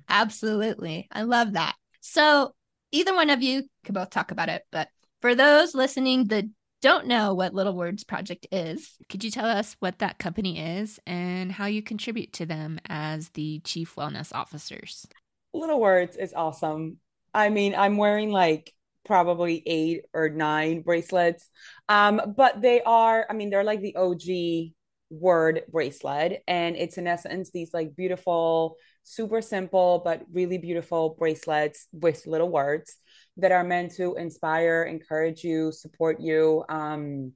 Absolutely. 0.09 1.09
I 1.11 1.23
love 1.23 1.55
that. 1.55 1.75
So, 2.01 2.55
either 2.93 3.15
one 3.15 3.31
of 3.31 3.43
you 3.43 3.65
could 3.85 3.95
both 3.95 4.11
talk 4.11 4.31
about 4.31 4.49
it, 4.49 4.63
but 4.71 4.89
for 5.21 5.35
those 5.35 5.75
listening 5.75 6.27
that 6.29 6.45
don't 6.81 7.07
know 7.07 7.35
what 7.35 7.55
Little 7.55 7.75
Words 7.75 8.05
Project 8.05 8.47
is, 8.53 8.97
could 9.09 9.25
you 9.25 9.31
tell 9.31 9.47
us 9.47 9.77
what 9.81 9.99
that 9.99 10.19
company 10.19 10.61
is 10.79 11.01
and 11.07 11.51
how 11.51 11.67
you 11.67 11.83
contribute 11.83 12.33
to 12.35 12.47
them 12.47 12.79
as 12.89 13.31
the 13.31 13.61
chief 13.61 13.97
wellness 13.97 14.33
officers? 14.33 15.07
Little 15.53 15.81
Words 15.81 16.17
is 16.17 16.35
awesome. 16.35 16.99
I 17.35 17.49
mean, 17.49 17.75
I'm 17.75 17.97
wearing 17.97 18.31
like 18.31 18.73
probably 19.05 19.63
eight 19.67 20.03
or 20.13 20.29
nine 20.29 20.83
bracelets. 20.83 21.49
Um, 21.89 22.35
but 22.37 22.61
they 22.61 22.83
are, 22.83 23.27
I 23.29 23.33
mean, 23.33 23.51
they're 23.51 23.65
like 23.65 23.81
the 23.81 23.97
OG 23.97 24.75
word 25.11 25.63
bracelet. 25.71 26.43
And 26.47 26.77
it's 26.77 26.99
in 26.99 27.07
essence 27.07 27.51
these 27.51 27.73
like 27.73 27.97
beautiful, 27.97 28.77
super 29.05 29.41
simple, 29.41 30.03
but 30.05 30.23
really 30.33 30.59
beautiful 30.59 31.17
bracelets 31.19 31.87
with 31.93 32.27
little 32.27 32.51
words 32.51 32.97
that 33.39 33.53
are 33.53 33.65
meant 33.65 33.95
to 33.97 34.17
inspire, 34.17 34.83
encourage 34.83 35.45
you, 35.45 35.73
support 35.73 36.21
you, 36.21 36.65
um, 36.69 37.33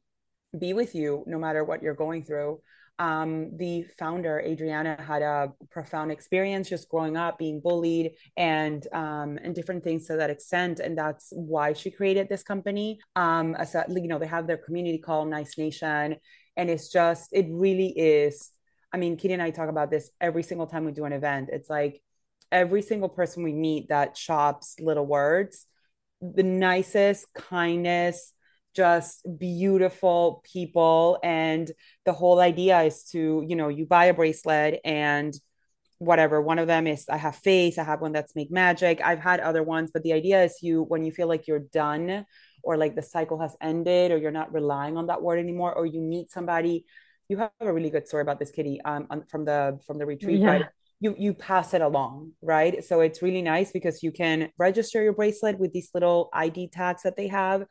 be 0.59 0.75
with 0.75 0.95
you 0.95 1.25
no 1.27 1.39
matter 1.39 1.65
what 1.65 1.83
you're 1.83 1.95
going 1.95 2.25
through. 2.25 2.61
Um, 3.03 3.57
the 3.57 3.85
founder, 3.99 4.39
Adriana, 4.41 4.93
had 5.03 5.23
a 5.23 5.53
profound 5.71 6.13
experience 6.13 6.69
just 6.69 6.89
growing 6.89 7.17
up, 7.17 7.37
being 7.37 7.59
bullied, 7.61 8.13
and 8.37 8.87
um, 8.93 9.31
and 9.43 9.55
different 9.55 9.83
things 9.83 10.07
to 10.07 10.17
that 10.17 10.31
extent. 10.31 10.79
And 10.79 10.97
that's 10.97 11.33
why 11.33 11.73
she 11.73 11.91
created 11.91 12.29
this 12.29 12.45
company. 12.53 12.89
Um, 13.17 13.57
as 13.57 13.75
a, 13.75 13.85
you 13.89 14.09
know, 14.11 14.21
they 14.21 14.27
have 14.37 14.47
their 14.47 14.63
community 14.67 14.99
called 14.99 15.29
Nice 15.29 15.59
Nation, 15.59 16.17
and 16.57 16.71
it's 16.71 16.89
just, 16.99 17.31
it 17.33 17.47
really 17.51 17.91
is. 18.19 18.51
I 18.93 18.99
mean, 18.99 19.17
Kitty 19.17 19.35
and 19.35 19.43
I 19.43 19.51
talk 19.51 19.69
about 19.69 19.91
this 19.91 20.11
every 20.21 20.45
single 20.45 20.69
time 20.69 20.85
we 20.85 20.93
do 20.93 21.05
an 21.05 21.13
event. 21.13 21.49
It's 21.53 21.71
like 21.71 22.01
every 22.53 22.83
single 22.83 23.09
person 23.09 23.43
we 23.43 23.53
meet 23.53 23.89
that 23.89 24.17
shops 24.17 24.77
Little 24.79 25.07
Words 25.07 25.67
the 26.23 26.45
nicest, 26.45 27.27
kindness, 27.35 28.33
just 28.75 29.27
beautiful 29.39 30.43
people. 30.53 31.19
And 31.23 31.71
the 32.05 32.13
whole 32.13 32.41
idea 32.41 32.81
is 32.83 33.05
to, 33.13 33.45
you 33.47 33.57
know, 33.57 33.69
you 33.69 33.87
buy 33.87 34.07
a 34.07 34.15
bracelet 34.15 34.81
and 34.85 35.35
whatever. 35.99 36.41
One 36.41 36.59
of 36.59 36.67
them 36.67 36.87
is 36.87 37.07
I 37.09 37.17
have 37.17 37.37
faith, 37.37 37.79
I 37.79 37.85
have 37.85 38.01
one 38.01 38.13
that's 38.13 38.35
make 38.35 38.51
magic. 38.51 39.01
I've 39.03 39.21
had 39.21 39.41
other 39.41 39.63
ones, 39.63 39.91
but 39.93 40.03
the 40.03 40.13
idea 40.13 40.43
is 40.45 40.63
you, 40.63 40.83
when 40.83 41.05
you 41.05 41.13
feel 41.13 41.29
like 41.29 41.47
you're 41.47 41.59
done 41.59 42.27
or 42.63 42.77
like 42.77 42.95
the 42.95 43.03
cycle 43.03 43.41
has 43.41 43.57
ended 43.61 44.11
or 44.13 44.19
you're 44.19 44.31
not 44.31 44.53
relying 44.53 44.97
on 44.97 45.07
that 45.07 45.23
word 45.23 45.39
anymore, 45.39 45.73
or 45.75 45.87
you 45.87 46.01
meet 46.01 46.31
somebody. 46.31 46.85
You 47.29 47.39
have 47.39 47.51
a 47.61 47.73
really 47.73 47.91
good 47.91 48.07
story 48.07 48.23
about 48.23 48.39
this 48.39 48.51
kitty 48.51 48.81
um, 48.83 49.09
from 49.29 49.45
the 49.45 49.79
from 49.87 49.99
the 49.99 50.07
retreat, 50.07 50.41
yeah. 50.41 50.51
right? 50.51 50.67
you 51.03 51.17
you 51.19 51.35
pass 51.35 51.75
it 51.75 51.83
along 51.83 52.31
right 52.41 52.85
so 52.85 53.01
it's 53.01 53.21
really 53.23 53.43
nice 53.43 53.73
because 53.73 54.03
you 54.05 54.13
can 54.13 54.51
register 54.57 55.03
your 55.03 55.13
bracelet 55.13 55.59
with 55.59 55.73
these 55.73 55.91
little 55.95 56.31
id 56.33 56.69
tags 56.69 57.03
that 57.03 57.17
they 57.17 57.27
have 57.27 57.65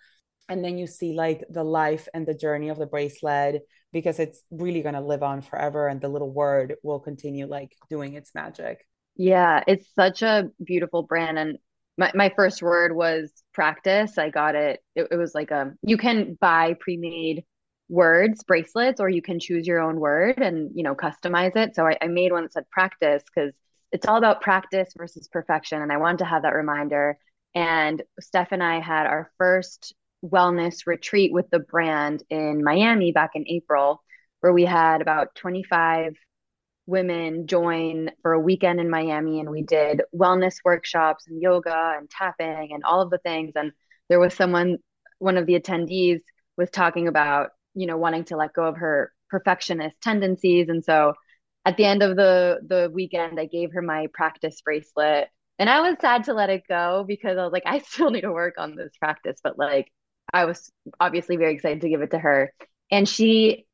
and 0.52 0.66
then 0.66 0.78
you 0.78 0.86
see 0.86 1.14
like 1.14 1.46
the 1.50 1.64
life 1.64 2.10
and 2.14 2.28
the 2.28 2.34
journey 2.34 2.68
of 2.68 2.78
the 2.78 2.86
bracelet 2.86 3.62
because 3.94 4.20
it's 4.20 4.44
really 4.52 4.82
going 4.82 4.96
to 4.96 5.02
live 5.02 5.24
on 5.24 5.42
forever 5.42 5.88
and 5.88 6.02
the 6.02 6.10
little 6.10 6.30
word 6.30 6.76
will 6.84 7.00
continue 7.00 7.48
like 7.48 7.74
doing 7.90 8.16
its 8.16 8.36
magic. 8.36 8.86
Yeah 9.16 9.64
it's 9.66 9.88
such 9.96 10.22
a 10.22 10.50
beautiful 10.62 11.04
brand 11.04 11.40
and 11.40 11.58
my, 11.98 12.12
my 12.14 12.34
first 12.36 12.62
word 12.62 12.94
was 12.94 13.32
practice. 13.54 14.18
I 14.18 14.30
got 14.30 14.56
it. 14.56 14.82
it 14.94 15.08
it 15.12 15.16
was 15.16 15.34
like 15.34 15.52
a 15.52 15.74
you 15.84 15.98
can 15.98 16.38
buy 16.40 16.76
pre-made 16.80 17.46
words 17.88 18.44
bracelets 18.44 19.00
or 19.00 19.10
you 19.10 19.22
can 19.22 19.40
choose 19.40 19.66
your 19.66 19.80
own 19.80 20.00
word 20.02 20.40
and 20.40 20.72
you 20.76 20.84
know 20.84 20.96
customize 20.96 21.56
it. 21.56 21.76
So 21.76 21.88
i, 21.88 21.98
I 22.02 22.08
made 22.08 22.34
one 22.34 22.44
that 22.44 22.52
said 22.52 22.70
practice 22.70 23.24
because 23.24 23.54
it's 23.94 24.06
all 24.06 24.18
about 24.18 24.42
practice 24.42 24.90
versus 24.98 25.30
perfection 25.30 25.82
and 25.82 25.94
i 25.94 25.98
wanted 25.98 26.20
to 26.20 26.26
have 26.26 26.42
that 26.42 26.56
reminder. 26.56 27.18
And 27.56 28.04
steph 28.20 28.52
and 28.52 28.64
i 28.64 28.82
had 28.82 29.08
our 29.08 29.32
first 29.38 29.94
wellness 30.24 30.86
retreat 30.86 31.32
with 31.34 31.50
the 31.50 31.60
brand 31.60 32.24
in 32.30 32.64
miami 32.64 33.12
back 33.12 33.32
in 33.36 33.44
april 33.48 34.04
where 34.42 34.54
we 34.54 34.66
had 34.66 35.02
about 35.02 35.34
25 35.36 36.14
women 36.88 37.48
join 37.48 38.12
for 38.22 38.34
a 38.34 38.40
weekend 38.40 38.80
in 38.80 38.90
miami 38.90 39.40
and 39.40 39.50
we 39.50 39.62
did 39.62 40.02
wellness 40.14 40.56
workshops 40.66 41.26
and 41.28 41.42
yoga 41.42 41.96
and 41.98 42.10
tapping 42.10 42.70
and 42.74 42.84
all 42.84 43.02
of 43.02 43.10
the 43.10 43.20
things. 43.20 43.54
And 43.56 43.72
there 44.10 44.20
was 44.20 44.34
someone 44.34 44.78
one 45.20 45.38
of 45.38 45.46
the 45.46 45.60
attendees 45.60 46.22
was 46.58 46.70
talking 46.70 47.08
about 47.08 47.52
you 47.76 47.88
know 47.88 47.98
wanting 47.98 48.26
to 48.26 48.36
let 48.36 48.54
go 48.54 48.66
of 48.66 48.78
her 48.78 49.14
perfectionist 49.30 49.96
tendencies. 50.02 50.68
And 50.70 50.84
so 50.84 51.14
at 51.66 51.78
the 51.78 51.86
end 51.86 52.04
of 52.04 52.16
the 52.16 52.60
the 52.68 52.90
weekend 52.92 53.40
i 53.40 53.46
gave 53.46 53.72
her 53.72 53.84
my 53.84 54.08
practice 54.14 54.60
bracelet 54.62 55.28
and 55.60 55.70
i 55.70 55.80
was 55.80 55.96
sad 56.02 56.24
to 56.24 56.34
let 56.34 56.50
it 56.50 56.64
go 56.68 57.06
because 57.08 57.38
i 57.38 57.44
was 57.44 57.52
like 57.54 57.64
i 57.68 57.78
still 57.80 58.10
need 58.10 58.22
to 58.22 58.32
work 58.32 58.56
on 58.58 58.76
this 58.76 58.92
practice 59.00 59.40
but 59.44 59.60
like 59.60 59.92
i 60.34 60.46
was 60.46 60.72
obviously 61.00 61.38
very 61.38 61.54
excited 61.54 61.82
to 61.82 61.90
give 61.90 62.02
it 62.02 62.12
to 62.12 62.20
her. 62.20 62.54
And 62.92 63.08
she 63.08 63.66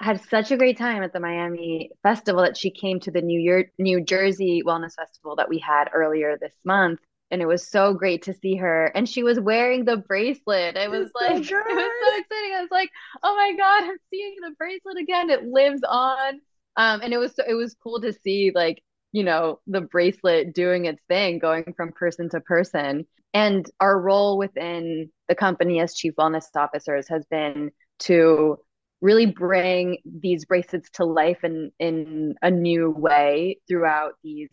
had 0.00 0.22
such 0.28 0.50
a 0.50 0.56
great 0.56 0.76
time 0.76 1.02
at 1.02 1.12
the 1.12 1.20
Miami 1.20 1.90
festival 2.02 2.42
that 2.42 2.56
she 2.56 2.70
came 2.70 3.00
to 3.00 3.10
the 3.10 3.22
New 3.22 3.40
Year 3.40 3.72
New 3.78 4.00
Jersey 4.02 4.62
Wellness 4.64 4.94
Festival 4.94 5.36
that 5.36 5.48
we 5.48 5.58
had 5.58 5.88
earlier 5.92 6.36
this 6.38 6.54
month. 6.64 7.00
And 7.30 7.42
it 7.42 7.46
was 7.46 7.66
so 7.66 7.92
great 7.92 8.22
to 8.24 8.34
see 8.34 8.56
her. 8.56 8.86
And 8.94 9.08
she 9.08 9.24
was 9.24 9.40
wearing 9.40 9.84
the 9.84 9.96
bracelet. 9.96 10.76
It 10.76 10.90
was 10.90 11.10
like 11.20 11.44
so 11.44 11.56
it 11.58 11.74
was 11.74 11.90
so 12.04 12.18
exciting. 12.18 12.54
I 12.54 12.60
was 12.60 12.70
like 12.70 12.90
oh 13.22 13.34
my 13.34 13.56
god 13.56 13.90
i'm 13.90 13.96
seeing 14.10 14.36
the 14.42 14.54
bracelet 14.58 14.98
again. 14.98 15.30
It 15.30 15.44
lives 15.44 15.82
on. 15.88 16.40
Um 16.76 17.00
and 17.02 17.12
it 17.12 17.18
was 17.18 17.34
so, 17.34 17.42
it 17.46 17.54
was 17.54 17.74
cool 17.82 18.00
to 18.02 18.12
see 18.12 18.52
like 18.54 18.82
you 19.12 19.24
know 19.24 19.60
the 19.66 19.80
bracelet 19.80 20.54
doing 20.54 20.84
its 20.84 21.02
thing 21.08 21.38
going 21.38 21.72
from 21.76 21.92
person 21.92 22.28
to 22.30 22.40
person 22.40 23.06
and 23.36 23.70
our 23.80 24.00
role 24.00 24.38
within 24.38 25.10
the 25.28 25.34
company 25.34 25.78
as 25.78 25.94
chief 25.94 26.14
wellness 26.18 26.46
officers 26.56 27.06
has 27.06 27.22
been 27.26 27.70
to 27.98 28.56
really 29.02 29.26
bring 29.26 29.98
these 30.22 30.46
bracelets 30.46 30.88
to 30.94 31.04
life 31.04 31.44
in 31.44 31.70
in 31.78 32.34
a 32.40 32.50
new 32.50 32.90
way 32.90 33.58
throughout 33.68 34.12
these 34.24 34.48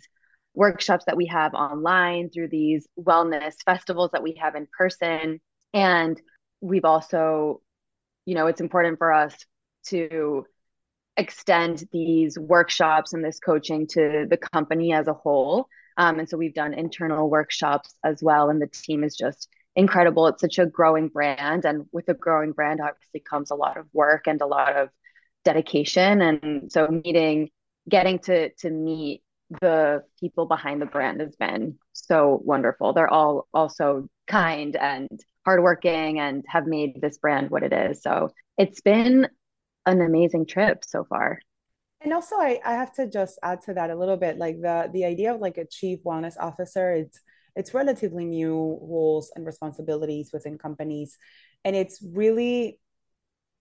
workshops 0.53 1.05
that 1.05 1.15
we 1.15 1.27
have 1.27 1.53
online, 1.53 2.29
through 2.29 2.49
these 2.49 2.85
wellness 2.99 3.53
festivals 3.63 4.09
that 4.11 4.21
we 4.21 4.35
have 4.41 4.53
in 4.55 4.67
person. 4.77 5.39
And 5.73 6.21
we've 6.59 6.83
also, 6.83 7.61
you 8.25 8.35
know, 8.35 8.47
it's 8.47 8.59
important 8.59 8.97
for 8.97 9.13
us 9.13 9.33
to 9.91 10.45
extend 11.15 11.85
these 11.93 12.37
workshops 12.37 13.13
and 13.13 13.23
this 13.23 13.39
coaching 13.39 13.87
to 13.87 14.25
the 14.29 14.39
company 14.51 14.91
as 14.91 15.07
a 15.07 15.13
whole. 15.13 15.67
Um, 15.97 16.19
and 16.19 16.29
so 16.29 16.37
we've 16.37 16.53
done 16.53 16.73
internal 16.73 17.29
workshops 17.29 17.95
as 18.03 18.21
well. 18.21 18.49
And 18.49 18.61
the 18.61 18.67
team 18.67 19.03
is 19.03 19.15
just 19.15 19.49
incredible. 19.75 20.27
It's 20.27 20.41
such 20.41 20.59
a 20.59 20.65
growing 20.65 21.07
brand. 21.07 21.65
And 21.65 21.85
with 21.91 22.09
a 22.09 22.13
growing 22.13 22.51
brand, 22.51 22.81
obviously 22.81 23.19
comes 23.19 23.51
a 23.51 23.55
lot 23.55 23.77
of 23.77 23.87
work 23.93 24.27
and 24.27 24.41
a 24.41 24.47
lot 24.47 24.75
of 24.75 24.89
dedication. 25.43 26.21
And 26.21 26.71
so 26.71 26.87
meeting, 26.87 27.49
getting 27.89 28.19
to 28.19 28.49
to 28.49 28.69
meet 28.69 29.23
the 29.61 30.03
people 30.19 30.45
behind 30.45 30.81
the 30.81 30.85
brand 30.85 31.21
has 31.21 31.35
been 31.35 31.77
so 31.93 32.41
wonderful. 32.43 32.93
They're 32.93 33.11
all 33.11 33.47
also 33.53 34.07
kind 34.27 34.75
and 34.75 35.09
hardworking 35.45 36.19
and 36.19 36.43
have 36.47 36.65
made 36.65 37.01
this 37.01 37.17
brand 37.17 37.49
what 37.49 37.63
it 37.63 37.73
is. 37.73 38.01
So 38.01 38.31
it's 38.57 38.81
been 38.81 39.27
an 39.85 40.01
amazing 40.01 40.45
trip 40.45 40.83
so 40.85 41.03
far. 41.03 41.39
And 42.03 42.13
also 42.13 42.35
I, 42.35 42.59
I 42.65 42.73
have 42.73 42.93
to 42.95 43.07
just 43.07 43.39
add 43.43 43.61
to 43.61 43.73
that 43.75 43.89
a 43.89 43.95
little 43.95 44.17
bit, 44.17 44.37
like 44.37 44.61
the 44.61 44.89
the 44.91 45.05
idea 45.05 45.33
of 45.33 45.41
like 45.41 45.57
a 45.57 45.65
chief 45.65 46.03
wellness 46.03 46.35
officer, 46.39 46.91
it's 46.93 47.19
it's 47.55 47.73
relatively 47.73 48.25
new 48.25 48.79
roles 48.81 49.31
and 49.35 49.45
responsibilities 49.45 50.31
within 50.33 50.57
companies. 50.57 51.17
And 51.63 51.75
it's 51.75 52.03
really 52.03 52.79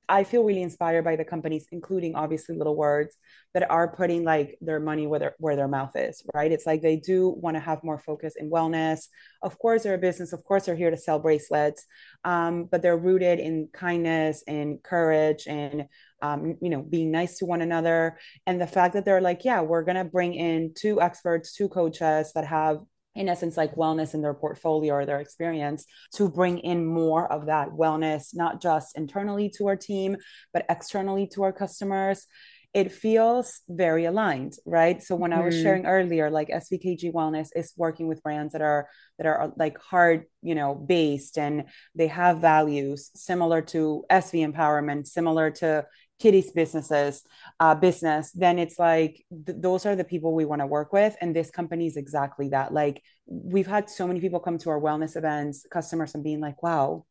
I 0.09 0.25
feel 0.25 0.43
really 0.45 0.63
inspired 0.63 1.05
by 1.05 1.17
the 1.17 1.25
companies, 1.25 1.69
including 1.71 2.17
obviously 2.17 2.57
Little 2.57 2.77
Words, 2.77 3.17
that 3.55 3.71
are 3.71 3.95
putting 3.95 4.25
like 4.25 4.59
their 4.61 4.81
money 4.81 5.07
where 5.07 5.21
their 5.21 5.35
where 5.39 5.57
their 5.57 5.69
mouth 5.69 5.93
is, 5.95 6.23
right? 6.35 6.51
It's 6.51 6.67
like 6.67 6.83
they 6.83 6.97
do 6.97 7.31
want 7.31 7.57
to 7.57 7.61
have 7.61 7.85
more 7.85 7.99
focus 7.99 8.35
in 8.37 8.51
wellness. 8.51 9.09
Of 9.43 9.59
course, 9.59 9.85
they're 9.85 9.95
a 9.95 9.99
business. 9.99 10.33
Of 10.33 10.45
course, 10.45 10.67
they're 10.67 10.77
here 10.77 10.91
to 10.91 10.97
sell 10.97 11.19
bracelets, 11.21 11.87
um, 12.25 12.65
but 12.65 12.83
they're 12.83 12.97
rooted 12.97 13.39
in 13.39 13.69
kindness 13.73 14.43
and 14.47 14.83
courage 14.83 15.47
and 15.47 15.87
um, 16.23 16.57
you 16.61 16.71
know 16.71 16.83
being 16.83 17.11
nice 17.11 17.39
to 17.39 17.47
one 17.47 17.61
another. 17.61 18.19
And 18.47 18.61
the 18.61 18.67
fact 18.67 18.95
that 18.95 19.05
they're 19.05 19.21
like, 19.21 19.45
yeah, 19.45 19.61
we're 19.61 19.83
gonna 19.83 20.05
bring 20.05 20.35
in 20.35 20.73
two 20.75 21.01
experts, 21.01 21.55
two 21.55 21.69
coaches 21.69 22.33
that 22.35 22.47
have 22.47 22.79
in 23.15 23.29
essence 23.29 23.57
like 23.57 23.75
wellness 23.75 24.15
in 24.15 24.23
their 24.23 24.35
portfolio 24.35 24.95
or 24.95 25.07
their 25.07 25.21
experience 25.21 25.85
to 26.15 26.29
bring 26.29 26.59
in 26.59 26.87
more 26.87 27.31
of 27.31 27.47
that 27.47 27.69
wellness 27.69 28.29
not 28.35 28.61
just 28.61 28.97
internally 28.97 29.51
to 29.51 29.67
our 29.67 29.77
team 29.77 30.17
but 30.53 30.65
externally 30.69 31.27
to 31.27 31.43
our 31.43 31.53
customers 31.53 32.27
it 32.75 32.91
feels 32.91 33.61
very 33.69 34.07
aligned 34.07 34.55
right 34.65 35.03
so 35.03 35.15
when 35.15 35.31
mm-hmm. 35.31 35.41
i 35.41 35.45
was 35.45 35.55
mm-hmm. 35.55 35.63
sharing 35.63 35.87
earlier 35.87 36.31
like 36.31 36.49
svkg 36.49 37.13
wellness 37.13 37.49
is 37.55 37.73
working 37.77 38.09
with 38.09 38.23
brands 38.23 38.53
that 38.53 38.63
are 38.63 38.89
that 39.19 39.27
are 39.27 39.53
like 39.57 39.79
hard 39.79 40.25
you 40.41 40.55
know 40.55 40.75
based 40.75 41.37
and 41.37 41.65
they 41.95 42.07
have 42.07 42.39
values 42.39 43.11
similar 43.15 43.61
to 43.61 44.05
sv 44.11 44.53
empowerment 44.53 45.07
similar 45.07 45.51
to 45.51 45.85
kitty's 46.23 46.53
businesses 46.53 47.25
uh, 47.59 47.75
business 47.75 48.31
then 48.33 48.57
it's 48.65 48.79
like 48.79 49.25
th- 49.47 49.59
those 49.61 49.85
are 49.87 49.97
the 49.97 50.05
people 50.13 50.33
we 50.33 50.45
want 50.45 50.61
to 50.63 50.67
work 50.67 50.93
with 50.93 51.17
and 51.21 51.35
this 51.35 51.51
company 51.51 51.87
is 51.87 51.97
exactly 51.97 52.49
that. 52.51 52.73
Like 52.73 53.03
we've 53.27 53.67
had 53.67 53.91
so 53.91 54.07
many 54.07 54.21
people 54.21 54.39
come 54.39 54.59
to 54.59 54.71
our 54.71 54.81
wellness 54.81 55.17
events 55.17 55.67
customers 55.71 56.15
and 56.15 56.23
being 56.23 56.41
like 56.41 56.63
wow 56.63 57.05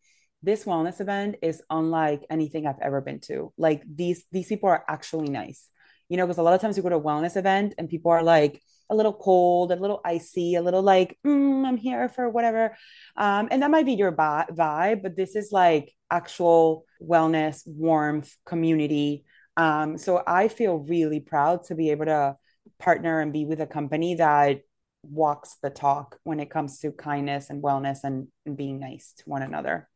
this 0.43 0.63
wellness 0.63 1.01
event 1.01 1.35
is 1.41 1.61
unlike 1.69 2.21
anything 2.29 2.65
i've 2.65 2.81
ever 2.81 3.01
been 3.01 3.19
to. 3.19 3.51
Like 3.57 3.83
these 4.01 4.23
these 4.31 4.47
people 4.47 4.69
are 4.69 4.83
actually 4.87 5.29
nice. 5.29 5.67
You 6.07 6.17
know 6.17 6.25
because 6.25 6.39
a 6.39 6.43
lot 6.43 6.55
of 6.55 6.61
times 6.61 6.77
you 6.77 6.83
go 6.83 6.89
to 6.89 7.03
a 7.03 7.07
wellness 7.09 7.35
event 7.35 7.75
and 7.77 7.89
people 7.89 8.11
are 8.11 8.23
like 8.23 8.61
a 8.91 8.95
little 8.95 9.13
cold 9.13 9.71
a 9.71 9.75
little 9.75 10.01
icy 10.05 10.55
a 10.55 10.61
little 10.61 10.83
like 10.83 11.17
mm, 11.25 11.65
i'm 11.65 11.77
here 11.77 12.09
for 12.09 12.29
whatever 12.29 12.77
um, 13.17 13.47
and 13.49 13.63
that 13.63 13.71
might 13.71 13.85
be 13.85 13.93
your 13.93 14.11
vibe 14.11 15.01
but 15.01 15.15
this 15.15 15.35
is 15.35 15.51
like 15.51 15.93
actual 16.11 16.85
wellness, 17.01 17.63
warmth, 17.65 18.35
community. 18.45 19.23
Um, 19.57 19.97
so 19.97 20.21
I 20.27 20.49
feel 20.49 20.77
really 20.77 21.21
proud 21.21 21.63
to 21.65 21.75
be 21.75 21.89
able 21.91 22.05
to 22.05 22.35
partner 22.77 23.21
and 23.21 23.33
be 23.33 23.45
with 23.45 23.61
a 23.61 23.65
company 23.65 24.15
that 24.15 24.61
walks 25.03 25.57
the 25.63 25.69
talk 25.69 26.19
when 26.23 26.39
it 26.39 26.51
comes 26.51 26.79
to 26.79 26.91
kindness 26.91 27.49
and 27.49 27.63
wellness 27.63 27.99
and, 28.03 28.27
and 28.45 28.55
being 28.55 28.79
nice 28.79 29.13
to 29.17 29.23
one 29.25 29.41
another. 29.41 29.89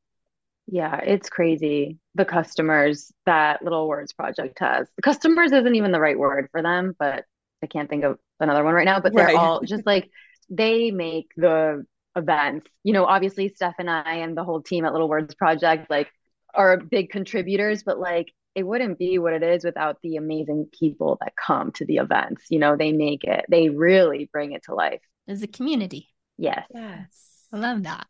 Yeah, 0.67 0.95
it's 0.95 1.29
crazy. 1.29 1.99
The 2.15 2.25
customers 2.25 3.11
that 3.27 3.63
Little 3.63 3.87
Words 3.87 4.13
Project 4.13 4.57
has. 4.59 4.87
The 4.95 5.03
customers 5.03 5.51
isn't 5.51 5.75
even 5.75 5.91
the 5.91 5.99
right 5.99 6.17
word 6.17 6.47
for 6.51 6.63
them, 6.63 6.95
but 6.97 7.25
I 7.63 7.67
can't 7.67 7.89
think 7.89 8.03
of 8.03 8.17
another 8.39 8.63
one 8.63 8.73
right 8.73 8.85
now. 8.85 8.99
But 8.99 9.13
they're 9.13 9.27
right. 9.27 9.35
all 9.35 9.61
just 9.61 9.85
like 9.85 10.09
they 10.49 10.91
make 10.91 11.31
the 11.35 11.85
events. 12.15 12.67
You 12.83 12.93
know, 12.93 13.05
obviously 13.05 13.49
Steph 13.49 13.75
and 13.79 13.89
I 13.89 14.15
and 14.15 14.37
the 14.37 14.43
whole 14.43 14.61
team 14.61 14.85
at 14.85 14.93
Little 14.93 15.09
Words 15.09 15.35
Project 15.35 15.89
like 15.89 16.09
are 16.53 16.77
big 16.77 17.09
contributors, 17.09 17.83
but 17.83 17.99
like 17.99 18.31
it 18.55 18.63
wouldn't 18.63 18.97
be 18.97 19.19
what 19.19 19.33
it 19.33 19.43
is 19.43 19.65
without 19.65 19.97
the 20.01 20.15
amazing 20.15 20.69
people 20.79 21.17
that 21.19 21.33
come 21.35 21.71
to 21.73 21.85
the 21.85 21.97
events. 21.97 22.45
You 22.49 22.59
know, 22.59 22.77
they 22.77 22.93
make 22.93 23.25
it, 23.25 23.45
they 23.49 23.69
really 23.69 24.29
bring 24.31 24.53
it 24.53 24.63
to 24.63 24.73
life. 24.73 25.01
As 25.27 25.41
a 25.41 25.47
community. 25.47 26.07
Yes. 26.37 26.65
Yes. 26.73 27.47
I 27.51 27.57
love 27.57 27.83
that. 27.83 28.07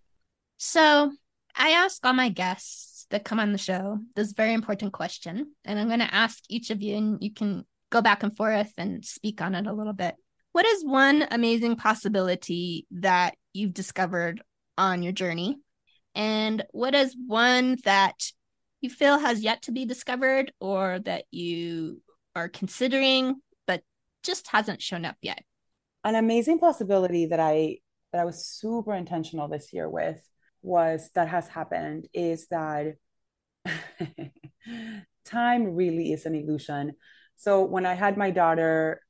So 0.58 1.12
I 1.56 1.72
ask 1.72 2.06
all 2.06 2.14
my 2.14 2.30
guests 2.30 3.08
that 3.10 3.26
come 3.26 3.40
on 3.40 3.52
the 3.52 3.58
show 3.58 4.00
this 4.16 4.34
very 4.34 4.54
important 4.54 4.94
question. 4.94 5.54
And 5.64 5.80
I'm 5.80 5.88
going 5.88 6.00
to 6.00 6.14
ask 6.14 6.44
each 6.50 6.70
of 6.70 6.82
you, 6.82 6.96
and 6.96 7.24
you 7.24 7.34
can 7.34 7.66
go 7.96 8.02
back 8.02 8.24
and 8.24 8.36
forth 8.36 8.74
and 8.78 9.06
speak 9.06 9.42
on 9.42 9.56
it 9.56 9.68
a 9.68 9.74
little 9.74 9.94
bit. 9.94 10.16
What 10.52 10.66
is 10.66 10.84
one 10.84 11.26
amazing 11.32 11.78
possibility 11.78 12.86
that 12.92 13.36
you've 13.54 13.74
discovered 13.74 14.42
on 14.78 15.02
your 15.02 15.14
journey? 15.14 15.56
And 16.14 16.66
what 16.72 16.94
is 16.94 17.16
one 17.26 17.78
that 17.86 18.16
you 18.82 18.90
feel 18.90 19.18
has 19.18 19.42
yet 19.42 19.62
to 19.64 19.72
be 19.72 19.86
discovered 19.86 20.52
or 20.60 21.00
that 21.06 21.24
you 21.32 22.02
are 22.36 22.50
considering 22.50 23.36
but 23.66 23.82
just 24.24 24.50
hasn't 24.50 24.82
shown 24.82 25.06
up 25.06 25.16
yet? 25.22 25.42
An 26.04 26.16
amazing 26.16 26.60
possibility 26.60 27.28
that 27.28 27.40
I 27.40 27.78
that 28.12 28.20
I 28.20 28.26
was 28.26 28.46
super 28.46 28.94
intentional 28.94 29.48
this 29.48 29.72
year 29.72 29.90
with 29.90 30.22
was 30.62 31.10
that 31.16 31.30
has 31.30 31.48
happened 31.48 32.08
is 32.14 32.48
that 32.48 32.96
time 35.26 35.76
really 35.76 36.12
is 36.12 36.26
an 36.26 36.36
illusion. 36.36 36.94
So 37.36 37.64
when 37.64 37.86
I 37.86 37.94
had 37.94 38.18
my 38.18 38.32
daughter 38.32 39.02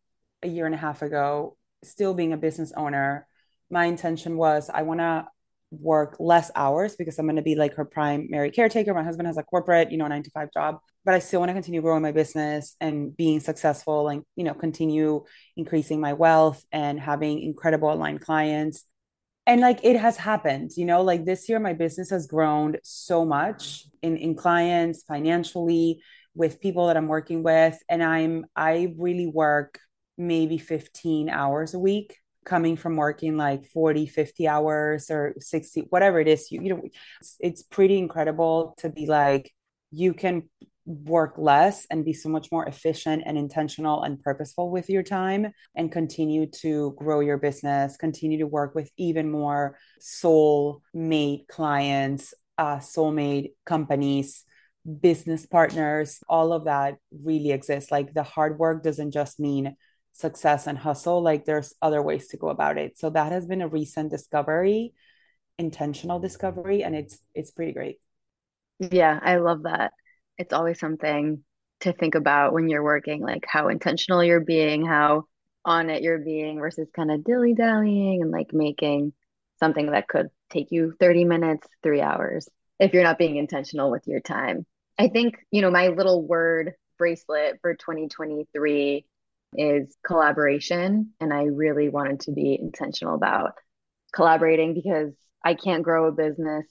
a 0.42 0.48
year 0.48 0.66
and 0.66 0.76
a 0.76 0.80
half 0.80 1.02
ago, 1.02 1.58
still 1.84 2.14
being 2.14 2.34
a 2.34 2.38
business 2.38 2.74
owner, 2.76 3.28
my 3.70 3.86
intention 3.86 4.38
was 4.38 4.70
I 4.74 4.84
want 4.84 5.00
to 5.00 5.28
work 5.72 6.18
less 6.20 6.52
hours 6.56 6.96
because 6.96 7.18
I'm 7.20 7.26
going 7.26 7.36
to 7.36 7.42
be 7.42 7.56
like 7.56 7.76
her 7.76 7.86
primary 7.86 8.52
caretaker. 8.52 8.94
My 8.94 9.04
husband 9.04 9.28
has 9.28 9.38
a 9.38 9.44
corporate, 9.44 9.92
you 9.92 9.98
know, 9.98 10.08
nine 10.08 10.24
to 10.24 10.32
five 10.32 10.50
job, 10.54 10.78
but 11.04 11.14
I 11.14 11.20
still 11.20 11.40
want 11.40 11.50
to 11.50 11.54
continue 11.54 11.82
growing 11.82 12.02
my 12.02 12.12
business 12.12 12.76
and 12.80 13.16
being 13.16 13.40
successful 13.40 14.10
and, 14.10 14.24
you 14.36 14.44
know, 14.44 14.54
continue 14.54 15.24
increasing 15.58 16.00
my 16.00 16.14
wealth 16.14 16.64
and 16.72 17.00
having 17.00 17.42
incredible 17.42 17.92
aligned 17.92 18.22
clients. 18.22 18.86
And 19.48 19.62
like 19.62 19.80
it 19.84 19.96
has 20.00 20.18
happened, 20.18 20.72
you 20.76 20.86
know, 20.86 21.02
like 21.04 21.24
this 21.24 21.48
year, 21.48 21.60
my 21.60 21.74
business 21.74 22.10
has 22.10 22.26
grown 22.26 22.78
so 22.84 23.26
much 23.26 23.86
in, 24.02 24.18
in 24.18 24.36
clients, 24.36 25.04
financially, 25.04 26.02
with 26.36 26.62
people 26.62 26.88
that 26.88 26.98
I'm 26.98 27.08
working 27.08 27.44
with. 27.44 27.78
And 27.90 28.04
I'm, 28.04 28.46
I 28.56 28.94
really 28.98 29.28
work 29.28 29.80
maybe 30.18 30.58
15 30.58 31.30
hours 31.30 31.74
a 31.74 31.80
week 31.80 32.18
coming 32.46 32.78
from 32.78 32.96
working 32.96 33.36
like 33.38 33.66
40 33.66 34.06
50 34.06 34.48
hours 34.48 35.10
or 35.10 35.34
60 35.40 35.88
whatever 35.90 36.20
it 36.20 36.28
is 36.28 36.52
you, 36.52 36.62
you 36.62 36.70
know 36.70 36.82
it's, 37.20 37.36
it's 37.40 37.64
pretty 37.64 37.98
incredible 37.98 38.76
to 38.78 38.90
be 38.90 39.08
like 39.08 39.52
you 39.92 40.14
can 40.14 40.44
work 40.86 41.34
less 41.38 41.88
and 41.90 42.06
be 42.06 42.14
so 42.14 42.30
much 42.30 42.52
more 42.52 42.66
efficient 42.68 43.24
and 43.26 43.38
intentional 43.38 44.04
and 44.04 44.22
purposeful 44.22 44.70
with 44.70 44.90
your 44.90 45.02
time 45.02 45.52
and 45.76 45.92
continue 45.92 46.46
to 46.46 46.96
grow 46.98 47.20
your 47.20 47.38
business 47.38 47.98
continue 47.98 48.38
to 48.38 48.48
work 48.48 48.76
with 48.76 48.92
even 48.96 49.30
more 49.30 49.78
soul 50.00 50.82
mate 50.94 51.48
clients 51.50 52.34
uh, 52.58 52.78
soulmate 52.78 53.54
companies 53.66 54.46
business 55.02 55.46
partners 55.46 56.20
all 56.30 56.54
of 56.54 56.66
that 56.66 56.98
really 57.12 57.52
exists. 57.52 57.92
Like 57.92 58.14
the 58.14 58.24
hard 58.24 58.60
work 58.60 58.84
doesn't 58.84 59.12
just 59.12 59.40
mean 59.40 59.76
success 60.14 60.68
and 60.68 60.78
hustle 60.78 61.22
like 61.22 61.46
there's 61.46 61.74
other 61.82 62.02
ways 62.02 62.28
to 62.30 62.38
go 62.38 62.50
about 62.50 62.78
it. 62.78 62.98
So 62.98 63.10
that 63.10 63.32
has 63.32 63.46
been 63.46 63.62
a 63.62 63.68
recent 63.68 64.12
discovery 64.12 64.94
intentional 65.58 66.20
discovery 66.20 66.84
and 66.84 66.96
it's 66.96 67.18
it's 67.34 67.52
pretty 67.52 67.72
great. 67.72 68.00
Yeah 68.80 69.20
i 69.22 69.38
love 69.38 69.64
that. 69.64 69.94
It's 70.38 70.54
always 70.54 70.80
something 70.80 71.44
to 71.82 71.94
think 71.94 72.16
about 72.16 72.54
when 72.54 72.70
you're 72.70 72.84
working 72.84 73.22
like 73.22 73.46
how 73.48 73.70
intentional 73.70 74.24
you're 74.24 74.40
being 74.40 74.86
how 74.86 75.26
on 75.64 75.90
it 75.90 76.04
you're 76.04 76.20
being 76.20 76.60
versus 76.60 76.88
kind 76.96 77.12
of 77.12 77.24
dilly 77.24 77.54
dallying 77.54 78.22
and 78.22 78.32
like 78.32 78.54
making 78.54 79.14
something 79.60 79.92
that 79.92 80.08
could 80.08 80.28
take 80.50 80.72
you 80.72 80.94
30 81.00 81.26
minutes 81.26 81.68
3 81.84 82.02
hours 82.02 82.48
if 82.80 82.94
you're 82.94 83.04
not 83.04 83.18
being 83.18 83.38
intentional 83.38 83.92
with 83.92 84.08
your 84.08 84.20
time 84.20 84.66
i 84.98 85.08
think 85.08 85.36
you 85.52 85.62
know 85.62 85.72
my 85.72 85.88
little 85.90 86.26
word 86.26 86.74
bracelet 86.98 87.60
for 87.62 87.74
2023 87.74 89.06
is 89.58 89.96
collaboration. 90.06 91.12
And 91.20 91.34
I 91.34 91.44
really 91.44 91.90
wanted 91.90 92.22
to 92.22 92.32
be 92.32 92.58
intentional 92.60 93.16
about 93.16 93.54
collaborating 94.14 94.74
because 94.74 95.14
I 95.44 95.54
can't 95.56 95.84
grow 95.84 96.08
a 96.08 96.12
business. 96.12 96.66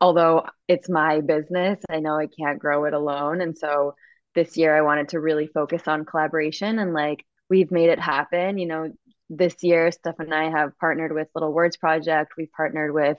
Although 0.00 0.46
it's 0.66 0.88
my 0.88 1.20
business, 1.20 1.78
I 1.90 2.00
know 2.00 2.16
I 2.16 2.26
can't 2.26 2.58
grow 2.58 2.84
it 2.84 2.94
alone. 2.94 3.40
And 3.40 3.56
so 3.56 3.94
this 4.34 4.56
year 4.56 4.74
I 4.74 4.82
wanted 4.82 5.10
to 5.10 5.20
really 5.20 5.46
focus 5.46 5.82
on 5.86 6.04
collaboration 6.04 6.78
and 6.78 6.94
like 6.94 7.24
we've 7.50 7.70
made 7.70 7.90
it 7.90 8.00
happen. 8.00 8.58
You 8.58 8.66
know, 8.66 8.92
this 9.28 9.56
year, 9.62 9.92
Steph 9.92 10.18
and 10.18 10.34
I 10.34 10.50
have 10.50 10.78
partnered 10.78 11.12
with 11.12 11.28
Little 11.34 11.52
Words 11.52 11.76
Project. 11.76 12.32
We've 12.36 12.52
partnered 12.52 12.92
with 12.94 13.16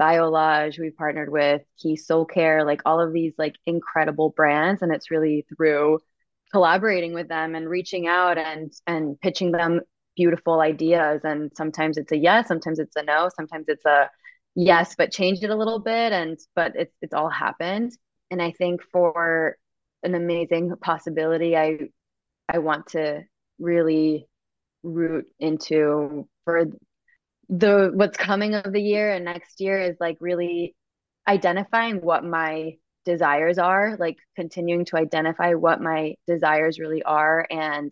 Biolage. 0.00 0.78
We've 0.78 0.96
partnered 0.96 1.30
with 1.30 1.62
Key 1.78 1.96
Soul 1.96 2.24
Care, 2.24 2.64
like 2.64 2.80
all 2.86 3.00
of 3.00 3.12
these 3.12 3.34
like 3.38 3.56
incredible 3.66 4.30
brands. 4.30 4.82
And 4.82 4.92
it's 4.92 5.10
really 5.10 5.46
through 5.54 6.00
collaborating 6.52 7.14
with 7.14 7.28
them 7.28 7.54
and 7.54 7.68
reaching 7.68 8.06
out 8.08 8.38
and 8.38 8.72
and 8.86 9.20
pitching 9.20 9.52
them 9.52 9.80
beautiful 10.16 10.60
ideas. 10.60 11.20
And 11.24 11.50
sometimes 11.56 11.98
it's 11.98 12.12
a 12.12 12.16
yes, 12.16 12.48
sometimes 12.48 12.78
it's 12.78 12.96
a 12.96 13.02
no, 13.02 13.28
sometimes 13.34 13.66
it's 13.68 13.84
a 13.84 14.10
yes, 14.54 14.94
but 14.96 15.12
change 15.12 15.42
it 15.42 15.50
a 15.50 15.56
little 15.56 15.78
bit. 15.80 16.12
And 16.12 16.38
but 16.56 16.72
it's 16.76 16.94
it's 17.02 17.14
all 17.14 17.28
happened. 17.28 17.92
And 18.30 18.40
I 18.40 18.52
think 18.52 18.82
for 18.92 19.56
an 20.02 20.14
amazing 20.14 20.72
possibility, 20.80 21.56
I 21.56 21.78
I 22.48 22.58
want 22.58 22.88
to 22.88 23.22
really 23.58 24.26
root 24.82 25.26
into 25.38 26.28
for 26.44 26.66
the 27.50 27.90
what's 27.92 28.16
coming 28.16 28.54
of 28.54 28.72
the 28.72 28.80
year 28.80 29.12
and 29.12 29.24
next 29.24 29.60
year 29.60 29.78
is 29.80 29.96
like 30.00 30.16
really 30.20 30.74
identifying 31.28 31.96
what 31.96 32.24
my 32.24 32.76
desires 33.04 33.58
are 33.58 33.96
like 33.98 34.16
continuing 34.36 34.84
to 34.84 34.96
identify 34.96 35.54
what 35.54 35.80
my 35.80 36.14
desires 36.26 36.78
really 36.78 37.02
are 37.02 37.46
and 37.50 37.90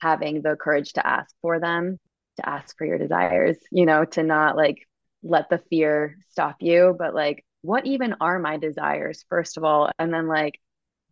having 0.00 0.42
the 0.42 0.56
courage 0.56 0.94
to 0.94 1.06
ask 1.06 1.34
for 1.42 1.60
them 1.60 1.98
to 2.36 2.48
ask 2.48 2.76
for 2.78 2.86
your 2.86 2.98
desires 2.98 3.56
you 3.70 3.84
know 3.84 4.04
to 4.04 4.22
not 4.22 4.56
like 4.56 4.86
let 5.22 5.50
the 5.50 5.60
fear 5.70 6.16
stop 6.30 6.56
you 6.60 6.94
but 6.98 7.14
like 7.14 7.44
what 7.64 7.86
even 7.86 8.14
are 8.20 8.38
my 8.38 8.58
desires 8.58 9.24
first 9.30 9.56
of 9.56 9.64
all? 9.64 9.90
And 9.98 10.12
then 10.12 10.28
like 10.28 10.60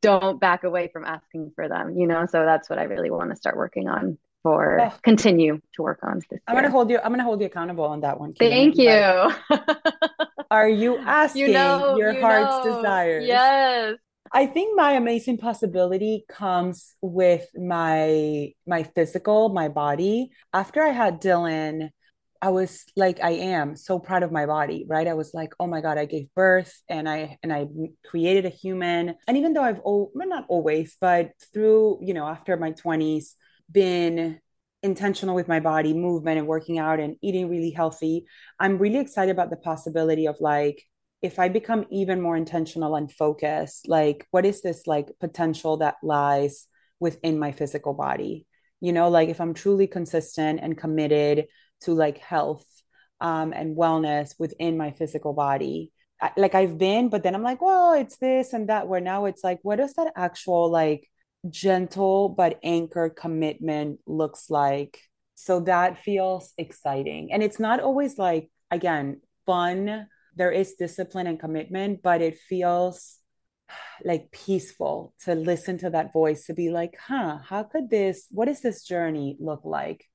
don't 0.03 0.39
back 0.39 0.65
away 0.65 0.91
from 0.93 1.05
asking 1.05 1.53
for 1.55 1.69
them 1.69 1.97
you 1.97 2.07
know? 2.07 2.27
So 2.27 2.45
that's 2.45 2.69
what 2.69 2.79
i 2.79 2.85
really 2.85 3.11
want 3.11 3.31
to 3.31 3.37
start 3.37 3.57
working 3.57 3.89
on 3.89 4.19
for 4.43 4.81
oh. 4.81 4.93
continue 5.03 5.61
to 5.75 5.83
work 5.83 6.01
on 6.03 6.21
this. 6.31 6.41
I'm 6.47 6.55
year. 6.55 6.63
gonna 6.63 6.73
hold 6.73 6.91
you. 6.91 6.99
I'm 6.99 7.13
gonna 7.13 7.23
hold 7.23 7.41
you 7.41 7.47
accountable 7.47 7.85
on 7.85 8.01
that 8.01 8.19
one. 8.19 8.33
Kim. 8.33 8.51
Thank 8.51 8.77
you. 8.77 9.33
are 10.51 10.69
you 10.69 10.99
asking 10.99 11.47
you 11.47 11.53
know, 11.53 11.97
your 11.97 12.13
you 12.13 12.21
heart's 12.21 12.67
know. 12.67 12.77
desires? 12.77 13.27
Yes. 13.27 13.97
I 14.35 14.47
think 14.47 14.75
my 14.77 14.93
amazing 14.93 15.39
possibility 15.39 16.25
comes 16.29 16.95
with 17.03 17.47
my 17.55 18.53
my 18.67 18.83
physical, 18.83 19.51
my 19.51 19.69
body. 19.69 20.31
After 20.53 20.83
I 20.83 20.89
had 20.89 21.21
Dylan, 21.21 21.91
I 22.41 22.49
was 22.49 22.85
like 22.97 23.23
I 23.23 23.31
am 23.31 23.77
so 23.77 23.99
proud 23.99 24.23
of 24.23 24.33
my 24.33 24.47
body, 24.47 24.87
right? 24.89 25.07
I 25.07 25.15
was 25.15 25.33
like, 25.35 25.53
"Oh 25.61 25.67
my 25.67 25.81
god, 25.83 25.99
I 25.99 26.07
gave 26.07 26.33
birth 26.35 26.83
and 26.89 27.09
I 27.09 27.39
and 27.43 27.53
I 27.53 27.67
created 28.07 28.47
a 28.47 28.49
human." 28.49 29.15
And 29.29 29.37
even 29.37 29.53
though 29.53 29.63
I've 29.63 29.81
oh, 29.85 30.11
well, 30.15 30.29
not 30.29 30.47
always, 30.49 30.97
but 31.01 31.33
through, 31.53 31.99
you 32.03 32.15
know, 32.15 32.27
after 32.27 32.57
my 32.57 32.73
20s, 32.73 33.35
been 33.73 34.39
intentional 34.83 35.35
with 35.35 35.49
my 35.49 35.61
body 35.61 35.95
movement 35.95 36.39
and 36.39 36.47
working 36.47 36.79
out 36.79 36.99
and 37.01 37.17
eating 37.23 37.49
really 37.49 37.71
healthy 37.71 38.27
i'm 38.59 38.79
really 38.79 38.99
excited 38.99 39.31
about 39.31 39.49
the 39.49 39.57
possibility 39.57 40.27
of 40.27 40.37
like 40.41 40.83
if 41.23 41.39
i 41.39 41.49
become 41.49 41.87
even 41.91 42.21
more 42.21 42.37
intentional 42.37 42.97
and 42.97 43.13
focused 43.13 43.89
like 43.89 44.27
what 44.33 44.45
is 44.45 44.61
this 44.61 44.87
like 44.87 45.09
potential 45.21 45.77
that 45.77 45.97
lies 46.03 46.67
within 47.03 47.39
my 47.39 47.53
physical 47.53 47.93
body? 47.93 48.47
You 48.81 48.93
know 48.93 49.09
like 49.09 49.29
if 49.29 49.41
i'm 49.41 49.55
truly 49.55 49.87
consistent 49.87 50.59
and 50.61 50.79
committed 50.79 51.47
to 51.83 51.95
like 51.95 52.19
health 52.19 52.67
um, 53.21 53.53
and 53.53 53.77
wellness 53.77 54.35
within 54.39 54.77
my 54.77 54.91
physical 54.91 55.33
body 55.33 55.93
like 56.37 56.57
i've 56.57 56.79
been 56.79 57.09
but 57.09 57.23
then 57.23 57.37
i'm 57.37 57.45
like 57.45 57.63
well 57.63 57.93
it's 57.93 58.17
this 58.17 58.53
and 58.53 58.69
that 58.69 58.89
where 58.89 59.01
now 59.01 59.27
it's 59.27 59.45
like 59.45 59.61
what 59.63 59.79
is 59.79 59.95
that 59.95 60.13
actual 60.17 60.69
like 60.69 61.09
gentle 61.51 62.29
but 62.29 62.59
anchored 62.63 63.17
commitment 63.17 64.01
looks 64.07 64.51
like. 64.51 65.01
So 65.35 65.61
that 65.61 66.03
feels 66.03 66.53
exciting. 66.57 67.33
And 67.33 67.43
it's 67.43 67.59
not 67.59 67.81
always 67.81 68.19
like, 68.19 68.51
again, 68.71 69.21
fun. 69.45 70.07
There 70.37 70.53
is 70.53 70.75
discipline 70.75 71.27
and 71.27 71.41
commitment, 71.41 72.03
but 72.03 72.23
it 72.23 72.39
feels 72.39 73.19
like 74.05 74.31
peaceful 74.31 75.15
to 75.25 75.35
listen 75.35 75.79
to 75.79 75.91
that 75.91 76.13
voice 76.13 76.47
to 76.47 76.55
be 76.55 76.71
like, 76.71 76.97
huh, 76.99 77.39
how 77.45 77.65
could 77.65 77.91
this, 77.91 78.27
what 78.31 78.47
does 78.47 78.61
this 78.61 78.85
journey 78.85 79.37
look 79.41 79.63
like? 79.65 80.07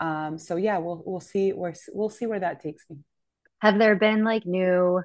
Um, 0.00 0.38
so 0.38 0.56
yeah, 0.56 0.78
we'll 0.78 1.02
we'll 1.04 1.20
see 1.20 1.52
where 1.52 1.74
we'll 1.92 2.08
see 2.08 2.26
where 2.26 2.40
that 2.40 2.62
takes 2.62 2.84
me. 2.88 2.96
Have 3.60 3.78
there 3.78 3.96
been 3.96 4.24
like 4.24 4.46
new 4.46 5.02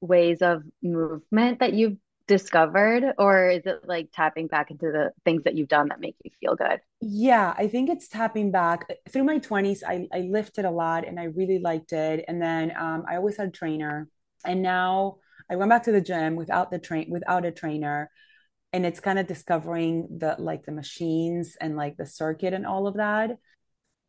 ways 0.00 0.42
of 0.42 0.62
movement 0.82 1.60
that 1.60 1.72
you've 1.72 1.96
discovered 2.26 3.14
or 3.18 3.48
is 3.50 3.62
it 3.66 3.80
like 3.84 4.08
tapping 4.12 4.48
back 4.48 4.70
into 4.70 4.86
the 4.86 5.12
things 5.24 5.44
that 5.44 5.54
you've 5.54 5.68
done 5.68 5.88
that 5.88 6.00
make 6.00 6.16
you 6.24 6.30
feel 6.40 6.56
good? 6.56 6.80
Yeah 7.00 7.54
i 7.56 7.68
think 7.68 7.88
it's 7.88 8.08
tapping 8.08 8.50
back. 8.50 8.86
Through 9.10 9.24
my 9.24 9.38
20s 9.38 9.82
i, 9.86 10.06
I 10.12 10.20
lifted 10.22 10.64
a 10.64 10.70
lot 10.70 11.06
and 11.06 11.20
i 11.20 11.24
really 11.24 11.58
liked 11.58 11.92
it 11.92 12.24
and 12.26 12.42
then 12.42 12.72
um, 12.76 13.04
i 13.08 13.16
always 13.16 13.36
had 13.36 13.48
a 13.48 13.52
trainer 13.52 14.08
and 14.44 14.62
now 14.62 15.18
i 15.50 15.56
went 15.56 15.70
back 15.70 15.84
to 15.84 15.92
the 15.92 16.00
gym 16.00 16.34
without 16.36 16.70
the 16.70 16.78
train 16.78 17.06
without 17.10 17.44
a 17.44 17.52
trainer 17.52 18.10
and 18.72 18.84
it's 18.84 19.00
kind 19.00 19.18
of 19.18 19.26
discovering 19.26 20.06
the 20.18 20.36
like 20.38 20.64
the 20.64 20.72
machines 20.72 21.56
and 21.60 21.76
like 21.76 21.96
the 21.96 22.04
circuit 22.04 22.52
and 22.52 22.66
all 22.66 22.86
of 22.86 22.96
that. 22.96 23.30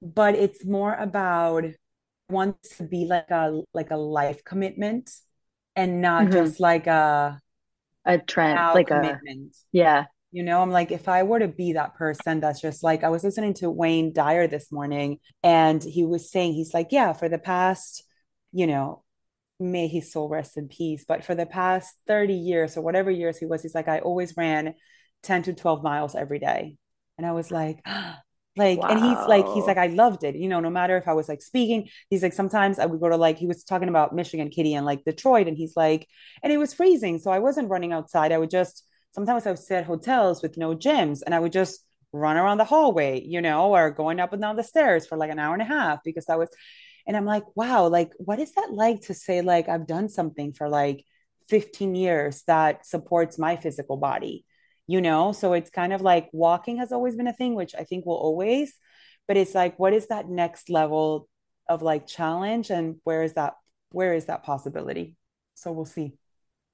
But 0.02 0.36
it's 0.36 0.66
more 0.66 0.94
about 0.94 1.64
wants 2.30 2.76
to 2.76 2.84
be 2.84 3.06
like 3.06 3.32
a 3.32 3.62
like 3.74 3.92
a 3.92 3.96
life 3.96 4.44
commitment 4.44 5.10
and 5.78 6.02
not 6.02 6.24
mm-hmm. 6.24 6.34
just 6.34 6.60
like 6.60 6.86
a 6.86 7.40
a 8.08 8.18
trend, 8.18 8.58
like 8.74 8.88
commitment. 8.88 9.52
a 9.52 9.68
yeah. 9.72 10.06
You 10.32 10.44
know, 10.44 10.62
I'm 10.62 10.72
like, 10.72 10.92
if 10.92 11.08
I 11.08 11.24
were 11.24 11.40
to 11.40 11.48
be 11.48 11.74
that 11.74 11.96
person, 11.96 12.42
that's 12.42 12.60
just 12.60 12.84
like 12.84 13.04
I 13.04 13.10
was 13.10 13.24
listening 13.24 13.54
to 13.56 13.72
Wayne 13.72 14.14
Dyer 14.14 14.48
this 14.48 14.72
morning, 14.72 15.20
and 15.42 15.82
he 15.82 16.06
was 16.06 16.32
saying, 16.32 16.54
he's 16.54 16.74
like, 16.74 16.88
yeah, 16.92 17.14
for 17.14 17.30
the 17.30 17.38
past, 17.38 18.04
you 18.52 18.68
know, 18.68 19.04
may 19.60 19.88
his 19.88 20.12
soul 20.12 20.30
rest 20.30 20.58
in 20.58 20.68
peace, 20.68 21.06
but 21.08 21.24
for 21.24 21.34
the 21.34 21.46
past 21.46 21.96
30 22.08 22.34
years 22.34 22.78
or 22.78 22.82
whatever 22.82 23.10
years 23.10 23.38
he 23.38 23.46
was, 23.46 23.62
he's 23.62 23.76
like, 23.76 23.88
I 23.88 24.00
always 24.00 24.36
ran 24.38 24.76
10 25.24 25.44
to 25.44 25.54
12 25.54 25.84
miles 25.84 26.16
every 26.16 26.40
day. 26.40 26.78
And 27.18 27.26
I 27.26 27.32
was 27.32 27.50
like, 27.50 27.80
like 28.58 28.82
wow. 28.82 28.90
and 28.90 29.00
he's 29.00 29.28
like 29.28 29.48
he's 29.54 29.66
like 29.66 29.78
i 29.78 29.88
loved 29.88 30.24
it 30.24 30.36
you 30.36 30.48
know 30.48 30.60
no 30.60 30.70
matter 30.70 30.98
if 30.98 31.08
i 31.08 31.14
was 31.14 31.30
like 31.30 31.42
speaking 31.42 31.90
he's 32.10 32.24
like 32.24 32.34
sometimes 32.34 32.80
i 32.80 32.86
would 32.86 33.00
go 33.00 33.10
to 33.10 33.18
like 33.18 33.38
he 33.38 33.48
was 33.48 33.64
talking 33.64 33.90
about 33.90 34.16
michigan 34.16 34.50
kitty 34.50 34.74
and 34.74 34.86
like 34.86 35.04
detroit 35.04 35.48
and 35.48 35.58
he's 35.58 35.76
like 35.76 36.08
and 36.44 36.52
it 36.52 36.58
was 36.58 36.74
freezing 36.74 37.20
so 37.20 37.32
i 37.32 37.40
wasn't 37.40 37.70
running 37.70 37.94
outside 37.94 38.32
i 38.32 38.38
would 38.38 38.50
just 38.50 38.86
sometimes 39.12 39.46
i 39.46 39.52
would 39.52 39.60
sit 39.60 39.78
at 39.78 39.86
hotels 39.86 40.42
with 40.42 40.58
no 40.58 40.76
gyms 40.76 41.22
and 41.26 41.34
i 41.34 41.40
would 41.40 41.52
just 41.52 41.86
run 42.14 42.38
around 42.38 42.58
the 42.58 42.66
hallway 42.66 43.22
you 43.24 43.42
know 43.42 43.74
or 43.76 43.92
going 43.92 44.20
up 44.20 44.34
and 44.34 44.42
down 44.42 44.56
the 44.56 44.64
stairs 44.64 45.06
for 45.06 45.18
like 45.18 45.30
an 45.30 45.40
hour 45.40 45.54
and 45.54 45.62
a 45.62 45.66
half 45.66 46.00
because 46.04 46.26
that 46.26 46.40
was 46.40 46.50
and 47.06 47.16
i'm 47.16 47.26
like 47.26 47.44
wow 47.56 47.88
like 47.88 48.12
what 48.18 48.40
is 48.40 48.54
that 48.54 48.70
like 48.72 49.02
to 49.02 49.14
say 49.14 49.42
like 49.42 49.70
i've 49.70 49.88
done 49.88 50.10
something 50.10 50.54
for 50.54 50.70
like 50.70 51.04
15 51.50 51.96
years 51.96 52.44
that 52.48 52.86
supports 52.86 53.38
my 53.38 53.56
physical 53.56 53.98
body 53.98 54.46
you 54.88 55.02
know? 55.02 55.32
So 55.32 55.54
it's 55.54 55.70
kind 55.70 55.94
of 55.94 56.02
like 56.02 56.30
walking 56.32 56.78
has 56.78 56.92
always 56.92 57.16
been 57.16 57.28
a 57.28 57.34
thing 57.34 57.56
which 57.56 57.76
i 57.78 57.84
think 57.84 58.06
will 58.06 58.16
always 58.16 58.74
but 59.28 59.38
it's 59.38 59.54
like 59.54 59.78
what 59.78 59.94
is 59.94 60.08
that 60.08 60.30
next 60.30 60.70
level 60.70 61.28
of 61.68 61.82
like 61.82 62.08
challenge 62.08 62.70
and 62.70 62.96
where 63.04 63.24
is 63.24 63.34
that 63.34 63.56
where 63.92 64.14
is 64.14 64.26
that 64.26 64.44
possibility? 64.44 65.16
So 65.56 65.72
we'll 65.72 65.86
see. 65.86 66.14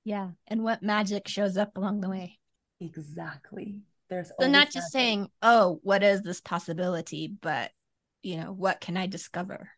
Yeah 0.03 0.31
and 0.47 0.63
what 0.63 0.83
magic 0.83 1.27
shows 1.27 1.57
up 1.57 1.75
along 1.77 2.01
the 2.01 2.09
way. 2.09 2.39
Exactly. 2.79 3.79
There's 4.09 4.31
so 4.39 4.47
not 4.47 4.65
just 4.65 4.75
magic. 4.75 4.91
saying 4.91 5.27
oh 5.41 5.79
what 5.83 6.03
is 6.03 6.21
this 6.21 6.41
possibility? 6.41 7.33
but 7.41 7.71
you 8.21 8.37
know 8.37 8.53
what 8.53 8.79
can 8.79 8.95
i 8.95 9.05
discover 9.05 9.69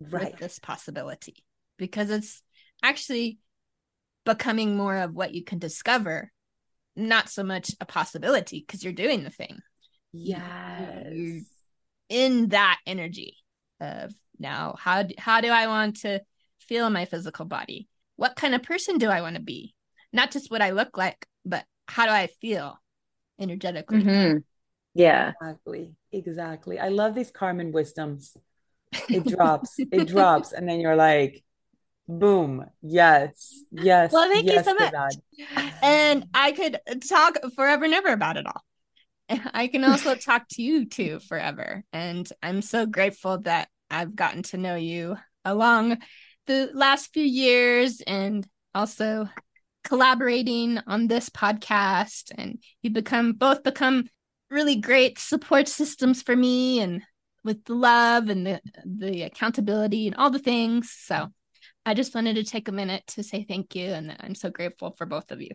right. 0.00 0.32
with 0.32 0.40
this 0.40 0.58
possibility? 0.58 1.44
Because 1.76 2.10
it's 2.10 2.42
actually 2.82 3.38
becoming 4.24 4.76
more 4.76 4.96
of 4.96 5.12
what 5.12 5.34
you 5.34 5.44
can 5.44 5.58
discover 5.58 6.32
not 6.96 7.28
so 7.28 7.42
much 7.42 7.70
a 7.80 7.84
possibility 7.84 8.64
because 8.66 8.82
you're 8.84 8.92
doing 8.92 9.24
the 9.24 9.30
thing. 9.30 9.58
Yes. 10.12 11.06
You're 11.12 11.40
in 12.08 12.48
that 12.50 12.78
energy 12.86 13.36
of 13.80 14.12
now 14.38 14.76
how 14.78 15.02
do, 15.02 15.14
how 15.18 15.40
do 15.40 15.48
I 15.48 15.66
want 15.66 16.00
to 16.00 16.20
feel 16.60 16.86
in 16.86 16.92
my 16.92 17.04
physical 17.04 17.44
body? 17.44 17.88
What 18.16 18.36
kind 18.36 18.54
of 18.54 18.62
person 18.62 18.98
do 18.98 19.08
I 19.08 19.20
want 19.20 19.36
to 19.36 19.42
be? 19.42 19.74
Not 20.12 20.30
just 20.30 20.50
what 20.50 20.62
I 20.62 20.70
look 20.70 20.96
like, 20.96 21.26
but 21.44 21.64
how 21.88 22.06
do 22.06 22.12
I 22.12 22.28
feel 22.40 22.78
energetically? 23.40 24.02
Mm-hmm. 24.02 24.38
Yeah. 24.94 25.32
Exactly. 25.40 25.94
Exactly. 26.12 26.78
I 26.78 26.88
love 26.88 27.14
these 27.14 27.30
Carmen 27.30 27.72
wisdoms. 27.72 28.36
It 29.08 29.24
drops. 29.36 29.74
it 29.78 30.06
drops 30.06 30.52
and 30.52 30.68
then 30.68 30.80
you're 30.80 30.96
like 30.96 31.42
Boom. 32.06 32.66
Yes. 32.82 33.62
Yes. 33.70 34.12
Well, 34.12 34.28
thank 34.28 34.46
yes 34.46 34.66
you 34.66 34.72
so 34.72 34.74
much. 34.74 35.14
And 35.82 36.26
I 36.34 36.52
could 36.52 36.78
talk 37.08 37.38
forever 37.54 37.84
and 37.84 37.94
ever 37.94 38.08
about 38.08 38.36
it 38.36 38.46
all. 38.46 38.62
I 39.52 39.68
can 39.68 39.84
also 39.84 40.14
talk 40.14 40.46
to 40.52 40.62
you 40.62 40.86
too 40.86 41.20
forever. 41.20 41.82
And 41.92 42.28
I'm 42.42 42.62
so 42.62 42.86
grateful 42.86 43.38
that 43.40 43.68
I've 43.90 44.14
gotten 44.14 44.42
to 44.44 44.58
know 44.58 44.76
you 44.76 45.16
along 45.44 45.98
the 46.46 46.70
last 46.74 47.12
few 47.12 47.24
years 47.24 48.02
and 48.06 48.46
also 48.74 49.28
collaborating 49.82 50.78
on 50.86 51.06
this 51.06 51.30
podcast. 51.30 52.32
And 52.36 52.62
you 52.82 52.90
become 52.90 53.32
both 53.32 53.62
become 53.62 54.08
really 54.50 54.76
great 54.76 55.18
support 55.18 55.68
systems 55.68 56.22
for 56.22 56.36
me 56.36 56.80
and 56.80 57.02
with 57.44 57.64
the 57.64 57.74
love 57.74 58.28
and 58.28 58.46
the, 58.46 58.60
the 58.84 59.22
accountability 59.22 60.06
and 60.06 60.16
all 60.16 60.30
the 60.30 60.38
things. 60.38 60.90
So 60.90 61.28
I 61.86 61.94
just 61.94 62.14
wanted 62.14 62.36
to 62.36 62.44
take 62.44 62.68
a 62.68 62.72
minute 62.72 63.04
to 63.08 63.22
say 63.22 63.44
thank 63.44 63.74
you. 63.74 63.86
And 63.86 64.16
I'm 64.20 64.34
so 64.34 64.50
grateful 64.50 64.92
for 64.92 65.06
both 65.06 65.30
of 65.30 65.40
you. 65.40 65.50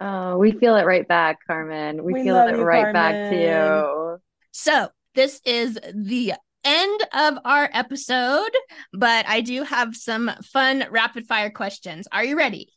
Oh, 0.00 0.38
we 0.38 0.52
feel 0.52 0.76
it 0.76 0.86
right 0.86 1.06
back, 1.06 1.38
Carmen. 1.46 2.02
We, 2.02 2.14
We 2.14 2.22
feel 2.24 2.36
it 2.36 2.56
you, 2.56 2.62
right 2.62 2.92
back 2.92 3.30
to 3.30 3.36
you. 3.36 4.18
So 4.52 4.88
this 5.14 5.40
is 5.44 5.78
the 5.94 6.34
end 6.64 7.06
of 7.12 7.38
our 7.44 7.68
episode, 7.72 8.50
but 8.92 9.26
I 9.28 9.40
do 9.40 9.62
have 9.62 9.94
some 9.94 10.30
fun 10.52 10.86
rapid 10.90 11.26
fire 11.26 11.50
questions. 11.50 12.08
Are 12.12 12.24
you 12.24 12.36
ready? 12.36 12.72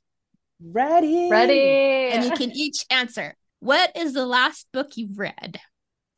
Ready? 0.61 1.29
Ready? 1.29 2.09
And 2.11 2.25
you 2.25 2.31
can 2.31 2.51
each 2.51 2.85
answer. 2.89 3.35
What 3.59 3.95
is 3.95 4.13
the 4.13 4.25
last 4.25 4.67
book 4.73 4.97
you've 4.97 5.17
read 5.17 5.59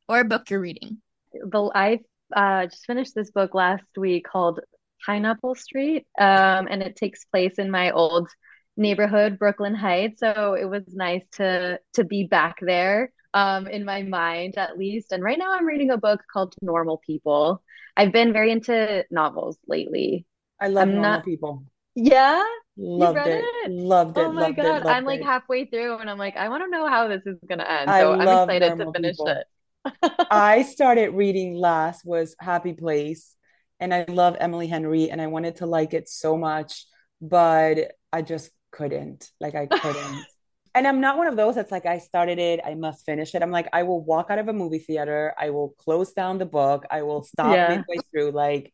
or 0.07 0.21
a 0.21 0.25
book 0.25 0.49
you're 0.49 0.59
reading? 0.59 1.01
the 1.43 1.71
I 1.73 1.99
uh, 2.35 2.67
just 2.67 2.85
finished 2.85 3.15
this 3.15 3.31
book 3.31 3.53
last 3.53 3.83
week 3.97 4.25
called 4.25 4.59
Pineapple 5.05 5.55
Street, 5.55 6.07
um, 6.19 6.67
and 6.69 6.81
it 6.81 6.95
takes 6.95 7.25
place 7.25 7.55
in 7.57 7.69
my 7.71 7.91
old 7.91 8.29
neighborhood, 8.77 9.39
Brooklyn 9.39 9.75
Heights. 9.75 10.19
So 10.19 10.53
it 10.53 10.65
was 10.65 10.83
nice 10.87 11.23
to 11.33 11.79
to 11.93 12.03
be 12.03 12.25
back 12.25 12.57
there, 12.61 13.11
um, 13.33 13.67
in 13.67 13.85
my 13.85 14.01
mind 14.03 14.57
at 14.57 14.77
least. 14.77 15.11
And 15.11 15.23
right 15.23 15.37
now, 15.37 15.53
I'm 15.53 15.65
reading 15.65 15.91
a 15.91 15.97
book 15.97 16.21
called 16.31 16.55
Normal 16.61 17.01
People. 17.05 17.61
I've 17.97 18.11
been 18.11 18.33
very 18.33 18.51
into 18.51 19.05
novels 19.11 19.57
lately. 19.67 20.25
I 20.59 20.67
love 20.67 20.83
I'm 20.83 20.95
normal 20.95 21.11
not- 21.11 21.25
people. 21.25 21.63
Yeah. 21.95 22.43
Loved 22.77 23.19
it. 23.19 23.45
it? 23.63 23.71
Loved 23.71 24.17
it. 24.17 24.21
Oh 24.21 24.33
my 24.33 24.41
loved 24.47 24.57
God. 24.57 24.81
it. 24.81 24.85
I'm 24.85 25.05
like 25.05 25.21
it. 25.21 25.25
halfway 25.25 25.63
through, 25.65 25.99
and 25.99 26.09
I'm 26.09 26.17
like, 26.17 26.35
I 26.35 26.49
want 26.49 26.63
to 26.63 26.69
know 26.69 26.87
how 26.87 27.07
this 27.07 27.21
is 27.25 27.37
gonna 27.47 27.63
end. 27.63 27.89
So 27.89 28.11
I'm 28.13 28.21
excited 28.21 28.77
to 28.77 28.91
finish 28.91 29.15
People. 29.15 29.27
it. 29.27 29.47
I 30.31 30.63
started 30.63 31.11
reading 31.13 31.55
last 31.55 32.05
was 32.05 32.35
Happy 32.37 32.73
Place, 32.73 33.33
and 33.79 33.93
I 33.93 34.05
love 34.07 34.37
Emily 34.39 34.67
Henry, 34.67 35.09
and 35.09 35.21
I 35.21 35.27
wanted 35.27 35.57
to 35.57 35.65
like 35.65 35.93
it 35.93 36.09
so 36.09 36.37
much, 36.37 36.85
but 37.21 37.91
I 38.11 38.21
just 38.21 38.51
couldn't. 38.71 39.29
Like 39.39 39.55
I 39.55 39.65
couldn't. 39.81 40.25
And 40.73 40.85
I'm 40.85 40.99
not 40.99 41.17
one 41.17 41.27
of 41.27 41.37
those 41.37 41.55
that's 41.55 41.71
like 41.71 41.85
I 41.85 41.99
started 41.99 42.37
it, 42.37 42.59
I 42.65 42.75
must 42.75 43.05
finish 43.05 43.33
it. 43.33 43.41
I'm 43.41 43.51
like 43.51 43.67
I 43.71 43.83
will 43.83 44.03
walk 44.03 44.27
out 44.29 44.39
of 44.39 44.47
a 44.49 44.53
movie 44.53 44.79
theater, 44.79 45.33
I 45.37 45.49
will 45.51 45.69
close 45.77 46.11
down 46.11 46.37
the 46.37 46.45
book, 46.45 46.85
I 46.91 47.03
will 47.03 47.23
stop 47.23 47.51
Yeah. 47.51 47.67
midway 47.67 47.97
through. 48.11 48.31
Like, 48.31 48.73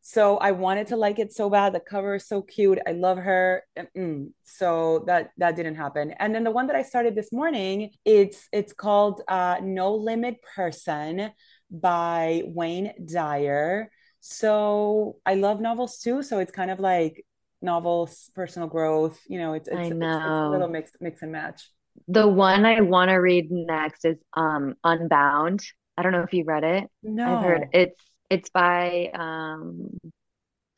so 0.00 0.36
I 0.38 0.52
wanted 0.52 0.86
to 0.88 0.96
like 0.96 1.18
it 1.18 1.32
so 1.32 1.50
bad. 1.50 1.72
The 1.74 1.80
cover 1.80 2.14
is 2.14 2.28
so 2.28 2.40
cute. 2.40 2.78
I 2.86 2.92
love 2.92 3.18
her. 3.18 3.64
Mm-mm. 3.76 4.30
So 4.44 5.04
that 5.08 5.30
that 5.38 5.56
didn't 5.56 5.74
happen. 5.74 6.12
And 6.18 6.34
then 6.34 6.44
the 6.44 6.50
one 6.52 6.68
that 6.68 6.76
I 6.76 6.82
started 6.82 7.14
this 7.16 7.32
morning, 7.32 7.90
it's 8.04 8.48
it's 8.52 8.72
called 8.72 9.22
uh, 9.28 9.56
No 9.62 9.94
Limit 9.96 10.36
Person 10.54 11.32
by 11.70 12.42
Wayne 12.46 12.92
Dyer. 13.04 13.90
So 14.28 15.16
I 15.24 15.34
love 15.34 15.60
novels 15.60 15.98
too. 15.98 16.22
So 16.22 16.40
it's 16.40 16.50
kind 16.50 16.70
of 16.70 16.80
like 16.80 17.24
novels, 17.62 18.28
personal 18.34 18.66
growth. 18.66 19.20
You 19.28 19.38
know, 19.38 19.54
it's 19.54 19.68
it's, 19.68 19.78
I 19.78 19.84
it's, 19.84 20.00
it's 20.00 20.38
a 20.40 20.50
little 20.50 20.68
mix 20.68 20.90
mix 21.00 21.22
and 21.22 21.30
match. 21.30 21.70
The 22.08 22.26
one 22.26 22.66
I 22.66 22.80
want 22.80 23.10
to 23.10 23.14
read 23.14 23.50
next 23.52 24.04
is 24.04 24.16
um 24.34 24.74
Unbound. 24.82 25.62
I 25.96 26.02
don't 26.02 26.10
know 26.10 26.22
if 26.22 26.32
you 26.34 26.44
read 26.44 26.64
it. 26.64 26.90
No, 27.04 27.34
I've 27.34 27.40
heard 27.40 27.68
it's 27.72 28.00
it's 28.28 28.50
by 28.50 29.10
um 29.14 29.96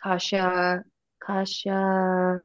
Kasia 0.03 0.85
Kasia 1.27 2.41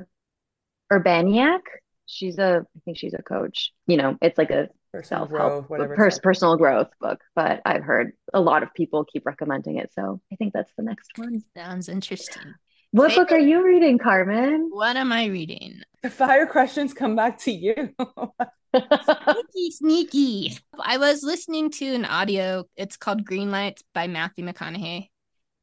Urbaniak. 0.91 1.61
She's 2.05 2.37
a 2.37 2.65
I 2.65 2.79
think 2.85 2.97
she's 2.97 3.13
a 3.13 3.21
coach. 3.21 3.73
You 3.87 3.97
know, 3.97 4.17
it's 4.21 4.37
like 4.37 4.51
a 4.51 4.69
personal 4.93 5.21
self-help 5.27 5.51
growth, 5.51 5.69
whatever. 5.69 5.95
pers 5.95 6.19
personal 6.19 6.55
growth 6.55 6.89
book, 7.01 7.19
but 7.35 7.61
I've 7.65 7.83
heard 7.83 8.11
a 8.33 8.39
lot 8.39 8.63
of 8.63 8.73
people 8.73 9.03
keep 9.03 9.25
recommending 9.25 9.77
it, 9.77 9.91
so 9.93 10.21
I 10.31 10.35
think 10.35 10.53
that's 10.53 10.71
the 10.77 10.83
next 10.83 11.11
one. 11.17 11.43
Sounds 11.57 11.89
interesting. 11.89 12.43
What 12.91 13.15
book 13.15 13.31
are 13.31 13.39
you 13.39 13.65
reading, 13.65 13.97
Carmen? 13.97 14.69
What 14.71 14.95
am 14.95 15.11
I 15.11 15.25
reading? 15.25 15.81
The 16.03 16.11
fire 16.11 16.45
questions 16.45 16.93
come 16.93 17.15
back 17.15 17.39
to 17.39 17.51
you. 17.51 17.89
Sneaky, 18.75 19.71
sneaky. 19.71 20.57
I 20.79 20.97
was 20.97 21.23
listening 21.23 21.71
to 21.71 21.85
an 21.95 22.05
audio. 22.05 22.65
It's 22.75 22.97
called 22.97 23.25
Green 23.25 23.49
Lights 23.51 23.83
by 23.95 24.05
Matthew 24.07 24.45
McConaughey, 24.45 25.09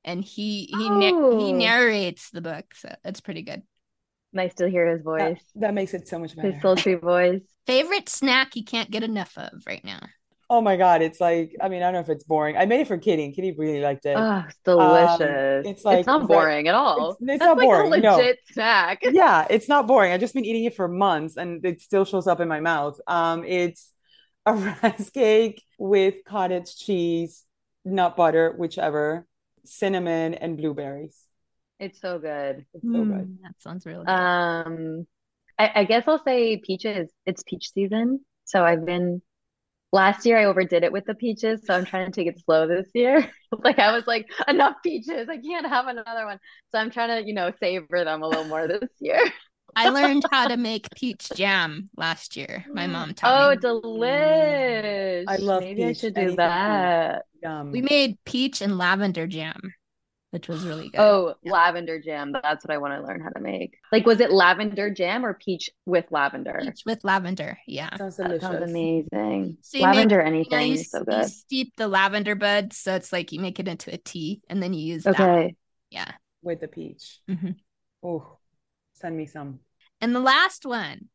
and 0.05 0.25
he 0.25 0.65
he 0.77 0.89
na- 0.91 1.39
he 1.39 1.53
Oh. 1.53 1.57
narrates 1.57 2.31
the 2.31 2.41
book, 2.41 2.65
so 2.75 2.93
it's 3.05 3.21
pretty 3.21 3.43
good. 3.43 3.63
Nice 4.33 4.55
to 4.55 4.69
hear 4.69 4.87
his 4.89 4.99
That, 5.01 5.05
voice, 5.05 5.43
that 5.57 5.75
makes 5.75 5.93
it 5.95 6.07
so 6.09 6.19
much 6.21 6.35
better. 6.37 6.53
his 6.53 6.63
sultry 6.63 6.95
voice. 6.95 7.43
Favorite 7.67 8.09
snack 8.09 8.57
you 8.57 8.65
can't 8.65 8.91
get 8.91 9.03
enough 9.03 9.37
of 9.37 9.63
right 9.67 9.85
now? 9.85 10.01
Oh 10.53 10.61
my 10.61 10.77
God, 10.77 11.01
it's 11.01 11.21
like, 11.21 11.55
I 11.61 11.69
mean, 11.69 11.81
I 11.81 11.87
don't 11.87 11.95
know 11.95 12.01
if 12.01 12.09
it's 12.09 12.25
boring. 12.25 12.57
I 12.57 12.67
made 12.67 12.81
it 12.81 12.89
for 12.89 12.99
Kitty, 12.99 13.25
and 13.25 13.33
Kitty 13.33 13.53
really 13.57 13.81
liked 13.81 14.05
it. 14.05 14.17
Oh, 14.17 14.43
it's 14.49 14.59
delicious. 14.65 15.65
it's 15.67 15.85
like 15.85 15.99
It's 16.01 16.07
not 16.09 16.27
boring 16.27 16.67
at 16.67 16.75
all. 16.75 17.13
it's- 17.13 17.17
it's 17.21 17.39
That's 17.39 17.41
not 17.41 17.57
like 17.57 17.67
boring, 17.67 17.93
a 17.95 17.97
no. 17.99 18.17
legit 18.17 18.39
snack. 18.51 18.99
Yeah, 19.13 19.47
it's 19.49 19.69
not 19.69 19.87
boring. 19.87 20.13
I've 20.13 20.19
just 20.19 20.35
been 20.35 20.45
eating 20.45 20.65
it 20.65 20.75
for 20.75 20.89
months 20.89 21.37
and 21.37 21.65
it 21.65 21.81
still 21.81 22.05
shows 22.05 22.27
up 22.27 22.41
in 22.41 22.49
my 22.49 22.59
mouth. 22.59 23.01
Um, 23.07 23.45
it's 23.45 23.93
a 24.45 24.55
rice 24.83 25.11
cake 25.11 25.63
with 25.79 26.17
cottage 26.27 26.75
cheese, 26.77 27.45
nut 27.85 28.17
butter, 28.17 28.53
whichever, 28.59 29.29
cinnamon, 29.65 30.35
and 30.35 30.57
blueberries. 30.57 31.17
It's 31.79 32.01
so 32.01 32.19
good. 32.19 32.67
It's 32.75 32.83
so 32.85 33.05
good. 33.05 33.29
Mm, 33.29 33.37
that 33.43 33.55
sounds 33.59 33.87
really 33.87 34.05
good. 34.05 34.13
Um, 34.13 35.07
I, 35.61 35.81
I 35.81 35.85
guess 35.85 36.05
I'll 36.07 36.23
say 36.25 36.57
peaches. 36.57 37.11
It's 37.27 37.43
peach 37.43 37.73
season. 37.73 38.21
So 38.45 38.65
I've 38.65 38.87
been 38.87 39.21
last 39.93 40.25
year 40.25 40.39
I 40.39 40.47
overdid 40.47 40.85
it 40.85 40.93
with 40.93 41.05
the 41.05 41.15
peaches, 41.15 41.61
so 41.67 41.75
I'm 41.75 41.85
trying 41.85 42.07
to 42.07 42.13
take 42.13 42.29
it 42.29 42.41
slow 42.45 42.67
this 42.67 42.89
year. 42.95 43.31
Like 43.65 43.81
I 43.81 43.91
was 43.91 44.07
like, 44.07 44.31
enough 44.47 44.77
peaches. 44.81 45.29
I 45.29 45.37
can't 45.39 45.67
have 45.67 45.89
another 45.89 46.25
one. 46.25 46.39
So 46.71 46.79
I'm 46.79 46.89
trying 46.89 47.21
to, 47.21 47.27
you 47.27 47.35
know, 47.35 47.51
savor 47.59 48.05
them 48.05 48.23
a 48.23 48.29
little 48.29 48.45
more 48.45 48.69
this 48.69 48.89
year. 49.01 49.21
I 49.75 49.89
learned 49.89 50.25
how 50.31 50.47
to 50.47 50.57
make 50.57 50.89
peach 50.95 51.29
jam 51.35 51.91
last 51.97 52.37
year. 52.37 52.65
My 52.73 52.87
mom 52.87 53.13
taught 53.13 53.61
me. 53.61 53.69
Oh, 53.69 53.81
me. 53.81 53.89
delish. 53.89 55.25
I 55.27 55.37
love 55.39 55.65
Maybe 55.65 55.85
I 55.85 55.93
should 55.95 56.15
do 56.15 56.21
Anything 56.21 56.37
that. 56.37 57.25
Yum. 57.43 57.73
We 57.73 57.83
made 57.83 58.19
peach 58.25 58.61
and 58.61 58.79
lavender 58.79 59.27
jam, 59.27 59.75
which 60.31 60.49
was 60.49 60.65
really 60.65 60.89
good. 60.89 61.01
Oh, 61.01 61.35
lavender 61.45 62.01
jam. 62.01 62.33
That's 62.33 62.65
what 62.65 62.73
I 62.73 62.79
want 62.79 62.95
to 62.95 63.07
learn 63.07 63.21
how 63.21 63.31
to 63.31 63.41
make. 63.41 63.77
Like, 63.93 64.07
was 64.07 64.21
it 64.21 64.31
lavender 64.31 64.91
jam 64.91 65.25
or 65.27 65.35
peach 65.35 65.71
with 65.87 66.07
lavender? 66.11 66.61
peach 66.63 66.83
with 66.87 67.03
lavender. 67.05 67.59
Yeah. 67.67 67.95
Sounds 67.97 68.17
That 68.17 68.41
sounds 68.41 68.59
delicious. 68.59 68.71
amazing. 68.71 69.59
So 69.63 69.79
you 69.79 69.87
make- 69.87 69.95
Lavender 69.97 70.21
Yeah, 70.21 70.27
anything 70.27 70.69
you, 70.69 70.75
is 70.75 70.91
so 70.91 71.05
good. 71.05 71.23
you 71.23 71.29
steep 71.29 71.77
the 71.77 71.89
lavender 71.89 72.35
buds, 72.35 72.77
so 72.77 72.95
it's 72.95 73.13
like 73.13 73.33
you 73.33 73.41
make 73.41 73.59
it 73.61 73.69
into 73.69 73.93
a 73.93 73.97
tea, 73.99 74.43
and 74.49 74.63
then 74.63 74.73
you 74.73 74.81
use 74.95 75.05
that. 75.05 75.19
Okay. 75.21 75.57
Yeah. 75.91 76.13
With 76.43 76.61
the 76.61 76.69
peach. 76.69 77.21
Mhm. 77.29 77.57
Oh, 78.03 78.39
send 78.95 79.17
me 79.17 79.27
some. 79.27 79.61
And 80.01 80.15
the 80.15 80.21
last 80.21 80.65
one, 80.65 81.09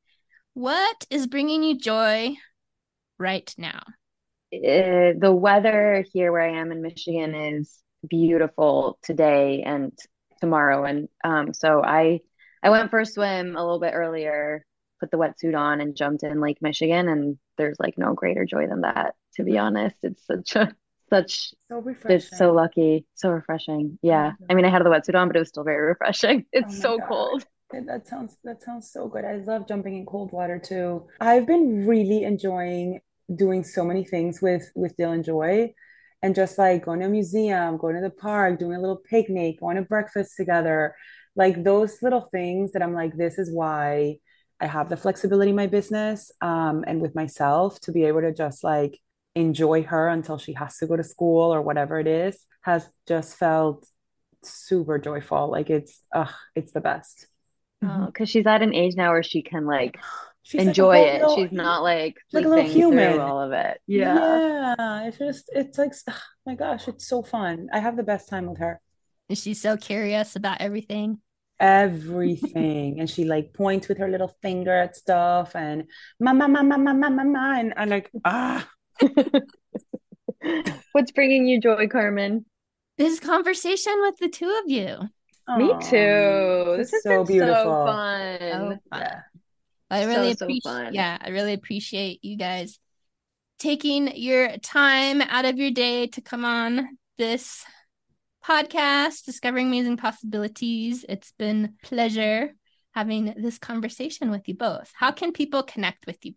what 0.53 1.05
is 1.09 1.25
bringing 1.25 1.63
you 1.63 1.77
joy 1.77 2.35
right 3.17 3.51
now? 3.57 3.81
Uh, 4.53 5.13
the 5.17 5.31
weather 5.33 6.05
here 6.13 6.31
where 6.31 6.41
I 6.43 6.59
am 6.59 6.71
in 6.71 6.81
Michigan 6.81 7.33
is 7.33 7.79
beautiful 8.09 8.97
today 9.03 9.63
and 9.65 9.91
tomorrow. 10.41 10.83
And 10.85 11.09
um, 11.23 11.53
so 11.53 11.81
I 11.83 12.21
I 12.63 12.69
went 12.69 12.89
for 12.89 12.99
a 12.99 13.05
swim 13.05 13.55
a 13.55 13.63
little 13.63 13.79
bit 13.79 13.93
earlier, 13.93 14.65
put 14.99 15.11
the 15.11 15.17
wetsuit 15.17 15.57
on 15.57 15.81
and 15.81 15.95
jumped 15.95 16.23
in 16.23 16.41
Lake 16.41 16.61
Michigan, 16.61 17.07
and 17.07 17.37
there's 17.57 17.77
like 17.79 17.97
no 17.97 18.13
greater 18.13 18.45
joy 18.45 18.67
than 18.67 18.81
that, 18.81 19.15
to 19.35 19.43
be 19.43 19.57
honest. 19.57 19.97
It's 20.03 20.25
such 20.25 20.55
a 20.55 20.75
such 21.09 21.53
So 21.69 21.79
refreshing. 21.79 22.15
it's 22.15 22.35
so 22.37 22.51
lucky, 22.53 23.05
so 23.15 23.29
refreshing. 23.29 23.99
Yeah. 24.01 24.33
I 24.49 24.53
mean, 24.55 24.65
I 24.65 24.69
had 24.69 24.83
the 24.83 24.89
wetsuit 24.89 25.15
on, 25.15 25.27
but 25.27 25.35
it 25.35 25.39
was 25.39 25.49
still 25.49 25.63
very 25.63 25.85
refreshing. 25.89 26.45
It's 26.51 26.75
Oh 26.75 26.81
so 26.81 26.97
God. 26.97 27.07
cold. 27.07 27.45
That 27.71 27.85
that 27.87 28.07
sounds 28.07 28.37
that 28.43 28.61
sounds 28.61 28.91
so 28.91 29.07
good. 29.07 29.25
I 29.25 29.37
love 29.37 29.67
jumping 29.67 29.95
in 29.97 30.05
cold 30.05 30.31
water 30.31 30.59
too. 30.59 31.07
I've 31.19 31.47
been 31.47 31.85
really 31.87 32.23
enjoying 32.23 33.01
doing 33.33 33.63
so 33.63 33.83
many 33.83 34.03
things 34.03 34.41
with 34.41 34.71
with 34.75 34.95
Dylan 34.97 35.23
Joy 35.25 35.73
and 36.21 36.35
just 36.35 36.57
like 36.57 36.85
going 36.85 36.99
to 36.99 37.05
a 37.05 37.09
museum, 37.09 37.77
going 37.77 37.95
to 37.95 38.01
the 38.01 38.09
park, 38.09 38.59
doing 38.59 38.75
a 38.75 38.79
little 38.79 38.97
picnic, 38.97 39.59
going 39.59 39.75
to 39.75 39.81
breakfast 39.81 40.35
together. 40.37 40.95
Like 41.35 41.63
those 41.63 42.01
little 42.01 42.29
things 42.31 42.71
that 42.71 42.81
I'm 42.81 42.93
like, 42.93 43.15
this 43.15 43.37
is 43.37 43.51
why 43.51 44.17
I 44.59 44.67
have 44.67 44.89
the 44.89 44.97
flexibility 44.97 45.49
in 45.49 45.55
my 45.55 45.67
business 45.67 46.31
um, 46.41 46.83
and 46.87 47.01
with 47.01 47.13
myself 47.13 47.79
to 47.81 47.91
be 47.91 48.05
able 48.05 48.21
to 48.21 48.33
just 48.33 48.63
like 48.63 48.99
enjoy 49.35 49.83
her 49.83 50.07
until 50.07 50.37
she 50.37 50.53
has 50.53 50.77
to 50.77 50.87
go 50.87 50.95
to 50.95 51.03
school 51.03 51.53
or 51.53 51.61
whatever 51.61 51.99
it 51.99 52.07
is 52.07 52.41
has 52.61 52.87
just 53.07 53.37
felt 53.37 53.85
super 54.43 54.97
joyful. 54.97 55.51
Like 55.51 55.69
it's, 55.69 56.01
ugh, 56.13 56.33
it's 56.55 56.71
the 56.71 56.81
best. 56.81 57.27
Oh, 57.83 58.05
because 58.05 58.29
she's 58.29 58.47
at 58.47 58.61
an 58.61 58.73
age 58.73 58.95
now 58.95 59.11
where 59.11 59.23
she 59.23 59.41
can 59.41 59.65
like 59.65 59.97
she's 60.45 60.59
like 60.59 60.65
a 60.67 60.69
enjoy 60.69 60.97
it. 60.97 61.21
little- 61.21 61.35
She's 61.37 61.51
not 61.51 61.83
like 61.83 62.15
like 62.31 62.45
a 62.45 62.47
little 62.47 62.63
sleeping 62.65 62.81
human. 62.81 63.19
all 63.19 63.41
of 63.41 63.51
it. 63.51 63.81
Yeah. 63.87 64.75
Yeah, 64.77 65.03
it's 65.07 65.17
just 65.17 65.49
it's 65.53 65.77
like 65.77 65.93
oh 66.09 66.13
my 66.45 66.55
gosh, 66.55 66.87
it's 66.87 67.07
so 67.07 67.21
fun. 67.23 67.67
I 67.73 67.79
have 67.79 67.97
the 67.97 68.03
best 68.03 68.29
time 68.29 68.45
with 68.47 68.59
her. 68.59 68.79
Is 69.27 69.41
she 69.41 69.53
so 69.55 69.75
curious 69.75 70.35
about 70.35 70.61
everything? 70.61 71.19
Everything. 71.59 72.99
And 72.99 73.09
she 73.09 73.25
like 73.25 73.53
points 73.53 73.87
with 73.87 73.97
her 73.97 74.07
little 74.09 74.31
finger 74.41 74.71
at 74.71 74.95
stuff 74.95 75.55
and 75.55 75.85
mama, 76.19 76.47
mama, 76.47 76.77
mama, 76.77 77.09
mama. 77.09 77.55
And 77.57 77.73
I'm 77.77 77.89
like, 77.89 78.11
ah, 78.23 78.67
What's 80.91 81.11
bringing 81.11 81.47
you 81.47 81.59
joy, 81.59 81.87
Carmen? 81.87 82.45
This 82.97 83.19
conversation 83.19 83.93
with 84.01 84.17
the 84.19 84.29
two 84.29 84.49
of 84.63 84.69
you. 84.69 84.97
Me 85.57 85.69
too. 85.81 86.75
This 86.77 86.91
it's 86.93 86.93
has 86.93 87.03
so 87.03 87.23
been 87.23 87.33
beautiful. 87.33 87.55
so 87.63 87.85
fun. 87.85 88.37
Oh, 88.41 88.69
fun. 88.91 88.99
Yeah. 89.01 89.21
I 89.89 90.03
really 90.05 90.31
So, 90.31 90.33
so 90.33 90.45
appreciate 90.45 90.63
fun. 90.63 90.93
yeah, 90.93 91.17
I 91.21 91.29
really 91.29 91.53
appreciate 91.53 92.23
you 92.23 92.37
guys 92.37 92.79
taking 93.59 94.15
your 94.15 94.57
time 94.57 95.21
out 95.21 95.45
of 95.45 95.57
your 95.57 95.71
day 95.71 96.07
to 96.07 96.21
come 96.21 96.45
on 96.45 96.97
this 97.17 97.63
podcast, 98.45 99.25
Discovering 99.25 99.67
Amazing 99.67 99.97
Possibilities. 99.97 101.05
It's 101.07 101.33
been 101.37 101.65
a 101.83 101.87
pleasure 101.87 102.53
having 102.93 103.33
this 103.37 103.57
conversation 103.57 104.31
with 104.31 104.47
you 104.47 104.55
both. 104.55 104.91
How 104.95 105.11
can 105.11 105.31
people 105.33 105.63
connect 105.63 106.05
with 106.05 106.17
you? 106.25 106.33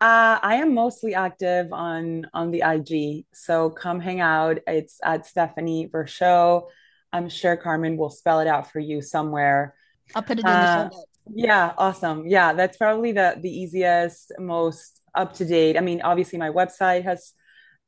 Uh, 0.00 0.38
I 0.42 0.56
am 0.56 0.74
mostly 0.74 1.14
active 1.14 1.72
on 1.72 2.26
on 2.34 2.50
the 2.50 2.62
IG, 2.62 3.24
so 3.32 3.70
come 3.70 4.00
hang 4.00 4.20
out. 4.20 4.58
It's 4.66 4.98
at 5.04 5.26
Stephanie 5.26 5.86
Virchaux. 5.88 6.66
I'm 7.12 7.28
sure 7.28 7.56
Carmen 7.56 7.96
will 7.96 8.10
spell 8.10 8.40
it 8.40 8.48
out 8.48 8.72
for 8.72 8.80
you 8.80 9.00
somewhere. 9.00 9.74
I'll 10.14 10.22
put 10.22 10.38
it 10.38 10.48
in 10.48 10.60
the 10.60 10.66
show 10.66 10.82
Uh, 10.82 10.88
notes. 10.90 11.11
Yeah, 11.30 11.72
awesome. 11.78 12.26
Yeah, 12.26 12.52
that's 12.52 12.76
probably 12.76 13.12
the 13.12 13.36
the 13.40 13.50
easiest, 13.50 14.32
most 14.38 15.00
up 15.14 15.34
to 15.34 15.44
date. 15.44 15.76
I 15.76 15.80
mean, 15.80 16.00
obviously 16.02 16.38
my 16.38 16.50
website 16.50 17.04
has 17.04 17.32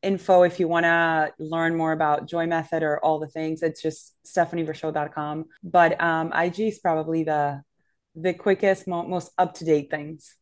info 0.03 0.43
if 0.43 0.61
you 0.61 0.69
want 0.69 0.85
to 0.85 1.33
learn 1.39 1.77
more 1.77 1.93
about 1.93 2.29
Joy 2.29 2.47
Method 2.47 2.83
or 2.83 2.99
all 3.03 3.19
the 3.19 3.27
things. 3.27 3.63
It's 3.63 3.83
just 3.83 4.15
stephanievirchaux.com. 4.27 5.47
But 5.63 6.01
um, 6.01 6.33
IG 6.33 6.61
is 6.61 6.79
probably 6.79 7.25
the 7.25 7.63
the 8.15 8.35
quickest, 8.35 8.87
mo 8.87 9.03
most 9.03 9.33
up 9.39 9.55
to 9.55 9.65
date 9.65 9.91
things. 9.91 10.37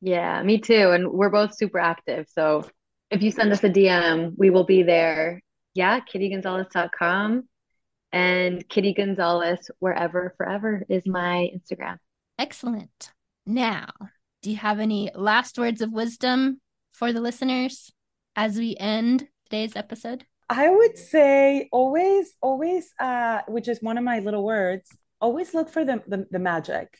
Yeah, 0.00 0.42
me 0.42 0.58
too. 0.58 0.90
And 0.90 1.12
we're 1.12 1.30
both 1.30 1.56
super 1.56 1.78
active. 1.78 2.26
So 2.28 2.68
if 3.10 3.22
you 3.22 3.30
send 3.30 3.52
us 3.52 3.62
a 3.62 3.70
DM, 3.70 4.32
we 4.36 4.50
will 4.50 4.64
be 4.64 4.82
there. 4.82 5.40
Yeah, 5.74 6.00
kittygonzalez.com 6.00 7.48
and 8.12 8.68
Kitty 8.68 8.94
Gonzalez 8.94 9.70
wherever 9.78 10.34
forever 10.36 10.84
is 10.88 11.06
my 11.06 11.50
Instagram. 11.54 11.98
Excellent. 12.38 13.12
Now, 13.46 13.88
do 14.42 14.50
you 14.50 14.56
have 14.56 14.80
any 14.80 15.10
last 15.14 15.58
words 15.58 15.80
of 15.80 15.92
wisdom 15.92 16.60
for 16.92 17.12
the 17.12 17.20
listeners 17.20 17.92
as 18.36 18.56
we 18.56 18.76
end 18.78 19.28
today's 19.44 19.76
episode? 19.76 20.24
I 20.48 20.68
would 20.68 20.98
say 20.98 21.68
always, 21.72 22.34
always, 22.40 22.92
uh, 23.00 23.40
which 23.48 23.68
is 23.68 23.80
one 23.80 23.96
of 23.96 24.04
my 24.04 24.18
little 24.18 24.44
words, 24.44 24.90
always 25.20 25.54
look 25.54 25.70
for 25.70 25.84
the, 25.84 26.02
the 26.06 26.26
the 26.30 26.38
magic. 26.38 26.98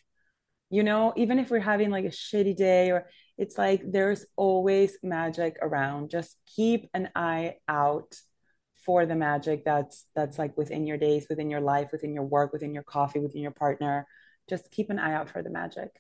You 0.71 0.83
know, 0.83 1.13
even 1.17 1.39
if 1.39 1.51
we're 1.51 1.61
having 1.61 1.91
like 1.91 2.07
a 2.07 2.09
shitty 2.09 2.57
day 2.57 2.91
or 2.93 3.09
it's 3.37 3.59
like 3.59 3.83
there's 3.85 4.25
always 4.37 4.97
magic 5.03 5.57
around. 5.61 6.11
Just 6.11 6.39
keep 6.57 6.89
an 6.95 7.11
eye 7.15 7.57
out 7.69 8.15
for 8.87 9.05
the 9.05 9.15
magic 9.15 9.65
that's 9.65 10.07
that's 10.15 10.39
like 10.39 10.57
within 10.57 10.87
your 10.87 10.97
days, 10.97 11.27
within 11.29 11.51
your 11.51 11.61
life, 11.61 11.91
within 11.93 12.15
your 12.15 12.25
work, 12.25 12.53
within 12.53 12.73
your 12.73 12.83
coffee, 12.83 13.21
within 13.21 13.43
your 13.43 13.51
partner. 13.53 14.07
Just 14.49 14.71
keep 14.71 14.91
an 14.91 14.99
eye 14.99 15.15
out 15.15 15.31
for 15.31 15.43
the 15.43 15.51
magic. 15.51 15.91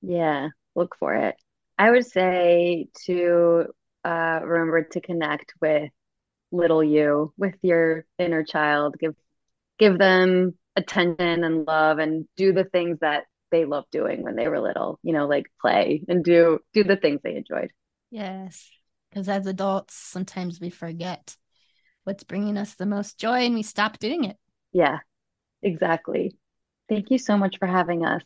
Yeah, 0.00 0.48
look 0.74 0.96
for 0.98 1.14
it. 1.14 1.36
I 1.78 1.90
would 1.90 2.06
say 2.06 2.88
to 3.06 3.66
uh, 4.04 4.40
remember 4.42 4.82
to 4.82 5.00
connect 5.00 5.54
with 5.60 5.90
little 6.50 6.84
you, 6.84 7.32
with 7.36 7.54
your 7.62 8.04
inner 8.18 8.44
child. 8.44 8.96
Give 8.98 9.14
give 9.78 9.98
them 9.98 10.54
attention 10.76 11.44
and 11.44 11.66
love 11.66 11.98
and 11.98 12.26
do 12.36 12.52
the 12.52 12.64
things 12.64 12.98
that 13.00 13.24
they 13.50 13.64
loved 13.64 13.90
doing 13.90 14.22
when 14.22 14.36
they 14.36 14.48
were 14.48 14.60
little, 14.60 14.98
you 15.02 15.12
know, 15.12 15.26
like 15.26 15.46
play 15.60 16.02
and 16.08 16.24
do 16.24 16.58
do 16.72 16.84
the 16.84 16.96
things 16.96 17.20
they 17.22 17.36
enjoyed. 17.36 17.70
Yes, 18.10 18.70
because 19.10 19.28
as 19.28 19.46
adults, 19.46 19.94
sometimes 19.94 20.60
we 20.60 20.70
forget 20.70 21.36
what's 22.04 22.24
bringing 22.24 22.56
us 22.56 22.74
the 22.74 22.86
most 22.86 23.18
joy 23.18 23.46
and 23.46 23.54
we 23.54 23.62
stop 23.62 23.98
doing 23.98 24.24
it. 24.24 24.36
Yeah, 24.72 24.98
exactly. 25.62 26.36
Thank 26.92 27.10
you 27.10 27.16
so 27.16 27.38
much 27.38 27.58
for 27.58 27.64
having 27.64 28.04
us. 28.04 28.22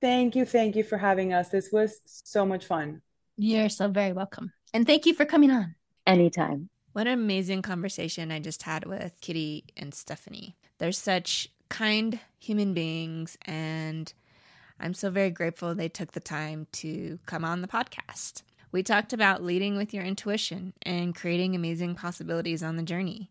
Thank 0.00 0.34
you, 0.34 0.44
thank 0.44 0.74
you 0.74 0.82
for 0.82 0.98
having 0.98 1.32
us. 1.32 1.50
This 1.50 1.70
was 1.70 2.00
so 2.06 2.44
much 2.44 2.64
fun. 2.64 3.02
You're 3.36 3.68
so 3.68 3.86
very 3.86 4.12
welcome. 4.12 4.52
And 4.74 4.84
thank 4.84 5.06
you 5.06 5.14
for 5.14 5.24
coming 5.24 5.52
on. 5.52 5.76
Anytime. 6.08 6.70
What 6.92 7.06
an 7.06 7.12
amazing 7.12 7.62
conversation 7.62 8.32
I 8.32 8.40
just 8.40 8.64
had 8.64 8.84
with 8.84 9.12
Kitty 9.20 9.66
and 9.76 9.94
Stephanie. 9.94 10.56
They're 10.78 10.90
such 10.90 11.50
kind 11.68 12.18
human 12.40 12.74
beings, 12.74 13.38
and 13.42 14.12
I'm 14.80 14.94
so 14.94 15.08
very 15.10 15.30
grateful 15.30 15.76
they 15.76 15.88
took 15.88 16.10
the 16.10 16.18
time 16.18 16.66
to 16.72 17.20
come 17.26 17.44
on 17.44 17.62
the 17.62 17.68
podcast. 17.68 18.42
We 18.72 18.82
talked 18.82 19.12
about 19.12 19.44
leading 19.44 19.76
with 19.76 19.94
your 19.94 20.02
intuition 20.02 20.72
and 20.82 21.14
creating 21.14 21.54
amazing 21.54 21.94
possibilities 21.94 22.64
on 22.64 22.76
the 22.76 22.82
journey. 22.82 23.30